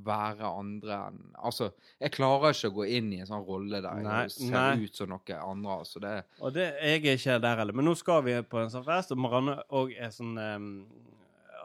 være 0.06 0.48
andre 0.48 0.96
enn 1.10 1.20
Altså, 1.46 1.68
jeg 2.02 2.14
klarer 2.16 2.56
ikke 2.56 2.72
å 2.72 2.76
gå 2.80 2.86
inn 2.98 3.12
i 3.14 3.20
en 3.22 3.28
sånn 3.28 3.44
rolle 3.46 3.78
der 3.84 4.00
Nei, 4.02 4.22
jeg 4.24 4.32
ser 4.34 4.56
nei. 4.56 4.86
ut 4.88 4.98
som 4.98 5.12
noe 5.12 5.36
andre. 5.38 5.76
Altså, 5.76 6.02
det 6.02 6.14
Og 6.40 6.56
det, 6.56 6.64
jeg 6.82 7.04
er 7.04 7.20
ikke 7.20 7.36
der 7.44 7.62
heller. 7.62 7.78
Men 7.78 7.86
nå 7.86 7.94
skal 7.98 8.24
vi 8.26 8.34
på 8.50 8.58
en 8.62 8.72
sånn 8.72 8.86
fest, 8.86 9.14
og 9.14 9.22
Marianne 9.22 9.60
òg 9.78 9.94
er 9.94 10.10
sånn 10.14 10.34
um, 10.40 10.66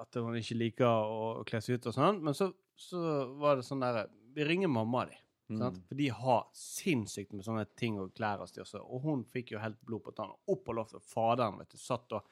At 0.03 0.21
hun 0.21 0.37
ikke 0.37 0.59
liker 0.59 0.85
å 1.17 1.41
kle 1.49 1.63
seg 1.65 1.79
ut 1.79 1.89
og 1.89 1.97
sånn. 1.97 2.21
Men 2.29 2.37
så, 2.37 2.51
så 2.77 3.01
var 3.41 3.57
det 3.57 3.65
sånn 3.65 3.81
der 3.81 4.03
Vi 4.37 4.45
ringer 4.45 4.69
mamma 4.69 5.07
di. 5.09 5.17
Sant? 5.57 5.81
For 5.89 5.99
de 5.99 6.07
har 6.15 6.45
sinnssykt 6.55 7.33
med 7.35 7.43
sånne 7.43 7.65
ting 7.75 7.97
og 7.99 8.13
klær 8.15 8.43
og 8.43 8.47
styr. 8.47 8.69
Og 8.85 9.03
hun 9.03 9.25
fikk 9.33 9.51
jo 9.55 9.59
helt 9.59 9.81
blod 9.83 10.05
på 10.05 10.13
tanna. 10.15 10.37
Opp 10.47 10.63
på 10.67 10.75
loftet. 10.77 11.03
Faderen 11.09 11.57
vet 11.59 11.73
du, 11.73 11.81
satt 11.81 12.13
og 12.15 12.23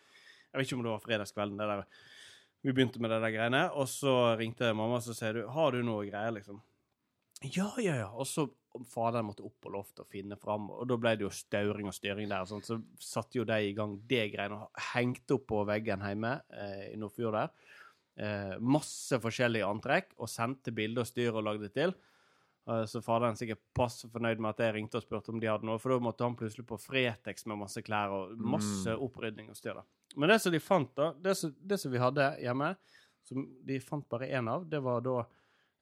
Jeg 0.50 0.58
vet 0.58 0.66
ikke 0.66 0.78
om 0.80 0.86
det 0.86 0.94
var 0.94 1.04
fredagskvelden. 1.04 1.58
det 1.60 1.68
der 1.68 1.84
vi 2.62 2.74
begynte 2.74 3.00
med 3.00 3.12
det 3.14 3.22
der 3.24 3.32
greiene, 3.36 3.64
og 3.72 3.88
så 3.88 4.36
ringte 4.40 4.74
mamma 4.76 4.98
og 5.00 5.04
så 5.06 5.16
sier 5.16 5.34
du, 5.40 5.46
har 5.48 5.72
du 5.72 5.84
noe 5.84 6.06
greier, 6.10 6.34
liksom. 6.36 6.62
Ja, 7.42 7.70
ja, 7.80 7.96
ja. 8.02 8.10
Og 8.12 8.28
så 8.28 8.50
faderen 8.92 9.26
måtte 9.30 9.46
opp 9.48 9.56
på 9.64 9.72
loftet 9.74 10.04
og 10.04 10.10
finne 10.12 10.36
fram, 10.38 10.68
og 10.76 10.88
da 10.92 10.98
ble 11.00 11.16
det 11.18 11.24
jo 11.26 11.32
stauring 11.34 11.88
og 11.90 11.96
styring 11.96 12.28
der. 12.30 12.44
og 12.44 12.52
sånt, 12.52 12.68
Så 12.68 12.78
satte 13.00 13.40
jo 13.40 13.46
de 13.48 13.58
i 13.70 13.74
gang 13.74 13.96
det 14.08 14.26
greiene 14.34 14.60
og 14.66 14.84
hengte 14.94 15.38
opp 15.40 15.48
på 15.48 15.64
veggen 15.66 16.04
hjemme 16.06 16.36
eh, 16.54 16.94
i 16.94 17.00
Nordfjord 17.00 17.34
der. 17.40 17.50
Eh, 18.20 18.58
masse 18.60 19.18
forskjellige 19.24 19.66
antrekk, 19.66 20.14
og 20.20 20.30
sendte 20.30 20.76
bilder 20.76 21.06
og 21.06 21.08
styr 21.08 21.32
og 21.40 21.46
lagde 21.48 21.70
til. 21.74 21.96
Eh, 22.68 22.84
Så 22.86 23.02
faderen 23.02 23.34
er 23.34 23.40
sikkert 23.40 23.64
passe 23.74 24.10
fornøyd 24.12 24.38
med 24.44 24.52
at 24.52 24.66
jeg 24.68 24.76
ringte 24.76 25.00
og 25.00 25.04
spurte 25.08 25.32
om 25.32 25.40
de 25.40 25.48
hadde 25.48 25.66
noe, 25.66 25.80
for 25.80 25.96
da 25.96 26.00
måtte 26.04 26.28
han 26.28 26.36
plutselig 26.36 26.68
på 26.68 26.78
Fretex 26.78 27.48
med 27.48 27.58
masse 27.64 27.82
klær 27.82 28.12
og 28.12 28.38
masse 28.38 28.92
opprydning 29.00 29.50
og 29.50 29.56
styr. 29.58 29.80
da. 29.80 29.84
Men 30.16 30.30
det 30.34 30.40
som 30.42 30.54
de 30.54 30.60
fant, 30.64 30.90
da, 30.98 31.12
det 31.22 31.36
som, 31.38 31.52
det 31.60 31.78
som 31.82 31.92
vi 31.94 32.02
hadde 32.02 32.30
hjemme, 32.42 32.72
som 33.28 33.44
de 33.66 33.80
fant 33.84 34.08
bare 34.10 34.30
én 34.34 34.48
av, 34.50 34.64
det 34.70 34.80
var 34.82 35.04
da 35.06 35.18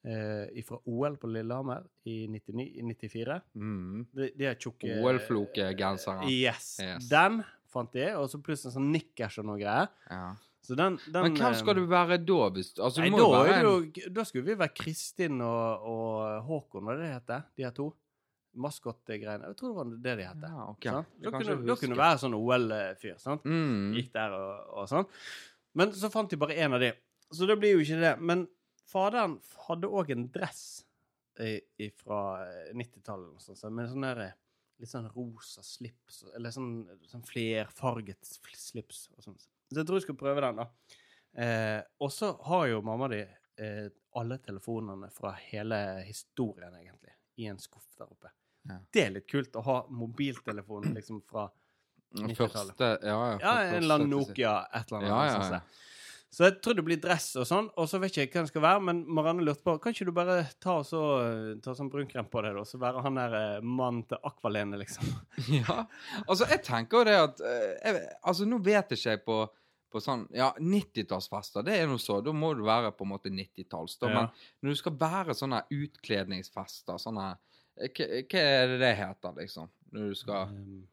eh, 0.04 0.64
fra 0.66 0.80
OL 0.84 1.16
på 1.20 1.30
Lillehammer 1.32 1.86
i 2.04 2.26
99, 2.28 2.66
i 2.80 2.82
94. 2.82 3.38
Mm. 3.54 4.02
De, 4.12 4.30
de 4.36 4.50
er 4.50 4.58
tjukke 4.60 4.98
OL-flokegensere. 5.00 6.28
Yes. 6.32 6.74
Yes. 6.82 7.08
Den 7.08 7.40
fant 7.72 7.92
de, 7.96 8.10
og 8.16 8.28
så 8.32 8.40
plutselig 8.42 8.72
en 8.72 8.78
sånn 8.80 8.92
nikkers 8.92 9.40
og 9.40 9.48
noe 9.48 9.58
greier. 9.60 9.88
Ja. 10.10 10.28
Så 10.68 10.76
den, 10.76 10.98
den 11.08 11.24
Men 11.24 11.36
hvem 11.38 11.54
eh, 11.54 11.58
skal 11.62 11.78
du 11.78 11.86
være 11.88 12.18
da? 12.20 12.40
Hvis, 12.52 12.74
altså, 12.76 13.00
Nei, 13.00 13.08
da, 13.14 13.28
være 13.32 13.54
en- 13.56 13.64
jo, 13.64 14.10
da 14.12 14.24
skulle 14.28 14.50
vi 14.50 14.58
være 14.58 14.74
Kristin 14.76 15.40
og, 15.40 15.86
og 15.88 16.42
Håkon, 16.48 16.84
hva 16.84 16.92
er 16.92 17.00
det 17.00 17.06
det 17.06 17.14
heter? 17.14 17.46
De 17.56 17.64
her 17.64 17.72
to. 17.76 17.86
Maskotgreiene. 18.62 19.50
Jeg 19.52 19.58
tror 19.58 19.72
det 19.72 19.78
var 19.78 19.92
det 19.92 20.16
de 20.20 20.26
het. 20.28 20.46
Ja, 20.48 20.64
okay. 20.70 21.04
Da 21.24 21.32
kunne, 21.34 21.56
da 21.68 21.76
kunne 21.80 22.00
være 22.00 22.20
sånn 22.24 22.36
OL-fyr. 22.38 23.16
sant? 23.22 23.46
Mm. 23.48 23.94
Gikk 23.96 24.12
der 24.16 24.36
og, 24.36 24.74
og 24.82 24.90
sånn. 24.90 25.08
Men 25.78 25.94
så 25.94 26.10
fant 26.12 26.30
de 26.32 26.40
bare 26.40 26.58
én 26.58 26.74
av 26.74 26.82
de. 26.82 26.92
Så 27.30 27.48
det 27.48 27.58
blir 27.60 27.76
jo 27.76 27.84
ikke 27.84 28.00
det. 28.02 28.14
Men 28.20 28.46
faderen 28.88 29.38
hadde 29.68 29.90
òg 30.00 30.12
en 30.14 30.28
dress 30.34 30.66
fra 32.00 32.20
90-tallet, 32.74 33.34
og 33.36 33.42
sånn, 33.42 33.58
så 33.58 33.70
med 33.70 33.90
sånn 33.90 34.06
der, 34.06 34.22
litt 34.78 34.90
sånn 34.90 35.06
rosa 35.12 35.62
slips, 35.62 36.24
eller 36.34 36.54
sånn, 36.54 36.72
sånn 37.06 37.22
flerfarget 37.26 38.26
slips. 38.26 39.06
og 39.14 39.22
sånn. 39.22 39.38
Så 39.38 39.80
jeg 39.80 39.86
tror 39.86 40.00
jeg 40.00 40.06
skal 40.08 40.18
prøve 40.18 40.42
den, 40.42 40.58
da. 40.62 40.66
Eh, 41.38 41.80
og 42.02 42.10
så 42.14 42.32
har 42.48 42.66
jo 42.70 42.82
mamma 42.82 43.10
di 43.12 43.20
eh, 43.22 43.86
alle 44.18 44.38
telefonene 44.42 45.10
fra 45.14 45.34
hele 45.50 45.78
historien, 46.08 46.74
egentlig, 46.80 47.14
i 47.38 47.46
en 47.50 47.60
skuff 47.62 47.86
der 47.98 48.10
oppe. 48.10 48.32
Ja. 48.68 48.78
Det 48.92 49.04
er 49.04 49.14
litt 49.16 49.28
kult 49.30 49.56
å 49.56 49.64
ha 49.66 49.80
mobiltelefonen 49.90 50.94
liksom 50.98 51.22
fra 51.28 51.48
90-tallet. 52.16 52.80
Ja, 52.80 52.96
ja. 53.02 53.36
Ja, 53.42 53.58
en 53.62 53.82
eller 53.82 54.00
annen 54.00 54.10
Nokia, 54.12 54.62
et 54.72 54.88
eller 54.90 55.02
annet. 55.02 55.12
Ja, 55.12 55.26
ja, 55.26 55.58
ja. 55.58 55.84
Så 56.28 56.44
jeg 56.44 56.58
tror 56.60 56.76
det 56.76 56.84
blir 56.84 56.98
dress 57.00 57.30
og 57.40 57.46
sånn, 57.48 57.70
og 57.80 57.86
så 57.88 57.98
vet 58.02 58.12
ikke 58.12 58.20
jeg 58.26 58.30
hva 58.34 58.42
det 58.44 58.50
skal 58.50 58.64
være, 58.64 58.80
men 58.84 58.98
Marianne 59.16 59.44
lurte 59.46 59.64
på 59.64 59.78
Kan 59.80 59.94
ikke 59.94 60.06
du 60.10 60.12
bare 60.16 60.42
ta, 60.60 60.74
så, 60.84 61.00
ta 61.64 61.72
sånn 61.76 61.88
brunkrem 61.92 62.28
på 62.28 62.42
deg, 62.44 62.58
da, 62.58 62.64
så 62.68 62.80
være 62.82 63.04
han 63.06 63.16
der 63.16 63.36
eh, 63.38 63.64
mannen 63.64 64.02
til 64.10 64.20
Akvalene, 64.28 64.76
liksom? 64.82 65.08
Ja. 65.62 65.86
Altså, 66.26 66.44
jeg 66.52 66.60
tenker 66.68 67.00
jo 67.00 67.08
det 67.08 67.16
at 67.22 67.40
eh, 67.40 67.72
jeg, 67.80 68.02
Altså, 68.20 68.48
nå 68.48 68.60
vet 68.66 68.92
ikke 68.92 69.14
jeg 69.14 69.22
på, 69.24 69.38
på 69.88 70.02
sånn 70.04 70.26
Ja, 70.36 70.50
90-tallsfester, 70.60 71.64
det 71.64 71.78
er 71.80 71.88
nå 71.88 71.96
så. 72.02 72.20
Da 72.20 72.36
må 72.36 72.52
du 72.58 72.60
være 72.68 72.92
på 72.92 73.08
en 73.08 73.14
måte 73.14 73.32
90-talls. 73.32 73.96
Ja. 74.04 74.12
Men 74.12 74.28
når 74.60 74.76
du 74.76 74.82
skal 74.82 74.98
være 75.00 75.38
sånne 75.38 75.62
utkledningsfester, 75.72 77.00
sånne 77.08 77.30
eh, 77.32 77.47
Hva 77.78 78.44
er 78.44 78.70
det 78.72 78.78
det 78.82 78.94
heter, 78.98 79.34
liksom? 79.38 79.72
Når 79.94 80.12
du 80.12 80.22
skal 80.22 80.54
Um, 80.54 80.86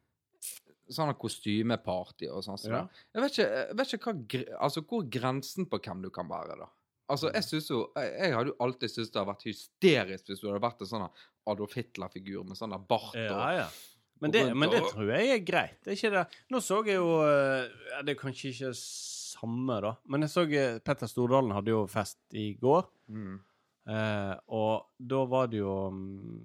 Sånne 0.85 1.15
kostymeparty 1.17 2.27
og 2.29 2.43
sånn. 2.45 2.59
Ja. 2.69 2.83
Jeg 3.15 3.21
vet 3.23 3.31
ikke, 3.33 3.45
jeg 3.49 3.77
vet 3.79 3.93
ikke 3.95 4.11
hva, 4.11 4.41
altså, 4.67 4.83
hvor 4.85 5.01
er 5.01 5.07
grensen 5.15 5.65
på 5.65 5.79
hvem 5.81 6.03
du 6.03 6.11
kan 6.13 6.29
være, 6.29 6.59
da. 6.59 6.67
Altså, 7.09 7.31
jeg 7.33 7.45
synes 7.47 7.69
jo, 7.71 7.79
jeg, 7.97 8.11
jeg 8.19 8.35
hadde 8.35 8.51
jo 8.51 8.55
alltid 8.65 8.91
syntes 8.93 9.09
det 9.09 9.17
hadde 9.17 9.31
vært 9.31 9.47
hysterisk 9.49 10.29
hvis 10.29 10.43
du 10.43 10.45
hadde 10.45 10.61
vært 10.61 10.83
en 10.85 10.89
sånn 10.91 11.07
Adolf 11.49 11.73
Hitler-figur 11.77 12.45
med 12.45 12.57
sånn 12.57 12.77
bart 12.89 13.17
og 13.17 13.33
ja, 13.33 13.49
ja. 13.63 13.65
Men 14.23 14.31
det, 14.31 14.43
men 14.55 14.71
det 14.71 14.83
tror 14.87 15.09
jeg 15.11 15.33
er 15.33 15.41
greit. 15.45 15.79
Det 15.83 15.91
er 15.91 15.97
ikke 15.99 16.13
det. 16.13 16.23
Nå 16.53 16.61
så 16.63 16.79
jeg 16.87 16.95
jo 17.01 17.09
eh, 17.25 17.65
ja, 17.91 17.99
Det 18.05 18.13
er 18.13 18.19
kanskje 18.21 18.53
ikke 18.53 18.71
samme, 18.79 19.79
da, 19.83 19.91
men 20.07 20.25
jeg 20.25 20.31
så 20.31 20.45
eh, 20.47 20.77
Petter 20.85 21.09
Stordalen 21.11 21.53
hadde 21.57 21.73
jo 21.73 21.83
fest 21.91 22.21
i 22.37 22.51
går. 22.61 22.87
mm. 23.09 23.35
Eh, 23.85 24.31
og 24.57 24.87
da 24.97 25.19
var 25.29 25.49
det 25.51 25.59
jo 25.59 25.73
mm, 25.93 26.37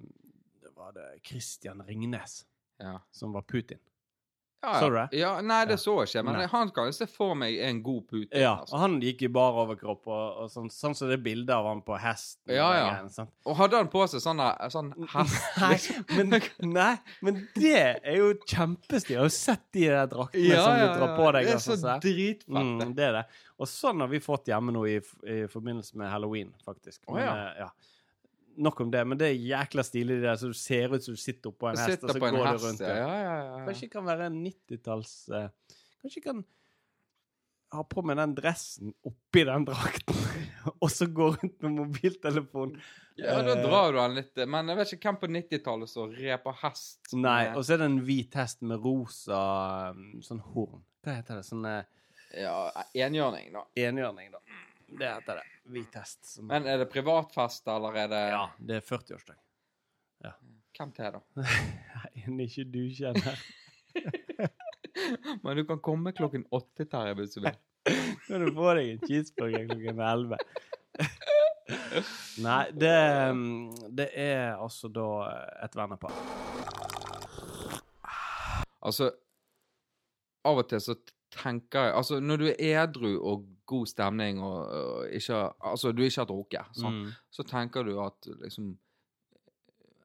var 0.80 0.96
det 0.96 1.06
Christian 1.28 1.84
Ringnes 1.86 2.40
Ja. 2.80 2.96
som 3.12 3.32
var 3.36 3.42
Putin. 3.46 3.78
Ja, 4.62 4.74
Så 4.80 4.88
du 4.90 4.96
det? 4.96 5.08
Ja, 5.16 5.30
nei, 5.40 5.62
det 5.64 5.78
så 5.80 5.94
jeg 6.02 6.10
ikke. 6.10 6.22
Men 6.26 6.34
Nei. 6.36 6.46
han 6.52 6.68
kan 6.76 6.90
jo 6.90 6.92
se 6.92 7.06
for 7.08 7.32
meg 7.38 7.54
en 7.64 7.78
god 7.82 8.02
Putin. 8.10 8.42
Ja, 8.42 8.58
altså. 8.60 8.74
og 8.76 8.82
han 8.82 8.98
gikk 9.00 9.22
i 9.24 9.30
bar 9.32 9.56
overkropp, 9.62 10.02
og, 10.12 10.42
og 10.42 10.50
sånn, 10.52 10.66
sånn 10.68 10.96
som 10.98 11.08
det 11.08 11.16
bildet 11.24 11.54
av 11.56 11.64
han 11.70 11.80
på 11.86 11.96
hest. 11.96 12.42
Ja, 12.44 12.66
ja. 12.76 12.82
greiene. 12.90 13.24
Og 13.48 13.56
hadde 13.56 13.80
han 13.80 13.88
på 13.94 14.02
seg 14.12 14.20
sånn 14.20 14.42
sånn 14.74 14.90
hest 15.14 15.46
Nei, 15.62 15.70
liksom? 15.72 16.04
men, 16.18 16.36
nei, 16.76 16.90
men 17.24 17.40
det 17.56 17.72
er 17.80 18.18
jo 18.20 18.34
kjempestilig. 18.44 19.16
Jeg 19.16 19.22
har 19.22 19.30
jo 19.30 19.36
sett 19.38 19.64
de 19.78 19.86
der 19.94 20.10
draktene 20.12 20.60
som 20.60 20.76
du 20.82 20.86
drar 20.98 21.14
på 21.16 21.30
deg. 21.38 21.40
Det 21.48 21.54
er 21.54 21.56
altså, 21.62 21.72
så 21.72 21.80
så- 21.86 21.96
dritfett. 22.04 22.60
Mm, 22.60 22.94
det. 23.00 23.06
er 23.08 23.16
det. 23.22 23.24
Og 23.60 23.72
sånn 23.72 24.04
har 24.04 24.12
vi 24.12 24.20
fått 24.28 24.52
hjemme 24.52 24.76
nå 24.76 24.84
i, 24.92 24.98
i 25.24 25.40
forbindelse 25.48 25.96
med 25.96 26.12
halloween, 26.12 26.52
faktisk. 26.68 27.00
Men, 27.08 27.24
ja. 27.24 27.32
eh, 27.46 27.64
ja. 27.64 27.70
Nok 28.60 28.80
om 28.84 28.90
det, 28.92 29.02
men 29.08 29.18
det 29.20 29.30
er 29.30 29.38
jækla 29.40 29.82
stilig, 29.86 30.18
det 30.20 30.26
der, 30.28 30.36
så 30.40 30.50
du 30.52 30.56
ser 30.58 30.92
ut 30.92 31.04
som 31.04 31.16
du 31.16 31.20
sitter 31.20 31.52
oppå 31.52 31.70
en 31.70 31.78
hest, 31.80 32.04
og 32.04 32.12
så 32.12 32.20
på 32.20 32.28
en 32.28 32.36
går 32.36 32.48
hest, 32.50 32.62
du 32.62 32.66
rundt. 32.68 32.80
ja. 32.84 32.96
Ja. 33.00 33.18
Ja, 33.24 33.36
ja. 33.46 33.60
Kanskje 33.66 33.86
det 33.88 33.92
kan 33.94 34.08
være 34.08 34.26
en 34.28 34.40
90-talls 34.44 35.14
uh, 35.32 35.76
Kanskje 36.02 36.20
jeg 36.20 36.26
kan 36.26 36.42
ha 37.70 37.84
på 37.86 38.02
meg 38.02 38.18
den 38.18 38.32
dressen 38.34 38.90
oppi 39.06 39.44
den 39.46 39.64
drakten, 39.68 40.16
og 40.82 40.88
så 40.90 41.06
gå 41.06 41.28
rundt 41.36 41.60
med 41.62 41.76
mobiltelefon. 41.76 42.72
ja, 43.20 43.36
da 43.46 43.54
drar 43.62 43.92
du 43.92 43.98
den 44.00 44.16
litt. 44.18 44.40
Men 44.50 44.72
jeg 44.72 44.80
vet 44.80 44.94
ikke 44.96 45.10
hvem 45.12 45.20
på 45.22 45.30
90-tallet 45.36 45.92
som 45.92 46.16
på 46.44 46.54
hest. 46.64 46.98
Nei, 47.14 47.52
og 47.54 47.62
så 47.64 47.76
er 47.76 47.84
det 47.84 47.90
en 47.92 48.00
hvit 48.08 48.34
hest 48.40 48.64
med 48.66 48.82
rosa 48.82 49.40
um, 49.94 50.18
sånn 50.24 50.42
horn. 50.50 50.82
Hva 51.04 51.20
heter 51.20 51.40
det? 51.40 51.46
Sånn 51.46 51.64
eh, 51.70 51.84
Ja, 52.42 52.56
enhjørning, 53.06 53.52
da. 53.54 53.64
enhjørning, 53.86 54.34
da. 54.34 54.42
Det 54.98 55.06
heter 55.06 55.40
det. 55.40 55.46
vi 55.70 55.84
hest. 55.94 56.24
Som, 56.26 56.46
Men 56.50 56.66
er 56.66 56.80
det 56.82 56.88
privatfest, 56.90 57.68
eller 57.68 57.94
er 58.04 58.08
det 58.10 58.24
ja, 58.32 58.42
det 58.58 58.80
er 58.80 58.86
40-årsdag. 58.86 59.38
Hvem 60.80 60.92
til, 60.96 61.12
da? 61.12 61.20
En 62.24 62.40
ikke 62.40 62.64
du 62.72 62.82
kjenner. 62.96 63.40
Men 65.44 65.56
du 65.58 65.64
kan 65.68 65.80
komme 65.84 66.12
klokken 66.16 66.46
åtte, 66.50 66.86
Terje, 66.88 67.14
hvis 67.18 67.36
du 67.36 67.42
vil. 67.44 67.58
Kan 68.26 68.44
du 68.44 68.52
få 68.56 68.74
deg 68.78 68.94
en 68.94 69.02
cheeseburger 69.04 69.66
klokken 69.68 70.00
11? 70.06 70.38
Nei, 72.44 72.62
det, 72.76 72.94
um, 73.30 73.70
det 73.96 74.08
er 74.16 74.56
altså 74.56 74.88
da 74.92 75.08
et 75.64 75.76
vennepar. 75.76 76.14
Altså, 78.80 79.10
av 80.48 80.62
og 80.62 80.68
til 80.70 80.80
så 80.80 80.96
tenker 81.30 81.86
jeg 81.88 81.94
Altså, 81.94 82.20
når 82.20 82.36
du 82.38 82.46
er 82.50 82.82
edru 82.84 83.10
og 83.22 83.44
god 83.70 83.86
stemning 83.86 84.40
og, 84.42 84.66
og 84.68 85.08
ikke 85.14 85.40
Altså, 85.70 85.92
du 85.94 86.02
ikke 86.02 86.20
har 86.24 86.26
drukket, 86.30 86.66
sånn, 86.76 86.96
Mm. 87.04 87.10
så 87.30 87.42
tenker 87.46 87.84
du 87.86 88.00
at 88.02 88.26
liksom 88.42 88.76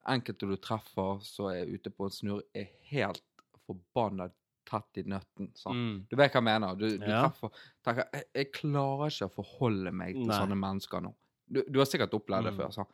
Enkelte 0.07 0.45
du 0.45 0.55
treffer 0.61 1.21
som 1.25 1.47
er 1.49 1.65
ute 1.65 1.89
på 1.89 2.05
en 2.05 2.13
snurr, 2.13 2.43
er 2.53 2.67
helt 2.91 3.23
forbanna 3.65 4.27
tatt 4.69 4.99
i 5.01 5.03
nøtten. 5.09 5.47
Sånn. 5.57 5.73
Mm. 5.79 5.95
Du 6.11 6.15
vet 6.19 6.29
hva 6.33 6.41
jeg 6.41 6.45
mener? 6.45 6.75
Du, 6.77 6.85
du 6.99 7.05
Ja. 7.09 7.23
treffer 7.27 7.49
tenker, 7.83 8.05
jeg, 8.13 8.23
jeg 8.35 8.51
klarer 8.53 9.09
ikke 9.09 9.25
å 9.31 9.33
forholde 9.33 9.91
meg 9.93 10.13
til 10.13 10.27
Nei. 10.29 10.37
sånne 10.37 10.57
mennesker 10.61 11.01
nå. 11.01 11.13
Du, 11.49 11.63
du 11.69 11.79
har 11.81 11.85
sikkert 11.89 12.13
opplevd 12.13 12.45
det 12.51 12.53
Mm. 12.53 12.59
før. 12.61 12.71
sånn. 12.77 12.91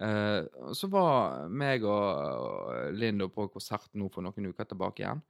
Uh, 0.00 0.72
så 0.74 0.88
var 0.90 1.48
meg 1.48 1.84
og, 1.84 1.90
og 1.94 2.92
Lindo 2.98 3.28
på 3.28 3.48
konsert 3.52 3.88
nå 3.94 4.10
for 4.12 4.20
noen 4.26 4.48
uker 4.52 4.64
tilbake 4.68 5.00
igjen. 5.04 5.22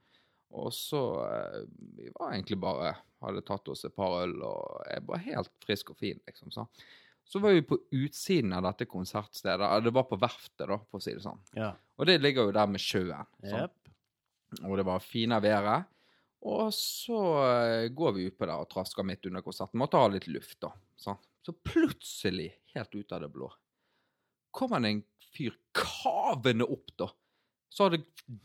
Og 0.55 0.73
så 0.73 1.01
eh, 1.25 1.63
Vi 1.97 2.11
var 2.15 2.33
egentlig 2.33 2.57
bare 2.61 2.95
Hadde 3.25 3.41
tatt 3.47 3.67
oss 3.71 3.85
et 3.87 3.95
par 3.95 4.19
øl, 4.21 4.35
og 4.45 4.83
jeg 4.91 5.01
var 5.07 5.21
helt 5.23 5.51
frisk 5.63 5.89
og 5.93 5.97
fin, 5.97 6.19
liksom. 6.27 6.51
Så, 6.53 6.67
så 7.25 7.39
var 7.41 7.55
vi 7.55 7.63
på 7.65 7.79
utsiden 7.95 8.53
av 8.53 8.67
dette 8.67 8.85
konsertstedet. 8.85 9.69
Det 9.81 9.93
var 9.95 10.05
på 10.05 10.19
verftet, 10.21 10.67
da, 10.69 10.77
for 10.77 10.99
å 10.99 11.01
si 11.01 11.15
det 11.15 11.23
sånn. 11.23 11.41
Ja. 11.57 11.71
Og 11.97 12.05
det 12.05 12.19
ligger 12.21 12.45
jo 12.45 12.53
der 12.53 12.69
med 12.69 12.83
sjøen. 12.83 13.25
sånn. 13.39 13.63
Jepp. 13.63 13.89
Og 14.61 14.77
det 14.77 14.85
var 14.85 15.01
fine 15.01 15.39
været. 15.41 15.89
Og 16.45 16.69
så 16.77 17.19
eh, 17.47 17.87
går 17.97 18.13
vi 18.19 18.27
utpå 18.29 18.45
der 18.45 18.61
og 18.61 18.69
trasker 18.69 19.07
midt 19.07 19.25
under 19.25 19.41
konserten. 19.41 19.81
Måtte 19.81 19.97
ha 19.97 20.11
litt 20.13 20.29
luft, 20.29 20.59
da. 20.61 20.69
Sånn. 21.01 21.17
Så 21.45 21.55
plutselig, 21.65 22.51
helt 22.75 22.93
ut 22.93 23.15
av 23.15 23.25
det 23.25 23.31
blå, 23.33 23.49
kommer 24.53 24.81
det 24.85 24.91
en 24.93 25.03
fyr 25.33 25.57
kavende 25.75 26.67
opp, 26.69 26.93
da. 27.01 27.09
Så 27.75 27.89
hadde 27.89 28.03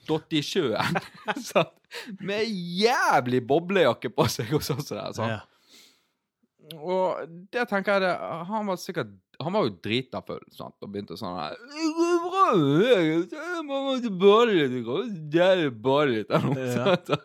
datt 0.08 0.34
i 0.34 0.42
sjøen. 0.44 1.00
sånn, 1.50 1.70
med 2.26 2.50
jævlig 2.50 3.40
boblejakke 3.46 4.10
på 4.14 4.26
seg 4.30 4.52
og 4.58 4.64
sånn 4.66 4.82
det. 4.82 5.06
Sånn. 5.16 5.36
Ja. 5.36 5.40
Og 6.78 7.30
det 7.50 7.64
tenker 7.70 7.96
jeg 7.96 8.04
det 8.04 8.10
Han 8.46 8.68
var 8.68 8.76
sikkert 8.78 9.08
Han 9.42 9.56
var 9.56 9.64
jo 9.66 9.72
drita 9.82 10.20
full, 10.22 10.42
sant, 10.54 10.76
og 10.84 10.92
begynte 10.92 11.16
sånn 11.18 11.38
her 11.38 11.56
jeg 11.56 13.08
jeg 15.32 15.72
jeg. 16.76 17.18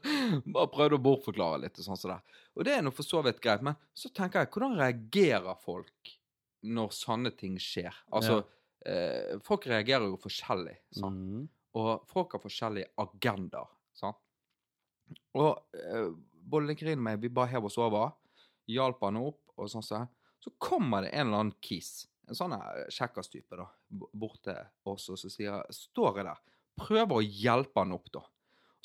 Bare 0.56 0.72
prøvde 0.72 0.97
å 0.97 1.03
bortforklare 1.10 1.62
litt 1.66 1.78
og 1.82 1.89
sånn 1.89 1.99
som 1.99 2.14
det. 2.16 2.20
Og 2.56 2.66
det 2.68 2.78
er 2.78 2.86
nå 2.86 2.93
for 2.95 3.06
så 3.08 3.22
vidt 3.26 3.41
greit, 3.43 3.64
men 3.66 3.76
så 3.97 4.10
tenker 4.16 4.45
jeg, 4.45 4.53
hvordan 4.53 4.78
reagerer 4.80 5.60
folk 5.60 6.14
når 6.66 6.93
sånne 6.95 7.34
ting 7.38 7.58
skjer? 7.62 7.93
Altså, 8.16 8.39
eh, 8.88 9.36
folk 9.45 9.68
reagerer 9.70 10.08
jo 10.08 10.18
forskjellig, 10.24 10.78
sant? 10.95 11.20
Mm. 11.20 11.43
Og 11.76 12.05
folk 12.07 12.36
har 12.36 12.43
forskjellige 12.43 12.91
agendaer, 13.03 13.71
sant? 13.95 14.19
Og 15.38 15.51
eh, 15.76 16.11
både 16.45 16.69
Linkerin 16.69 17.01
og 17.01 17.07
meg, 17.07 17.21
vi 17.21 17.32
bare 17.34 17.51
hev 17.51 17.67
oss 17.69 17.78
over, 17.82 18.13
hjalp 18.71 19.03
han 19.05 19.19
opp, 19.21 19.41
og 19.59 19.71
sånn 19.71 19.86
sånn. 19.86 20.07
Så 20.41 20.53
kommer 20.61 21.05
det 21.05 21.11
en 21.13 21.28
eller 21.28 21.41
annen 21.43 21.57
kis, 21.63 22.05
en 22.30 22.38
sånn 22.38 22.55
her 22.55 22.86
kjekkas-type 22.93 23.59
da, 23.59 23.67
bort 23.89 24.39
til 24.45 24.61
oss, 24.91 25.09
og 25.11 25.19
så 25.19 25.32
sier, 25.32 25.65
står 25.73 26.21
jeg 26.21 26.30
der, 26.30 26.41
prøver 26.80 27.19
å 27.19 27.26
hjelpe 27.26 27.84
han 27.84 27.95
opp 27.95 28.09
da. 28.13 28.23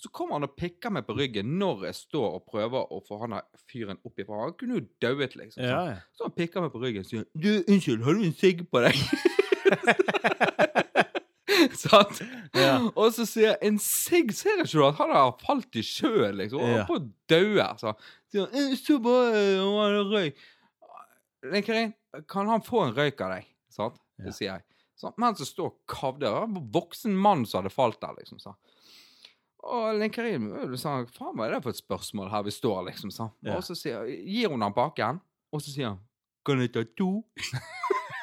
Så 0.01 0.09
kommer 0.17 0.39
han 0.39 0.47
og 0.47 0.55
pikker 0.57 0.93
meg 0.97 1.05
på 1.05 1.13
ryggen 1.19 1.59
når 1.61 1.91
jeg 1.91 1.99
står 1.99 2.39
og 2.39 2.47
prøver 2.49 2.89
å 2.89 3.03
få 3.05 3.19
han 3.21 3.37
fyren 3.69 4.01
opp 4.01 4.23
ifra. 4.23 4.47
Han 4.47 4.55
kunne 4.57 4.79
jo 4.79 4.87
dauet, 5.05 5.37
liksom. 5.37 5.61
Ja, 5.67 5.83
ja. 5.91 5.99
Så 6.17 6.25
han 6.25 6.37
pikker 6.39 6.65
meg 6.65 6.73
på 6.73 6.81
ryggen 6.81 7.05
og 7.05 7.11
sier 7.11 7.27
Du, 7.37 7.51
unnskyld, 7.61 8.07
har 8.07 8.17
du 8.17 8.25
en 8.25 8.39
sigg 8.41 8.65
på 8.73 8.81
deg? 8.87 8.97
Sant? 11.85 12.21
Ja. 12.57 12.75
Og 12.95 13.13
så 13.17 13.25
sier 13.29 13.53
jeg 13.55 13.59
en 13.71 13.79
sigg, 13.83 14.33
ser 14.37 14.61
ikke 14.63 14.73
du 14.77 14.83
at 14.89 14.99
han 15.01 15.13
har 15.15 15.31
falt 15.41 15.77
i 15.81 15.85
sjøen, 15.87 16.37
liksom? 16.41 16.61
Og 16.65 16.75
Ja. 16.77 16.85
på 16.89 16.99
å 16.99 17.05
daue. 17.31 17.69
Så 17.81 17.95
sier 18.33 18.47
han 18.53 18.77
så 18.81 18.99
bare 19.05 19.45
han 19.61 19.77
har 19.79 20.01
røyk. 20.11 20.43
Karin, 21.65 21.95
kan 22.29 22.51
han 22.51 22.61
få 22.67 22.85
en 22.89 22.97
røyk 22.99 23.21
av 23.25 23.37
deg? 23.39 23.47
Sant? 23.73 23.97
Det 24.21 24.35
sier 24.37 24.51
jeg. 24.59 24.67
Så, 25.01 25.09
mens 25.17 25.41
jeg 25.41 25.49
står 25.49 25.71
og 25.71 25.79
kavder. 25.89 26.27
Det 26.27 26.35
var 26.35 26.49
en 26.51 26.67
voksen 26.75 27.15
mann 27.17 27.47
som 27.49 27.63
hadde 27.63 27.73
falt 27.73 28.01
der, 28.03 28.13
liksom. 28.19 28.39
sånn. 28.43 28.59
Og 29.65 29.87
Linn 29.95 30.03
Lenkerin 30.07 30.77
sa 30.81 30.99
faen 31.13 31.37
hva 31.37 31.47
er 31.47 31.55
det 31.55 31.63
for 31.65 31.73
et 31.73 31.81
spørsmål 31.81 32.29
her 32.33 32.45
vi 32.45 32.53
står, 32.53 32.83
liksom. 32.91 33.11
sånn. 33.15 33.33
Ja. 33.45 33.57
Og 33.57 33.65
så 33.65 33.77
sier, 33.77 34.05
gir 34.09 34.53
hun 34.53 34.61
han 34.65 34.77
baken, 34.77 35.21
og 35.53 35.63
så 35.65 35.73
sier 35.73 35.95
han 35.95 36.01
kan 36.45 36.61
jeg 36.63 36.73
ta 36.73 36.85
to? 36.97 37.11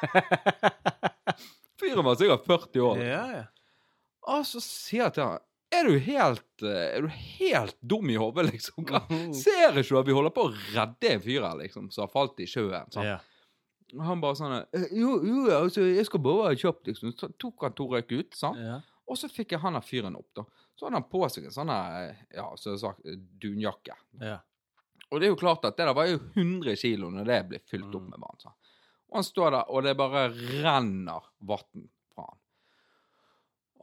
Fyren 1.78 2.04
var 2.04 2.16
sikkert 2.18 2.46
40 2.48 2.80
år. 2.88 3.02
Ja, 3.04 3.24
ja. 3.36 3.44
Og 4.28 4.44
så 4.44 4.60
sier 4.60 5.04
jeg 5.06 5.14
til 5.18 5.24
han 5.24 5.38
Er 5.70 5.84
du 5.84 5.98
helt, 6.00 6.62
eh, 6.64 6.96
er 6.96 7.02
du 7.04 7.08
helt 7.12 7.76
dum 7.84 8.08
i 8.10 8.16
hodet, 8.16 8.46
liksom? 8.50 8.86
Hva? 8.88 9.02
Mhm. 9.10 9.34
Ser 9.36 9.76
ikke 9.76 9.88
du 9.92 9.98
at 10.00 10.06
vi 10.08 10.14
holder 10.16 10.32
på 10.32 10.46
å 10.48 10.52
redde 10.74 11.10
en 11.12 11.20
fyr 11.20 11.42
her, 11.44 11.58
liksom, 11.60 11.90
som 11.92 12.06
har 12.06 12.12
falt 12.12 12.40
i 12.40 12.46
sjøen? 12.48 12.88
Sånn. 12.94 13.04
ja. 13.04 13.18
Han 14.04 14.20
bare 14.20 14.36
sånn 14.36 14.54
«Eh, 14.72 14.86
Jo, 14.96 15.14
jo, 15.24 15.42
altså, 15.52 15.84
jeg 15.94 16.04
skal 16.08 16.20
bare 16.24 16.48
være 16.50 16.58
kjapp, 16.60 16.80
liksom. 16.88 17.12
Så 17.16 17.28
tok 17.40 17.62
han 17.66 17.72
to 17.76 17.86
røyk 17.92 18.10
ut, 18.18 18.34
sant? 18.36 18.56
ja. 18.60 18.80
Og 19.08 19.16
så 19.16 19.28
fikk 19.32 19.52
jeg 19.54 19.60
han 19.62 19.72
der 19.72 19.80
fyren 19.84 20.16
opp, 20.18 20.26
da. 20.36 20.42
Så 20.76 20.84
hadde 20.84 20.98
han 21.00 21.06
på 21.08 21.22
seg 21.32 21.46
en 21.48 21.54
sånn 21.54 21.70
ja, 21.72 22.48
som 22.60 22.72
jeg 22.74 22.80
sagt, 22.82 23.04
dunjakke. 23.40 23.94
ja. 24.20 24.38
Og 25.10 25.20
det 25.20 25.28
er 25.28 25.32
jo 25.32 25.38
klart 25.40 25.64
at 25.64 25.76
det 25.78 25.86
der 25.88 25.94
var 25.96 26.04
jo 26.10 26.18
100 26.36 26.76
kilo 26.76 27.08
når 27.10 27.24
det 27.24 27.38
ble 27.48 27.58
fylt 27.64 27.94
opp 27.94 28.02
Mm. 28.04 28.10
med 28.10 28.20
vann. 28.20 28.40
sant? 28.42 28.54
Og 29.08 29.20
han 29.20 29.24
står 29.26 29.54
der, 29.54 29.70
og 29.72 29.86
det 29.86 29.94
bare 29.98 30.26
renner 30.34 31.30
vann 31.48 31.86
fra 32.12 32.26
han. 32.26 32.40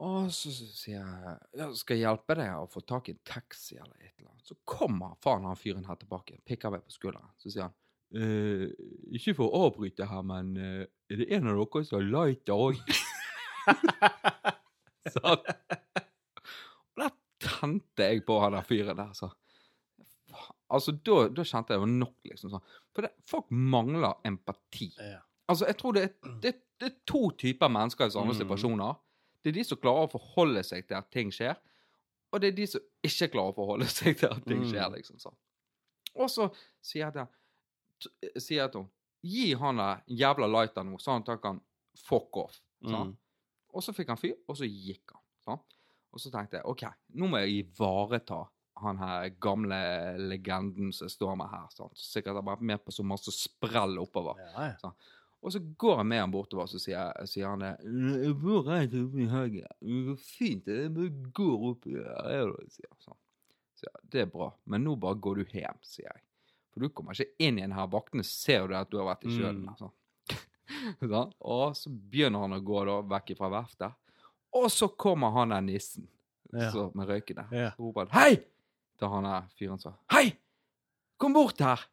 Og 0.06 0.28
så 0.34 0.52
sier 0.52 0.98
jeg 0.98 1.36
ja, 1.56 1.70
skal 1.74 1.96
jeg 1.96 2.04
hjelpe 2.04 2.36
deg 2.36 2.52
å 2.52 2.68
få 2.70 2.82
tak 2.84 3.08
i 3.08 3.14
en 3.16 3.22
taxi 3.26 3.78
eller 3.78 3.96
et 3.96 4.12
eller 4.18 4.30
annet. 4.30 4.46
Så 4.46 4.58
kommer 4.68 5.16
faen 5.24 5.48
han 5.48 5.58
fyren 5.58 5.88
her 5.88 5.98
tilbake, 5.98 6.38
pikker 6.46 6.74
meg 6.74 6.84
på 6.84 6.94
skulderen. 6.94 7.32
Så 7.40 7.50
sier 7.50 7.66
han 7.66 7.74
eh, 8.14 8.68
ikke 9.16 9.34
for 9.38 9.48
å 9.48 9.66
avbryte 9.66 10.08
her, 10.10 10.26
men 10.26 10.52
eh, 10.60 10.84
er 11.10 11.22
det 11.22 11.30
en 11.34 11.50
av 11.50 11.62
dere 11.62 11.88
som 11.88 11.98
har 11.98 12.10
lighter 12.12 12.66
òg? 12.68 12.82
sånn. 15.16 15.48
Og 16.92 17.02
da 17.02 17.10
tente 17.42 18.10
jeg 18.12 18.22
på 18.28 18.38
han 18.44 18.54
der 18.58 18.68
fyren 18.68 19.00
der, 19.00 19.16
så. 19.16 19.32
Altså, 20.70 20.92
da, 21.06 21.28
da 21.28 21.42
kjente 21.46 21.70
jeg 21.72 21.78
det 21.78 21.84
var 21.84 21.92
nok, 21.94 22.14
liksom. 22.24 22.50
sånn. 22.50 22.62
For 22.94 23.02
det, 23.06 23.12
folk 23.22 23.50
mangler 23.50 24.14
empati. 24.26 24.92
ja. 24.98 25.20
Altså, 25.48 25.66
jeg 25.68 25.76
tror 25.78 25.92
det 25.94 26.02
er, 26.02 26.30
det, 26.42 26.50
det 26.80 26.86
er 26.88 26.94
to 27.06 27.20
typer 27.38 27.68
mennesker 27.70 28.06
i 28.08 28.10
sånne 28.10 28.32
Mm. 28.34 28.40
situasjoner. 28.40 28.96
Det 29.44 29.52
er 29.52 29.54
de 29.60 29.64
som 29.64 29.78
klarer 29.78 30.08
å 30.08 30.10
forholde 30.10 30.62
seg 30.66 30.88
til 30.88 30.96
at 30.98 31.10
ting 31.14 31.30
skjer, 31.30 31.54
og 32.32 32.40
det 32.42 32.48
er 32.48 32.56
de 32.56 32.66
som 32.66 32.80
ikke 33.06 33.28
klarer 33.30 33.52
å 33.52 33.54
forholde 33.54 33.86
seg 33.86 34.18
til 34.18 34.26
at 34.28 34.42
ting 34.44 34.64
Mm. 34.64 34.70
skjer, 34.72 34.90
liksom 34.96 35.18
sånn. 35.22 35.36
Og 36.16 36.26
så 36.32 36.48
sier 36.82 37.04
jeg 37.06 37.12
til 37.14 38.40
sier 38.42 38.66
henne 38.68 38.88
Gi 39.26 39.54
han 39.58 39.76
der 39.80 40.02
jævla 40.06 40.46
lighter 40.46 40.84
nå, 40.86 40.98
sånn 41.02 41.22
at 41.22 41.28
han 41.32 41.38
kan 41.42 41.60
fuck 41.98 42.36
off. 42.36 42.60
Sånn. 42.84 43.08
Mm. 43.14 43.16
Og 43.74 43.82
så 43.82 43.94
fikk 43.96 44.08
han 44.12 44.16
fyr, 44.20 44.34
og 44.48 44.56
så 44.58 44.66
gikk 44.68 45.14
han. 45.14 45.22
Sånn. 45.46 45.62
Og 46.12 46.20
så 46.22 46.30
tenkte 46.30 46.58
jeg 46.60 46.66
OK, 46.66 46.84
nå 47.18 47.26
må 47.30 47.40
jeg 47.42 47.64
ivareta 47.64 48.42
han 48.82 48.98
her 49.00 49.28
gamle 49.42 49.76
legenden 50.20 50.92
som 50.92 51.08
står 51.10 51.36
med 51.40 51.48
her. 51.52 51.66
sant? 51.74 51.96
Sikkert 51.98 52.38
har 52.38 52.46
vært 52.46 52.64
med 52.66 52.82
på 52.84 52.92
så 52.94 53.04
masse 53.06 53.32
sprell 53.34 53.98
oppover. 54.02 54.40
Ja, 54.54 54.72
ja. 54.82 54.92
Og 55.46 55.52
så 55.54 55.60
går 55.78 56.00
jeg 56.00 56.08
med 56.10 56.20
han 56.24 56.32
bortover, 56.32 56.66
så 56.66 56.80
sier, 56.82 57.12
sier 57.28 57.46
han 57.52 57.62
det. 57.62 57.74
Jeg 58.24 58.34
bor 58.40 58.64
rett 58.66 58.94
oppe 58.98 59.20
i 59.22 59.28
hagen. 59.30 59.68
Det 59.80 60.00
går 60.08 60.16
fint. 60.18 60.66
Jeg 60.72 61.10
går 61.36 61.66
opp 61.70 61.86
i 61.86 61.94
hagen. 62.00 62.54
Det 62.64 62.72
sier 62.74 62.88
han 62.90 63.02
sånn. 63.04 63.18
Så 63.76 63.86
jeg, 63.86 64.02
det 64.14 64.22
er 64.24 64.32
bra, 64.32 64.48
men 64.64 64.82
nå 64.86 64.96
bare 64.98 65.20
går 65.20 65.42
du 65.42 65.54
hjem, 65.58 65.78
sier 65.84 66.08
jeg. 66.08 66.24
For 66.72 66.84
du 66.84 66.90
kommer 66.92 67.14
ikke 67.16 67.44
inn 67.46 67.60
igjen 67.60 67.76
her. 67.76 67.86
Vaktene 67.92 68.24
ser 68.26 68.64
jo 68.64 68.72
det 68.72 68.80
at 68.80 68.90
du 68.92 68.98
har 68.98 69.06
vært 69.12 69.28
i 69.28 69.36
sjøen. 69.36 69.62
Mm. 69.62 69.70
Altså. 69.72 69.92
Og 71.54 71.76
så 71.78 71.92
begynner 71.92 72.42
han 72.44 72.56
å 72.56 72.60
gå 72.64 72.82
da 72.88 72.98
vekk 73.14 73.32
fra 73.38 73.52
verftet. 73.52 73.96
Og 74.56 74.66
så 74.72 74.88
kommer 74.98 75.32
han 75.36 75.54
der 75.54 75.64
nissen 75.64 76.08
Ja. 76.52 76.70
så, 76.72 76.90
med 76.94 77.08
røykene. 77.10 77.46
Ja. 77.52 77.70
Så 77.76 77.82
roper 77.82 78.06
han 78.06 78.12
'hei!' 78.16 78.42
Til 78.98 79.08
han 79.12 79.24
der 79.28 79.42
fyren 79.58 79.78
sa 79.80 79.92
'hei! 80.12 80.32
Kom 81.18 81.32
bort 81.36 81.58
her!' 81.60 81.84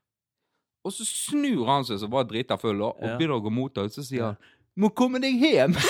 Og 0.86 0.92
så 0.92 1.06
snur 1.08 1.66
han 1.66 1.86
seg, 1.88 2.00
som 2.00 2.12
var 2.12 2.24
drita 2.28 2.58
full, 2.60 2.82
og 2.82 2.98
Ja. 3.02 3.18
begynner 3.18 3.40
å 3.40 3.44
gå 3.44 3.52
mot 3.52 3.76
henne. 3.78 3.90
Så 3.90 4.04
sier 4.04 4.24
han 4.24 4.38
'må 4.78 4.90
komme 4.94 5.20
deg 5.22 5.40
hjem'. 5.40 5.78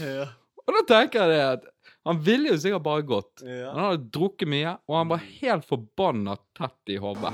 Ja. 0.00 0.26
og 0.66 0.74
da 0.76 0.82
tenker 0.88 1.22
jeg 1.24 1.30
det 1.32 1.44
at 1.54 1.64
han 2.08 2.20
ville 2.24 2.48
jo 2.52 2.56
sikkert 2.60 2.84
bare 2.84 3.02
gått. 3.04 3.42
Ja. 3.44 3.72
Han 3.74 3.84
hadde 3.84 4.06
drukket 4.14 4.48
mye, 4.48 4.72
og 4.88 4.96
han 4.96 5.10
var 5.12 5.20
helt 5.40 5.66
forbanna 5.68 6.36
tett 6.56 6.92
i 6.94 6.96
hodet. 7.00 7.32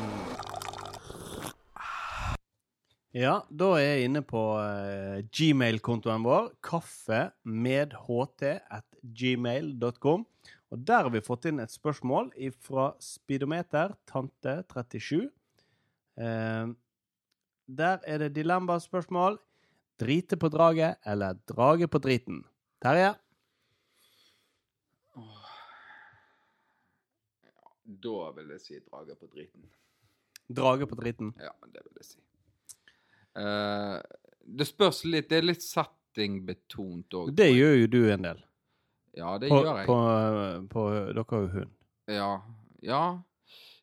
Ja, 3.16 3.38
da 3.48 3.70
er 3.78 3.94
jeg 3.94 4.08
inne 4.10 4.20
på 4.28 4.40
uh, 4.60 5.22
gmail-kontoen 5.32 6.24
vår. 6.26 6.50
Kaffe 6.60 7.30
med 7.48 7.94
ht 7.96 8.42
at 8.44 8.84
gmail.com. 9.00 10.26
Og 10.74 10.82
der 10.84 11.06
har 11.06 11.12
vi 11.14 11.22
fått 11.24 11.48
inn 11.48 11.62
et 11.62 11.72
spørsmål 11.72 12.28
fra 12.60 12.90
Speedometer, 13.00 13.94
tante37. 14.10 15.30
Uh, 16.20 16.76
der 17.64 18.04
er 18.04 18.20
det 18.26 18.34
dilemmaspørsmål. 18.36 19.40
Drite 19.96 20.36
på 20.36 20.52
draget 20.52 21.00
eller 21.08 21.40
drage 21.48 21.88
på 21.88 22.02
driten? 22.04 22.44
Terje? 22.84 23.14
Da 27.86 28.30
vil 28.36 28.56
jeg 28.58 28.66
si 28.68 28.84
drage 28.84 29.16
på 29.16 29.32
driten. 29.32 29.70
Drage 30.52 30.84
på 30.84 31.00
driten. 31.00 31.32
Ja, 31.40 31.56
det 31.64 31.80
vil 31.80 32.02
jeg 32.02 32.12
si. 32.12 32.26
Eh, 33.36 33.96
det 34.46 34.66
spørs 34.68 35.02
litt 35.08 35.30
Det 35.30 35.40
er 35.40 35.48
litt 35.48 35.64
settingbetont 35.64 37.16
òg. 37.18 37.32
Det 37.36 37.48
gjør 37.52 37.80
jo 37.82 37.88
du 37.92 38.00
en 38.12 38.28
del. 38.30 38.42
Ja, 39.16 39.36
det 39.40 39.48
På, 39.50 39.62
gjør 39.64 39.80
jeg. 39.80 39.86
på, 39.88 39.96
på 40.72 40.84
Dere 40.92 41.24
har 41.30 41.46
jo 41.46 41.52
hund. 41.54 41.72
Ja. 42.12 42.32
Ja. 42.84 43.04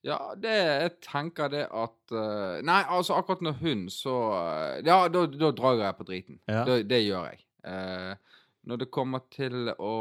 Ja, 0.03 0.19
det 0.35 0.51
Jeg 0.51 0.91
tenker 1.05 1.47
det 1.49 1.63
at 1.71 2.11
uh, 2.11 2.59
Nei, 2.65 2.81
altså, 2.91 3.15
akkurat 3.15 3.41
når 3.41 3.55
hund, 3.61 3.87
så 3.91 4.17
eh, 4.35 4.81
Ja, 4.85 5.07
da, 5.07 5.25
da 5.31 5.51
drar 5.55 5.79
jeg 5.79 5.97
på 5.97 6.07
driten. 6.09 6.39
Ja. 6.47 6.65
Det, 6.67 6.83
det 6.91 7.05
gjør 7.05 7.31
jeg. 7.31 7.43
Uh, 7.63 8.33
når 8.69 8.83
det 8.83 8.91
kommer 8.95 9.23
til 9.33 9.71
å, 9.73 9.95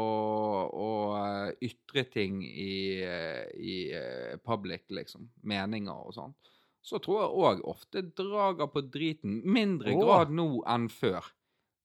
å 0.71 0.89
eh, 1.19 1.67
ytre 1.67 2.05
ting 2.11 2.39
i, 2.47 3.03
eh, 3.03 3.47
i 3.59 3.75
eh, 3.95 4.35
public, 4.43 4.85
liksom, 4.93 5.27
meninger 5.49 5.91
og 6.07 6.15
sånn, 6.15 6.35
så 6.83 6.99
tror 6.99 7.21
jeg 7.21 7.31
òg 7.47 7.61
ofte 7.71 8.01
drager 8.17 8.67
på 8.73 8.81
driten. 8.91 9.37
Mindre 9.47 9.93
Åh. 9.95 10.01
grad 10.03 10.33
nå 10.35 10.47
enn 10.67 10.89
før. 10.91 11.23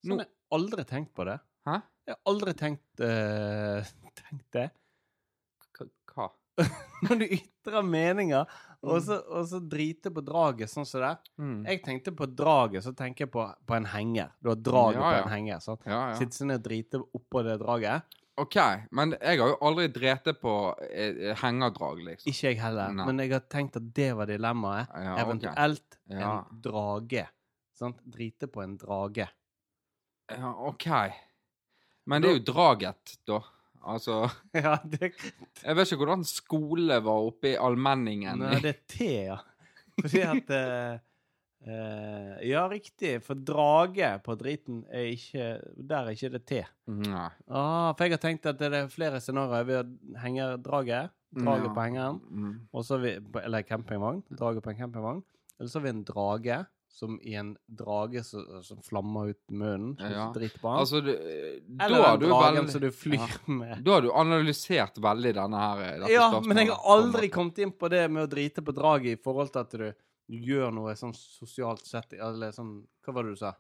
Nå, 0.05 0.17
Sånn, 0.17 0.19
jeg 0.25 0.27
har 0.27 0.59
aldri 0.59 0.85
tenkt 0.91 1.15
på 1.15 1.25
det. 1.29 1.39
hæ? 1.69 1.77
Jeg 2.09 2.17
har 2.17 2.33
aldri 2.33 2.55
tenkt, 2.57 3.03
uh, 3.05 3.85
tenkt 4.19 4.47
det. 4.57 4.69
K- 5.77 5.87
Hva? 6.15 6.31
Når 7.07 7.21
du 7.21 7.25
ytrer 7.37 7.85
meninger, 7.87 8.47
og 8.83 9.01
så, 9.05 9.19
og 9.31 9.45
så 9.51 9.59
driter 9.63 10.11
på 10.15 10.23
draget 10.27 10.71
sånn 10.73 10.87
som 10.89 11.03
det. 11.05 11.13
Mm. 11.39 11.59
Jeg 11.69 11.83
tenkte 11.85 12.13
på 12.19 12.27
draget, 12.31 12.83
så 12.87 12.93
tenker 12.99 13.27
jeg 13.27 13.33
på, 13.35 13.45
på 13.67 13.77
en 13.77 13.87
henger. 13.93 14.33
Du 14.43 14.51
har 14.51 14.59
draget 14.59 14.99
Ja, 15.03 15.11
på 15.13 15.29
en 15.29 15.33
henger. 15.35 15.61
Sånn. 15.63 15.79
Ja, 15.87 16.01
ja. 16.11 16.17
Sitter 16.19 16.41
sånn 16.41 16.55
og 16.57 16.63
driter 16.65 17.05
oppå 17.15 17.45
det 17.47 17.59
draget. 17.63 18.19
OK, 18.39 18.57
men 18.95 19.15
jeg 19.19 19.41
har 19.41 19.51
jo 19.51 19.57
aldri 19.67 19.89
drept 19.93 20.29
på 20.41 20.53
eh, 20.87 21.33
hengerdrag, 21.41 22.03
liksom. 22.07 22.31
Ikke 22.31 22.53
jeg 22.53 22.61
heller. 22.63 22.93
Nei. 22.95 23.07
Men 23.09 23.23
jeg 23.25 23.33
har 23.35 23.45
tenkt 23.51 23.79
at 23.81 23.89
det 23.97 24.13
var 24.19 24.31
dilemmaet. 24.31 24.93
Ja. 24.95 25.17
Eventuelt 25.25 25.99
Ja. 26.13 26.31
en 26.39 26.61
drage. 26.65 27.27
Sant? 27.79 28.01
Drite 28.07 28.49
på 28.51 28.63
en 28.63 28.77
drage. 28.79 29.29
Ja, 30.31 30.53
OK. 30.69 30.87
Men 32.09 32.23
det 32.23 32.31
er 32.31 32.39
jo 32.39 32.45
draget, 32.53 33.19
da. 33.29 33.41
Altså 33.89 34.25
ja, 34.59 34.77
det 34.85 35.13
Jeg 35.63 35.77
vet 35.79 35.87
ikke 35.93 36.01
hvordan 36.03 36.25
skole 36.27 36.99
var 37.05 37.27
oppe 37.29 37.53
i 37.53 37.59
allmenningen. 37.61 38.41
Nei, 38.43 38.59
det 38.65 38.73
er 38.75 38.81
te, 38.91 39.11
ja. 39.31 39.39
Fordi 39.99 40.23
at 40.27 40.51
eh, 40.55 40.99
eh, 41.67 42.49
Ja, 42.49 42.69
riktig. 42.69 43.23
For 43.25 43.35
drage 43.35 44.11
på 44.25 44.37
driten 44.39 44.85
er 44.93 45.09
ikke 45.13 45.49
Der 45.77 46.07
er 46.07 46.11
ikke 46.15 46.31
det 46.37 46.45
T. 46.47 46.63
Nei. 46.87 47.29
Ah, 47.49 47.93
for 47.95 48.05
jeg 48.05 48.13
har 48.17 48.23
tenkt 48.25 48.47
at 48.47 48.59
det 48.59 48.73
er 48.73 48.89
flere 48.93 49.21
scenarioer. 49.21 49.65
Vi 49.65 50.19
henger 50.23 50.57
draget 50.59 51.11
Draget 51.35 51.67
Ja. 51.67 51.75
på 51.75 51.83
hengeren. 51.85 52.21
Mm. 52.31 53.03
Vi, 53.03 53.41
eller 53.45 53.63
campingvogn. 53.63 54.23
Draget 54.31 54.63
på 54.65 54.71
en 54.71 54.77
campingvogn. 54.79 55.23
Eller 55.61 55.69
så 55.69 55.79
har 55.79 55.83
vi 55.85 55.89
en 55.91 56.05
drage 56.05 56.67
som 56.89 57.19
i 57.23 57.35
en 57.37 57.51
drage 57.69 58.25
som, 58.25 58.63
som 58.65 58.79
flammer 58.83 59.29
ut 59.35 59.51
munnen. 59.51 59.95
Som 59.99 60.11
Ja. 60.11 60.33
han. 60.33 60.79
Altså, 60.81 61.01
du, 61.05 61.11
Eller 61.13 62.17
den 62.17 62.31
dragen 62.31 62.57
veldig, 62.57 62.71
som 62.73 62.81
du 62.81 62.91
flyr 62.91 63.19
Ja. 63.21 63.27
med. 63.47 63.85
Da 63.85 63.93
har 63.93 64.01
du 64.01 64.11
analysert 64.13 64.97
veldig 64.97 65.35
denne 65.35 65.61
her 65.61 65.79
eh, 65.85 66.09
Ja, 66.15 66.31
spørsmålet, 66.31 66.47
men 66.49 66.57
jeg 66.57 66.69
har 66.73 66.97
aldri 66.97 67.29
kommet 67.29 67.59
inn 67.59 67.73
på 67.73 67.91
det 67.91 68.11
med 68.11 68.25
å 68.25 68.31
drite 68.31 68.63
på 68.65 68.73
draget 68.75 69.19
i 69.19 69.23
forhold 69.23 69.53
til 69.53 69.61
at 69.61 69.71
du, 69.71 69.93
du 70.29 70.37
gjør 70.45 70.71
noe 70.75 70.93
sånn 70.99 71.15
sosialt 71.17 71.87
sett 71.89 72.13
Eller 72.13 72.53
sånn 72.53 72.83
Hva 73.05 73.15
var 73.17 73.25
det 73.25 73.31
du 73.37 73.41
sa? 73.41 73.55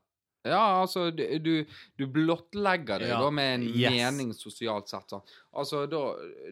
Ja, 0.47 0.81
altså, 0.83 1.11
du, 1.11 1.65
du, 1.99 2.07
blottlegger 2.07 2.99
det 3.03 3.09
Ja. 3.09 3.21
da 3.21 3.31
med 3.31 3.55
en 3.55 3.63
Yes. 3.69 3.91
mening 3.91 4.33
sosialt 4.33 4.89
sett. 4.89 5.11
Sånn. 5.11 5.23
Altså, 5.53 5.87
da, 5.91 6.03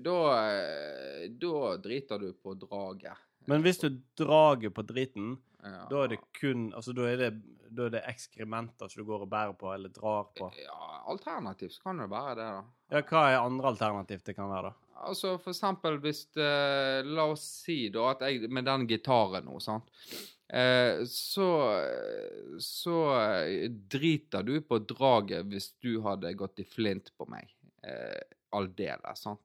da 0.02 0.16
eh, 0.50 1.28
Da 1.28 1.76
driter 1.76 2.18
du 2.20 2.32
på 2.32 2.54
draget. 2.58 3.16
Men 3.46 3.62
hvis 3.62 3.78
du 3.80 3.90
drager 4.18 4.70
på 4.74 4.82
driten, 4.86 5.36
Ja. 5.62 5.86
da 5.90 6.02
er 6.04 6.08
det 6.08 6.18
kun 6.40 6.72
Altså, 6.74 6.92
da 6.94 7.02
er 7.06 7.16
det, 7.16 7.30
da 7.74 7.86
er 7.86 7.90
det 7.90 8.02
ekskrementer 8.06 8.90
som 8.90 9.02
du 9.04 9.06
går 9.08 9.22
og 9.22 9.30
bærer 9.30 9.56
på, 9.56 9.72
eller 9.74 9.88
drar 9.88 10.26
på. 10.36 10.50
Ja, 10.62 11.02
alternativt 11.06 11.80
kan 11.82 11.98
det 11.98 12.08
være 12.10 12.34
det, 12.36 12.48
da. 12.50 12.64
Ja, 12.90 13.02
hva 13.02 13.22
er 13.30 13.40
andre 13.40 13.66
alternativ 13.68 14.22
det 14.24 14.34
kan 14.36 14.48
være, 14.50 14.62
da? 14.70 14.72
Altså 15.05 15.34
for 15.38 15.51
eksempel 15.53 15.99
hvis 16.01 16.22
det, 16.32 17.05
La 17.07 17.26
oss 17.28 17.42
si 17.66 17.88
da 17.92 18.11
at 18.14 18.20
jeg 18.24 18.49
Med 18.51 18.64
den 18.64 18.86
gitaren 18.88 19.44
nå, 19.44 19.59
sant. 19.61 19.90
Eh, 20.49 21.03
så 21.11 21.49
Så 22.62 22.94
eh, 23.20 23.68
driter 23.68 24.42
du 24.47 24.61
på 24.62 24.78
draget 24.88 25.44
hvis 25.51 25.72
du 25.82 26.01
hadde 26.07 26.32
gått 26.38 26.61
i 26.61 26.64
flint 26.64 27.11
på 27.18 27.26
meg. 27.28 27.51
Eh, 27.84 28.20
Aldeles, 28.57 29.20
sant. 29.26 29.40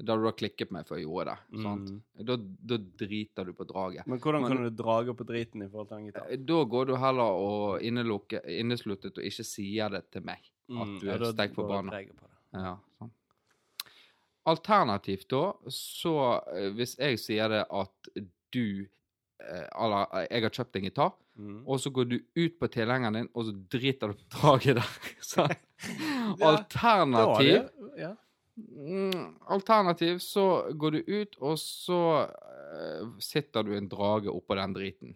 Da 0.00 0.14
du 0.16 0.24
har 0.24 0.32
klikket 0.32 0.70
meg 0.72 0.86
før 0.88 0.96
jeg 0.96 1.04
gjorde 1.04 1.34
det. 1.34 1.60
sant? 1.62 1.90
Mm. 1.90 2.24
Da, 2.24 2.36
da 2.72 2.76
driter 3.02 3.44
du 3.44 3.52
på 3.52 3.66
draget. 3.68 4.06
Men 4.08 4.18
hvordan 4.18 4.42
Men- 4.42 4.50
kan 4.56 4.62
du 4.64 4.70
drage 4.82 5.14
på 5.14 5.26
driten 5.28 5.62
i 5.62 5.68
forhold 5.68 5.88
til 5.88 5.96
en 5.98 6.06
gitar? 6.06 6.26
Eh, 6.30 6.36
Da 6.38 6.64
går 6.64 6.86
du 6.86 6.96
heller 6.96 7.36
og 7.36 7.82
innesluttet 7.82 9.18
og 9.18 9.24
ikke 9.24 9.44
sier 9.44 9.90
det 9.90 10.10
til 10.10 10.22
meg. 10.24 10.40
At 10.70 11.00
du 11.00 11.06
ja, 11.06 11.14
er 11.14 11.24
ja, 11.26 11.48
forbanna. 11.52 11.90
på 11.92 12.08
banen. 12.08 12.16
Ja, 12.54 12.76
sånn. 12.98 13.10
Alternativt 14.50 15.28
da, 15.30 15.44
så 15.72 16.14
eh, 16.54 16.68
hvis 16.76 16.96
jeg 16.98 17.18
sier 17.22 17.48
det 17.52 17.64
at 17.70 18.10
du 18.54 18.64
eh, 18.84 19.66
Eller 19.78 20.06
eh, 20.20 20.26
jeg 20.30 20.42
har 20.48 20.56
kjøpt 20.60 20.80
en 20.80 20.88
gitar, 20.90 21.12
Mm. 21.40 21.62
og 21.64 21.78
så 21.80 21.88
går 21.94 22.04
du 22.10 22.16
ut 22.36 22.56
på 22.60 22.68
tilhengeren 22.68 23.14
din, 23.16 23.28
og 23.32 23.46
så 23.46 23.52
driter 23.72 24.10
du 24.10 24.18
på 24.18 24.26
draget 24.34 24.76
der. 24.76 24.88
Så, 25.30 25.46
alternativ 26.50 27.54
er 27.54 27.70
Ja. 27.96 28.10
mm, 28.58 29.38
Alternativ 29.48 30.18
så 30.20 30.44
går 30.76 30.90
du 30.98 30.98
ut, 31.06 31.36
og 31.40 31.56
så 31.58 32.26
sitter 33.22 33.62
du 33.64 33.72
en 33.76 33.88
drage 33.88 34.28
oppå 34.28 34.54
den 34.58 34.74
driten. 34.76 35.14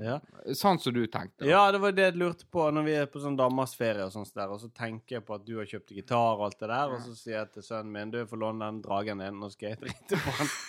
Ja. 0.00 0.16
Sånn 0.56 0.78
som 0.80 0.94
du 0.96 1.02
tenkte. 1.06 1.44
da. 1.44 1.50
ja, 1.50 1.72
det 1.72 1.78
var 1.82 1.92
det 1.92 2.06
jeg 2.08 2.16
lurte 2.20 2.46
på 2.50 2.70
når 2.72 2.82
vi 2.86 2.94
er 3.02 3.06
på 3.10 3.20
sånn 3.20 3.36
damersferie 3.36 4.06
og 4.06 4.12
sånt 4.14 4.32
der, 4.34 4.48
og 4.48 4.60
så 4.62 4.68
tenker 4.72 5.18
jeg 5.18 5.26
på 5.26 5.34
at 5.36 5.44
du 5.44 5.58
har 5.58 5.68
kjøpt 5.68 5.92
gitar 5.96 6.38
og 6.38 6.46
alt 6.48 6.60
det 6.62 6.70
der, 6.72 6.94
og 6.94 7.02
så 7.04 7.12
sier 7.18 7.36
jeg 7.38 7.50
til 7.56 7.66
sønnen 7.66 7.92
min 7.92 8.14
du 8.14 8.22
får 8.30 8.38
låne 8.40 8.64
den 8.64 8.80
dragen 8.86 9.20
din, 9.20 9.36
nå 9.42 9.50
skal 9.52 9.74
jeg 9.74 9.82
drite 9.84 10.22
på 10.24 10.30
den. 10.40 10.50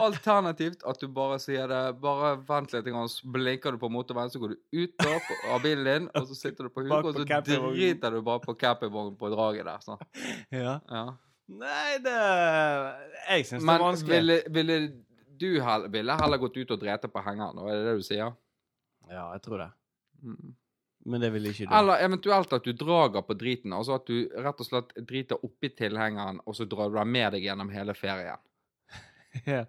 Alternativt 0.00 0.84
at 0.88 1.00
du 1.00 1.08
bare 1.12 1.36
sier 1.42 1.68
det 1.68 1.80
Bare 2.00 2.36
vent 2.48 2.72
litt, 2.72 2.86
grann, 2.88 3.08
så 3.10 3.28
blinker 3.32 3.76
du 3.76 3.80
på 3.82 3.90
motorveien, 3.92 4.32
så 4.32 4.40
går 4.42 4.54
du 4.54 4.82
ut 4.82 5.06
av 5.52 5.60
bilen 5.64 5.86
din, 5.86 6.08
og 6.16 6.28
så 6.30 6.38
sitter 6.38 6.68
du 6.68 6.72
på 6.72 6.86
huket, 6.86 7.12
og 7.12 7.20
så 7.20 7.42
driter 7.50 8.16
du 8.16 8.22
bare 8.26 8.42
på 8.44 8.56
campingvognen 8.58 9.16
på 9.20 9.30
draget 9.34 9.68
der. 9.68 9.84
sånn. 9.84 10.02
Ja. 10.54 10.78
Ja. 10.88 11.06
Nei, 11.46 11.98
det 12.02 12.10
Jeg 12.10 13.44
syns 13.46 13.62
det 13.62 13.70
er 13.70 13.82
vanskelig. 13.82 14.10
Men 14.10 14.16
ville, 14.16 14.38
ville 14.50 14.78
du 15.38 15.50
ville 15.92 16.18
heller 16.20 16.40
gått 16.42 16.56
ut 16.56 16.74
og 16.74 16.80
drete 16.82 17.10
på 17.12 17.22
hengeren, 17.24 17.58
er 17.64 17.76
det 17.76 17.88
det 17.88 17.96
du 18.00 18.06
sier? 18.06 18.32
Ja, 19.06 19.26
jeg 19.36 19.42
tror 19.44 19.62
det. 19.62 19.70
Mm. 20.22 20.54
Men 21.06 21.22
det 21.22 21.30
ville 21.30 21.52
ikke 21.52 21.68
du. 21.68 21.74
Eller 21.78 22.02
eventuelt 22.02 22.52
at 22.56 22.66
du 22.66 22.72
drager 22.74 23.22
på 23.22 23.36
driten, 23.38 23.74
altså 23.76 24.00
at 24.00 24.08
du 24.10 24.26
rett 24.42 24.62
og 24.62 24.66
slett 24.66 24.90
driter 25.06 25.44
oppi 25.46 25.70
tilhengeren, 25.78 26.40
og 26.42 26.56
så 26.58 26.66
drar 26.66 26.90
du 26.90 26.98
den 26.98 27.12
med 27.14 27.36
deg 27.36 27.46
gjennom 27.46 27.70
hele 27.70 27.94
ferien. 27.94 28.42
Ja. 29.46 29.64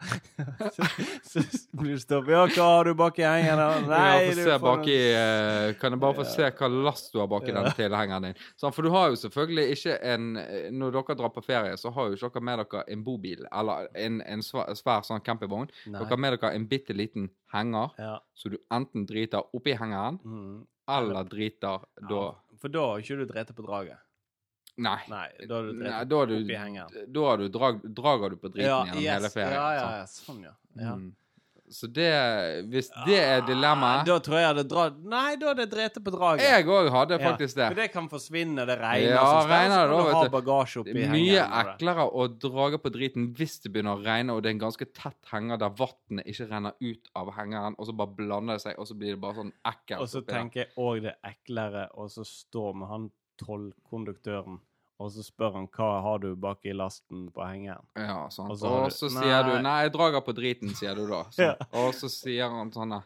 så, 0.72 1.42
så 1.42 1.68
blir 1.78 1.94
du 1.96 2.00
stoppet. 2.02 2.32
Ja, 2.34 2.44
hva 2.48 2.68
har 2.78 2.88
du 2.88 2.94
baki 2.98 3.24
hengeren? 3.26 3.88
Nei, 3.90 4.30
du 4.36 4.42
får 4.46 4.62
baki, 4.64 4.96
eh, 5.14 5.74
kan 5.82 5.94
jeg 5.96 6.02
bare 6.02 6.18
få 6.20 6.26
se 6.30 6.50
hva 6.60 6.70
last 6.88 7.12
du 7.14 7.20
har 7.22 7.28
baki 7.32 7.52
Ja. 7.54 7.64
den 7.64 7.76
tilhengeren 7.78 8.28
din? 8.30 8.40
Sånn, 8.60 8.74
for 8.76 8.88
du 8.88 8.92
har 8.94 9.10
jo 9.12 9.20
selvfølgelig 9.20 9.68
ikke 9.76 9.98
en 10.14 10.28
eh, 10.42 10.70
Når 10.72 10.96
dere 10.98 11.18
drar 11.20 11.34
på 11.36 11.44
ferie, 11.46 11.76
så 11.78 11.92
har 11.94 12.10
jo 12.10 12.16
ikke 12.18 12.32
dere 12.38 12.44
med 12.50 12.64
dere 12.64 12.84
en 12.96 13.04
bobil 13.04 13.46
eller 13.52 13.88
en, 13.96 14.22
en 14.22 14.42
svær, 14.46 14.74
svær 14.80 15.06
sånn 15.08 15.24
campingvogn. 15.26 15.70
Dere 15.86 16.06
har 16.10 16.18
med 16.24 16.38
dere 16.40 16.54
en 16.56 16.68
bitte 16.68 16.94
liten 16.98 17.30
henger, 17.54 17.94
Ja. 18.00 18.18
så 18.36 18.50
du 18.54 18.58
enten 18.72 19.06
driter 19.08 19.44
oppi 19.54 19.76
hengeren, 19.78 20.20
Mm. 20.24 20.66
eller 20.90 21.24
driter 21.24 21.82
da 22.10 22.22
For 22.58 22.70
da 22.74 22.80
har 22.94 23.00
ikke 23.04 23.18
du 23.20 23.26
drete 23.30 23.54
på 23.54 23.64
draget. 23.66 23.98
Nei. 24.78 24.98
Nei, 25.10 25.28
da 25.50 25.56
har 25.58 25.64
du 25.70 25.78
drevet 25.80 26.10
da 26.10 26.26
du, 26.30 26.36
oppi 26.38 26.58
hengeren. 26.58 27.14
da 27.14 27.36
du 27.42 27.48
drag, 27.50 27.80
drager 27.98 28.30
du 28.30 28.36
på 28.38 28.52
driten 28.54 28.70
Ja, 28.70 28.82
gjennom 28.86 29.02
yes. 29.02 29.14
hele 29.16 29.30
ferien. 29.34 29.56
Ja, 29.58 29.70
ja, 29.74 29.88
ja, 30.02 30.04
sånn, 30.12 30.44
ja. 30.46 30.54
ja. 30.78 30.92
Mm. 31.00 31.16
Så 31.68 31.84
det 31.92 32.08
Hvis 32.72 32.88
det 33.04 33.18
er 33.20 33.42
dilemmaet 33.44 34.06
Da 34.08 34.16
tror 34.24 34.38
jeg 34.38 34.44
jeg 34.46 34.52
hadde 34.54 34.64
dratt 34.72 35.00
Nei, 35.04 35.34
da 35.36 35.50
hadde 35.50 35.66
jeg 35.66 35.72
drete 35.74 36.00
på 36.00 36.14
draget. 36.14 36.46
Jeg 36.48 36.64
òg 36.72 36.88
hadde 36.94 37.18
Ja, 37.18 37.24
faktisk 37.26 37.58
det. 37.58 37.66
For 37.74 37.80
det 37.82 37.88
kan 37.92 38.08
forsvinne, 38.08 38.64
det 38.70 38.78
regner 38.80 39.18
Ja, 39.18 39.26
så 39.26 39.50
regner 39.50 39.82
det 39.90 39.98
da, 39.98 40.06
vet 40.08 40.30
du. 40.30 40.32
bagasje 40.38 40.80
oppi 40.86 40.94
hengeren. 40.96 41.18
mye 41.18 41.44
eklere 41.66 42.06
å 42.08 42.28
drage 42.40 42.80
på 42.86 42.94
driten 42.96 43.28
hvis 43.36 43.58
det 43.66 43.74
begynner 43.74 43.98
å 44.00 44.06
regne, 44.06 44.38
og 44.38 44.46
det 44.46 44.54
er 44.54 44.56
en 44.56 44.64
ganske 44.64 44.88
tett 44.96 45.32
henger 45.34 45.60
der 45.60 45.76
vannet 45.82 46.24
ikke 46.32 46.48
renner 46.54 46.80
ut 46.80 47.12
av 47.20 47.34
hengeren, 47.36 47.76
og 47.78 47.90
så 47.90 47.98
bare 48.00 48.16
blander 48.22 48.62
det 48.62 48.64
seg, 48.64 48.80
og 48.80 48.88
så 48.88 48.96
blir 48.96 49.18
det 49.18 49.22
bare 49.26 49.42
sånn 49.42 49.52
ekkelt. 49.74 50.00
Og 50.06 50.08
så 50.14 50.24
tenker 50.24 50.64
jeg 50.64 50.72
òg 50.80 51.02
det 51.04 51.18
er 51.18 51.34
eklere 51.36 51.90
å 52.00 52.08
så 52.08 52.24
stå 52.24 52.70
med 52.80 52.88
han 52.94 53.12
tollkonduktøren, 53.44 54.62
og 55.00 55.12
så 55.14 55.24
spør 55.24 55.54
han 55.54 55.68
hva 55.68 55.90
har 56.02 56.20
du 56.24 56.32
bak 56.36 56.66
i 56.66 56.74
lasten 56.74 57.28
på 57.32 57.44
hengeren. 57.46 57.86
Ja, 57.96 58.30
sant. 58.34 58.50
Og 58.52 58.58
så 58.58 58.68
og 58.72 58.92
så, 58.92 59.10
du- 59.10 59.20
sier 59.20 59.44
du 59.46 59.52
Nei. 59.54 59.62
'nei, 59.62 59.76
jeg 59.84 59.94
drager 59.94 60.22
på 60.26 60.34
driten', 60.34 60.74
sier 60.76 60.96
du 60.96 61.06
da. 61.08 61.24
Ja. 61.38 61.54
Sånn. 61.56 61.68
Og 61.84 61.94
så 61.94 62.10
sier 62.10 62.50
han 62.50 62.72
sånn 62.72 62.90
der, 62.98 63.06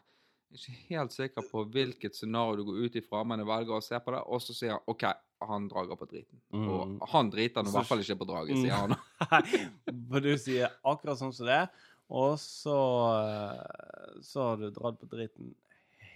Ikke 0.53 0.73
helt 0.89 1.11
sikker 1.15 1.45
på 1.51 1.61
hvilket 1.71 2.13
scenario 2.15 2.57
du 2.57 2.63
går 2.67 2.85
ut 2.85 2.95
ifra, 2.99 3.23
men 3.23 3.39
jeg 3.39 3.47
velger 3.47 3.71
å 3.77 3.83
se 3.83 3.95
på 4.03 4.11
det. 4.11 4.19
Og 4.27 4.41
så 4.43 4.53
sier 4.53 4.71
han 4.71 4.81
'OK, 4.87 5.03
han 5.47 5.67
drager 5.69 5.95
på 5.95 6.07
driten'. 6.11 6.41
Mm. 6.53 6.67
Og 6.99 7.07
han 7.09 7.29
driter 7.31 7.63
nå 7.63 7.69
i 7.69 7.71
hvert 7.71 7.87
fall 7.87 7.99
ikke 8.03 8.17
på 8.19 8.27
draget, 8.27 8.57
sier 8.59 8.75
han. 8.75 8.95
For 10.11 10.19
du 10.19 10.35
sier 10.37 10.69
akkurat 10.83 11.17
sånn 11.17 11.31
som 11.33 11.45
det, 11.47 11.69
og 12.11 12.35
så 12.37 12.75
eh, 13.23 14.19
Så 14.21 14.43
har 14.49 14.57
du 14.57 14.69
dratt 14.71 14.99
på 14.99 15.07
driten 15.07 15.55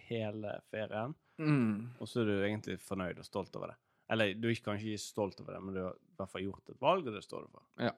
hele 0.10 0.60
ferien, 0.72 1.16
Mm. 1.40 1.90
og 2.00 2.08
så 2.08 2.22
er 2.22 2.26
du 2.26 2.44
egentlig 2.44 2.78
fornøyd 2.80 3.18
og 3.20 3.26
stolt 3.26 3.56
over 3.56 3.68
det. 3.74 3.76
Eller 4.12 4.36
du 4.38 4.50
er 4.52 4.60
kanskje 4.62 4.94
ikke 4.94 5.02
stolt 5.02 5.40
over 5.42 5.56
det, 5.56 5.62
men 5.66 5.78
du 5.78 5.82
har 5.82 5.96
i 5.96 6.18
hvert 6.20 6.32
fall 6.32 6.46
gjort 6.46 6.74
et 6.74 6.82
valg, 6.82 7.08
og 7.08 7.16
det 7.16 7.24
står 7.26 7.46
du 7.46 7.56
for. 7.56 7.66
Ja. 7.82 7.94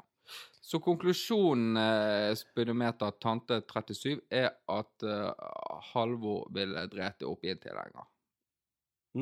Så 0.64 0.80
konklusjonen, 0.84 1.78
eh, 1.80 2.34
speedometer 2.36 3.14
tante 3.24 3.62
37, 3.64 4.22
er 4.32 4.49
at 4.72 5.08
eh, 5.08 5.49
Halvor 5.93 6.47
ville 6.55 6.84
drete 6.91 7.28
opp 7.28 7.45
i 7.47 7.53
en 7.53 7.62
tilhenger. 7.64 8.08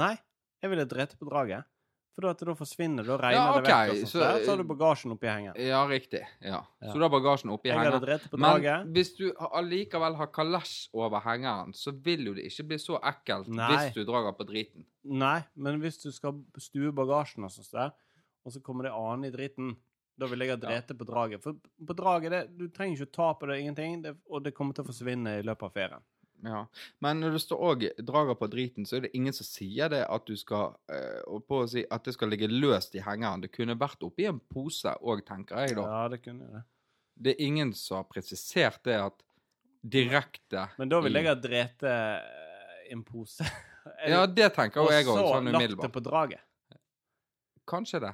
Nei, 0.02 0.16
jeg 0.62 0.74
ville 0.74 0.88
drete 0.90 1.18
på 1.20 1.30
draget. 1.30 1.70
For 2.16 2.24
da, 2.24 2.32
da 2.34 2.54
forsvinner 2.56 3.04
Da 3.04 3.18
regner 3.20 3.36
Ja, 3.36 3.60
det 3.60 3.66
vekk. 3.68 4.04
Og 4.04 4.08
så- 4.08 4.20
der, 4.20 4.46
så 4.46 4.50
har 4.54 4.58
du 4.58 4.64
bagasjen 4.64 5.12
oppi 5.12 5.28
hengen. 5.28 5.54
Ja, 5.60 5.86
riktig. 5.88 6.22
Ja. 6.42 6.62
Ja. 6.82 6.88
Så 6.88 6.94
du 6.94 7.02
har 7.02 7.10
bagasjen 7.10 7.52
oppi 7.52 7.68
Jeg 7.68 7.78
hengen. 7.78 8.00
på 8.32 8.38
Men 8.40 8.94
hvis 8.94 9.18
du 9.18 9.34
allikevel 9.34 10.16
har 10.16 10.28
kalesj 10.28 10.90
over 10.94 11.20
hengeren, 11.20 11.74
så 11.74 11.92
vil 11.92 12.26
jo 12.26 12.34
det 12.34 12.46
ikke 12.46 12.68
bli 12.70 12.78
så 12.78 13.00
ekkelt 13.02 13.48
Nei. 13.48 13.68
hvis 13.68 13.94
du 13.94 14.06
drager 14.06 14.32
på 14.32 14.48
driten. 14.48 14.86
Nei, 15.04 15.44
men 15.58 15.82
hvis 15.82 16.02
du 16.02 16.12
skal 16.12 16.40
stue 16.58 16.92
bagasjen 16.92 17.44
og 17.44 17.52
sånt 17.52 17.72
der, 17.72 17.92
og 18.46 18.52
så 18.54 18.62
kommer 18.62 18.84
det 18.84 18.94
annen 18.94 19.26
i 19.26 19.36
driten, 19.36 19.76
da 20.18 20.28
vil 20.28 20.40
jeg 20.40 20.50
ha 20.52 20.56
drete 20.56 20.96
på 20.96 21.06
draget. 21.06 21.42
For 21.44 21.54
på 21.84 21.96
draget, 21.96 22.32
det, 22.32 22.58
du 22.58 22.70
trenger 22.70 22.96
ikke 23.02 23.10
å 23.10 23.12
ta 23.12 23.34
på 23.34 23.48
det, 23.48 23.60
ingenting, 23.60 24.02
det, 24.02 24.16
og 24.30 24.44
det 24.44 24.54
kommer 24.56 24.74
til 24.74 24.86
å 24.86 24.88
forsvinne 24.88 25.40
i 25.40 25.44
løpet 25.44 25.64
av 25.64 25.74
ferien. 25.74 26.02
Ja. 26.44 26.66
Men 27.00 27.22
når 27.24 27.36
du 27.36 27.40
står 27.42 27.62
og 27.70 27.84
drager 28.06 28.38
på 28.38 28.50
driten, 28.52 28.86
så 28.86 28.98
er 28.98 29.06
det 29.06 29.14
ingen 29.18 29.34
som 29.34 29.48
sier 29.48 29.90
det 29.90 30.04
at 30.06 30.26
du 30.28 30.36
skal 30.38 30.76
eh, 30.92 31.22
på 31.48 31.62
å 31.64 31.68
si 31.70 31.86
at 31.90 32.06
det 32.06 32.16
skal 32.18 32.32
ligge 32.34 32.50
løst 32.52 32.98
i 32.98 33.04
hengeren. 33.06 33.46
Det 33.46 33.54
kunne 33.56 33.78
vært 33.80 34.04
oppi 34.06 34.28
en 34.30 34.42
pose 34.52 34.94
òg, 35.02 35.24
tenker 35.28 35.64
jeg, 35.64 35.78
da. 35.80 35.86
Ja, 35.90 36.02
det 36.12 36.22
kunne 36.26 36.50
det. 36.52 36.64
Det 37.16 37.36
er 37.36 37.46
ingen 37.48 37.72
som 37.78 38.02
har 38.02 38.10
presisert 38.12 38.82
det 38.84 38.98
at 39.00 39.24
direkte 39.86 40.66
Men 40.82 40.90
da 40.92 41.00
vil 41.06 41.16
jeg 41.16 41.30
ha 41.30 41.36
drete 41.40 41.96
i 42.90 42.92
en 42.96 43.06
pose. 43.08 43.46
Ja, 44.10 44.24
det 44.26 44.48
tenker 44.56 44.82
jeg 44.90 45.06
òg, 45.06 45.10
Og 45.14 45.18
så 45.20 45.26
sånn 45.30 45.52
lagt 45.54 45.76
det 45.78 45.90
på 45.94 46.02
draget. 46.02 46.42
Kanskje 47.70 48.00
det. 48.02 48.14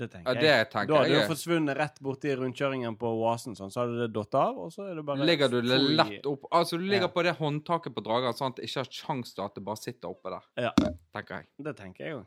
Det 0.00 0.08
Ja, 0.08 0.24
tenker 0.24 0.40
det 0.40 0.48
jeg. 0.48 0.70
tenker 0.72 0.86
Da 0.94 0.96
hadde 1.02 1.10
jeg. 1.12 1.20
det 1.20 1.28
forsvunnet 1.30 1.76
rett 1.76 2.00
borti 2.00 2.32
rundkjøringen 2.40 2.96
på 2.98 3.10
Oasen, 3.20 3.54
sånn, 3.58 3.70
så 3.70 3.82
hadde 3.84 3.98
det 4.00 4.12
datt 4.16 4.34
av, 4.40 4.58
og 4.58 4.72
så 4.72 4.86
er 4.90 4.94
det 4.96 5.04
bare 5.04 5.26
Ligger 5.28 5.48
du 5.52 5.60
det 5.60 5.78
lett 6.00 6.26
opp 6.26 6.46
Altså, 6.52 6.78
du 6.78 6.84
ligger 6.84 7.08
Ja. 7.08 7.14
på 7.14 7.22
det 7.22 7.36
håndtaket 7.38 7.94
på 7.94 8.02
drageren, 8.02 8.34
sånn 8.34 8.50
at 8.54 8.56
det 8.56 8.64
ikke 8.68 8.80
har 8.84 8.90
kjangs 8.90 9.34
til 9.34 9.44
at 9.44 9.54
det 9.54 9.64
bare 9.64 9.76
sitter 9.76 10.08
oppe 10.08 10.30
der. 10.30 10.44
Ja. 10.56 10.72
Tenker 11.14 11.34
jeg. 11.36 11.46
Det 11.62 11.76
tenker 11.76 12.04
jeg 12.04 12.14
òg. 12.16 12.26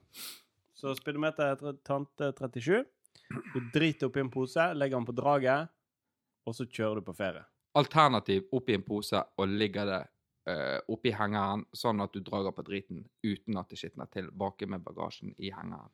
Så 0.75 0.95
speedometer 0.97 1.43
er 1.51 1.73
tante 1.83 2.31
37. 2.33 2.85
Du 3.53 3.59
driter 3.73 4.07
oppi 4.07 4.19
en 4.19 4.29
pose, 4.29 4.73
legger 4.75 4.97
den 4.99 5.05
på 5.05 5.15
draget, 5.15 5.69
og 6.45 6.53
så 6.53 6.65
kjører 6.67 6.95
du 6.95 7.01
på 7.01 7.15
ferie. 7.15 7.43
Alternativ 7.75 8.43
oppi 8.53 8.73
en 8.75 8.83
pose 8.83 9.15
og 9.37 9.47
ligger 9.47 9.85
det 9.85 10.01
uh, 10.49 10.79
oppi 10.91 11.09
hengeren, 11.15 11.63
sånn 11.73 12.01
at 12.03 12.11
du 12.13 12.19
drager 12.19 12.51
på 12.51 12.63
driten 12.67 13.05
uten 13.23 13.57
at 13.57 13.69
det 13.69 13.77
skitner 13.79 14.09
tilbake 14.11 14.67
med 14.67 14.83
bagasjen 14.83 15.33
i 15.39 15.49
hengeren. 15.55 15.89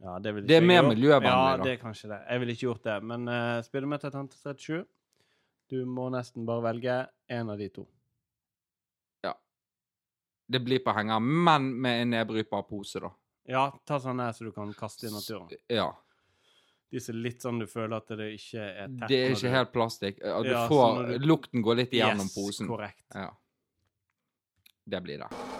Ja, 0.00 0.18
det, 0.18 0.32
Det 0.48 0.56
er 0.56 0.64
mer 0.64 0.82
miljøvennlig 0.88 1.28
da 1.28 1.50
ja, 1.50 1.56
da. 1.60 1.64
det 1.64 1.72
er 1.74 1.80
kanskje 1.82 2.08
det. 2.08 2.18
Jeg 2.30 2.40
ville 2.40 2.54
ikke 2.56 2.66
gjort 2.66 2.84
det. 2.88 2.96
Men 3.04 3.28
uh, 3.28 3.60
speedometer 3.66 4.10
tante 4.14 4.36
37 4.40 4.84
Du 5.68 5.84
må 5.86 6.06
nesten 6.10 6.46
bare 6.48 6.64
velge 6.70 6.94
én 7.30 7.50
av 7.52 7.58
de 7.60 7.68
to. 7.68 7.84
Ja. 9.22 9.34
Det 10.48 10.62
blir 10.64 10.80
på 10.82 10.94
henger, 10.96 11.20
men 11.20 11.68
med 11.84 12.02
en 12.06 12.10
nedbrytbar 12.16 12.64
pose, 12.66 13.02
da. 13.04 13.12
Ja, 13.50 13.66
ta 13.86 14.00
sånn 14.02 14.20
her 14.22 14.32
så 14.32 14.48
du 14.48 14.52
kan 14.56 14.72
kaste 14.74 15.06
i 15.06 15.12
naturen. 15.12 15.52
Ja. 15.70 15.90
Disse 16.90 17.12
litt 17.14 17.44
sånn 17.44 17.60
du 17.62 17.68
føler 17.70 18.00
at 18.00 18.08
det 18.18 18.32
ikke 18.34 18.64
er 18.64 18.88
tett. 18.88 19.06
Det 19.12 19.20
er 19.20 19.30
ikke 19.36 19.46
du- 19.46 19.54
helt 19.54 19.72
plastikk. 19.76 20.18
Du 20.18 20.50
Ja, 20.50 20.66
får 20.66 20.84
sånn 20.96 21.12
du- 21.12 21.26
Lukten 21.28 21.62
går 21.62 21.76
litt 21.84 21.92
igjennom 21.92 22.26
yes, 22.26 22.34
posen. 22.34 22.66
Korrekt. 22.66 23.04
Ja. 23.14 23.30
Det 24.90 25.02
blir 25.02 25.18
det. 25.18 25.59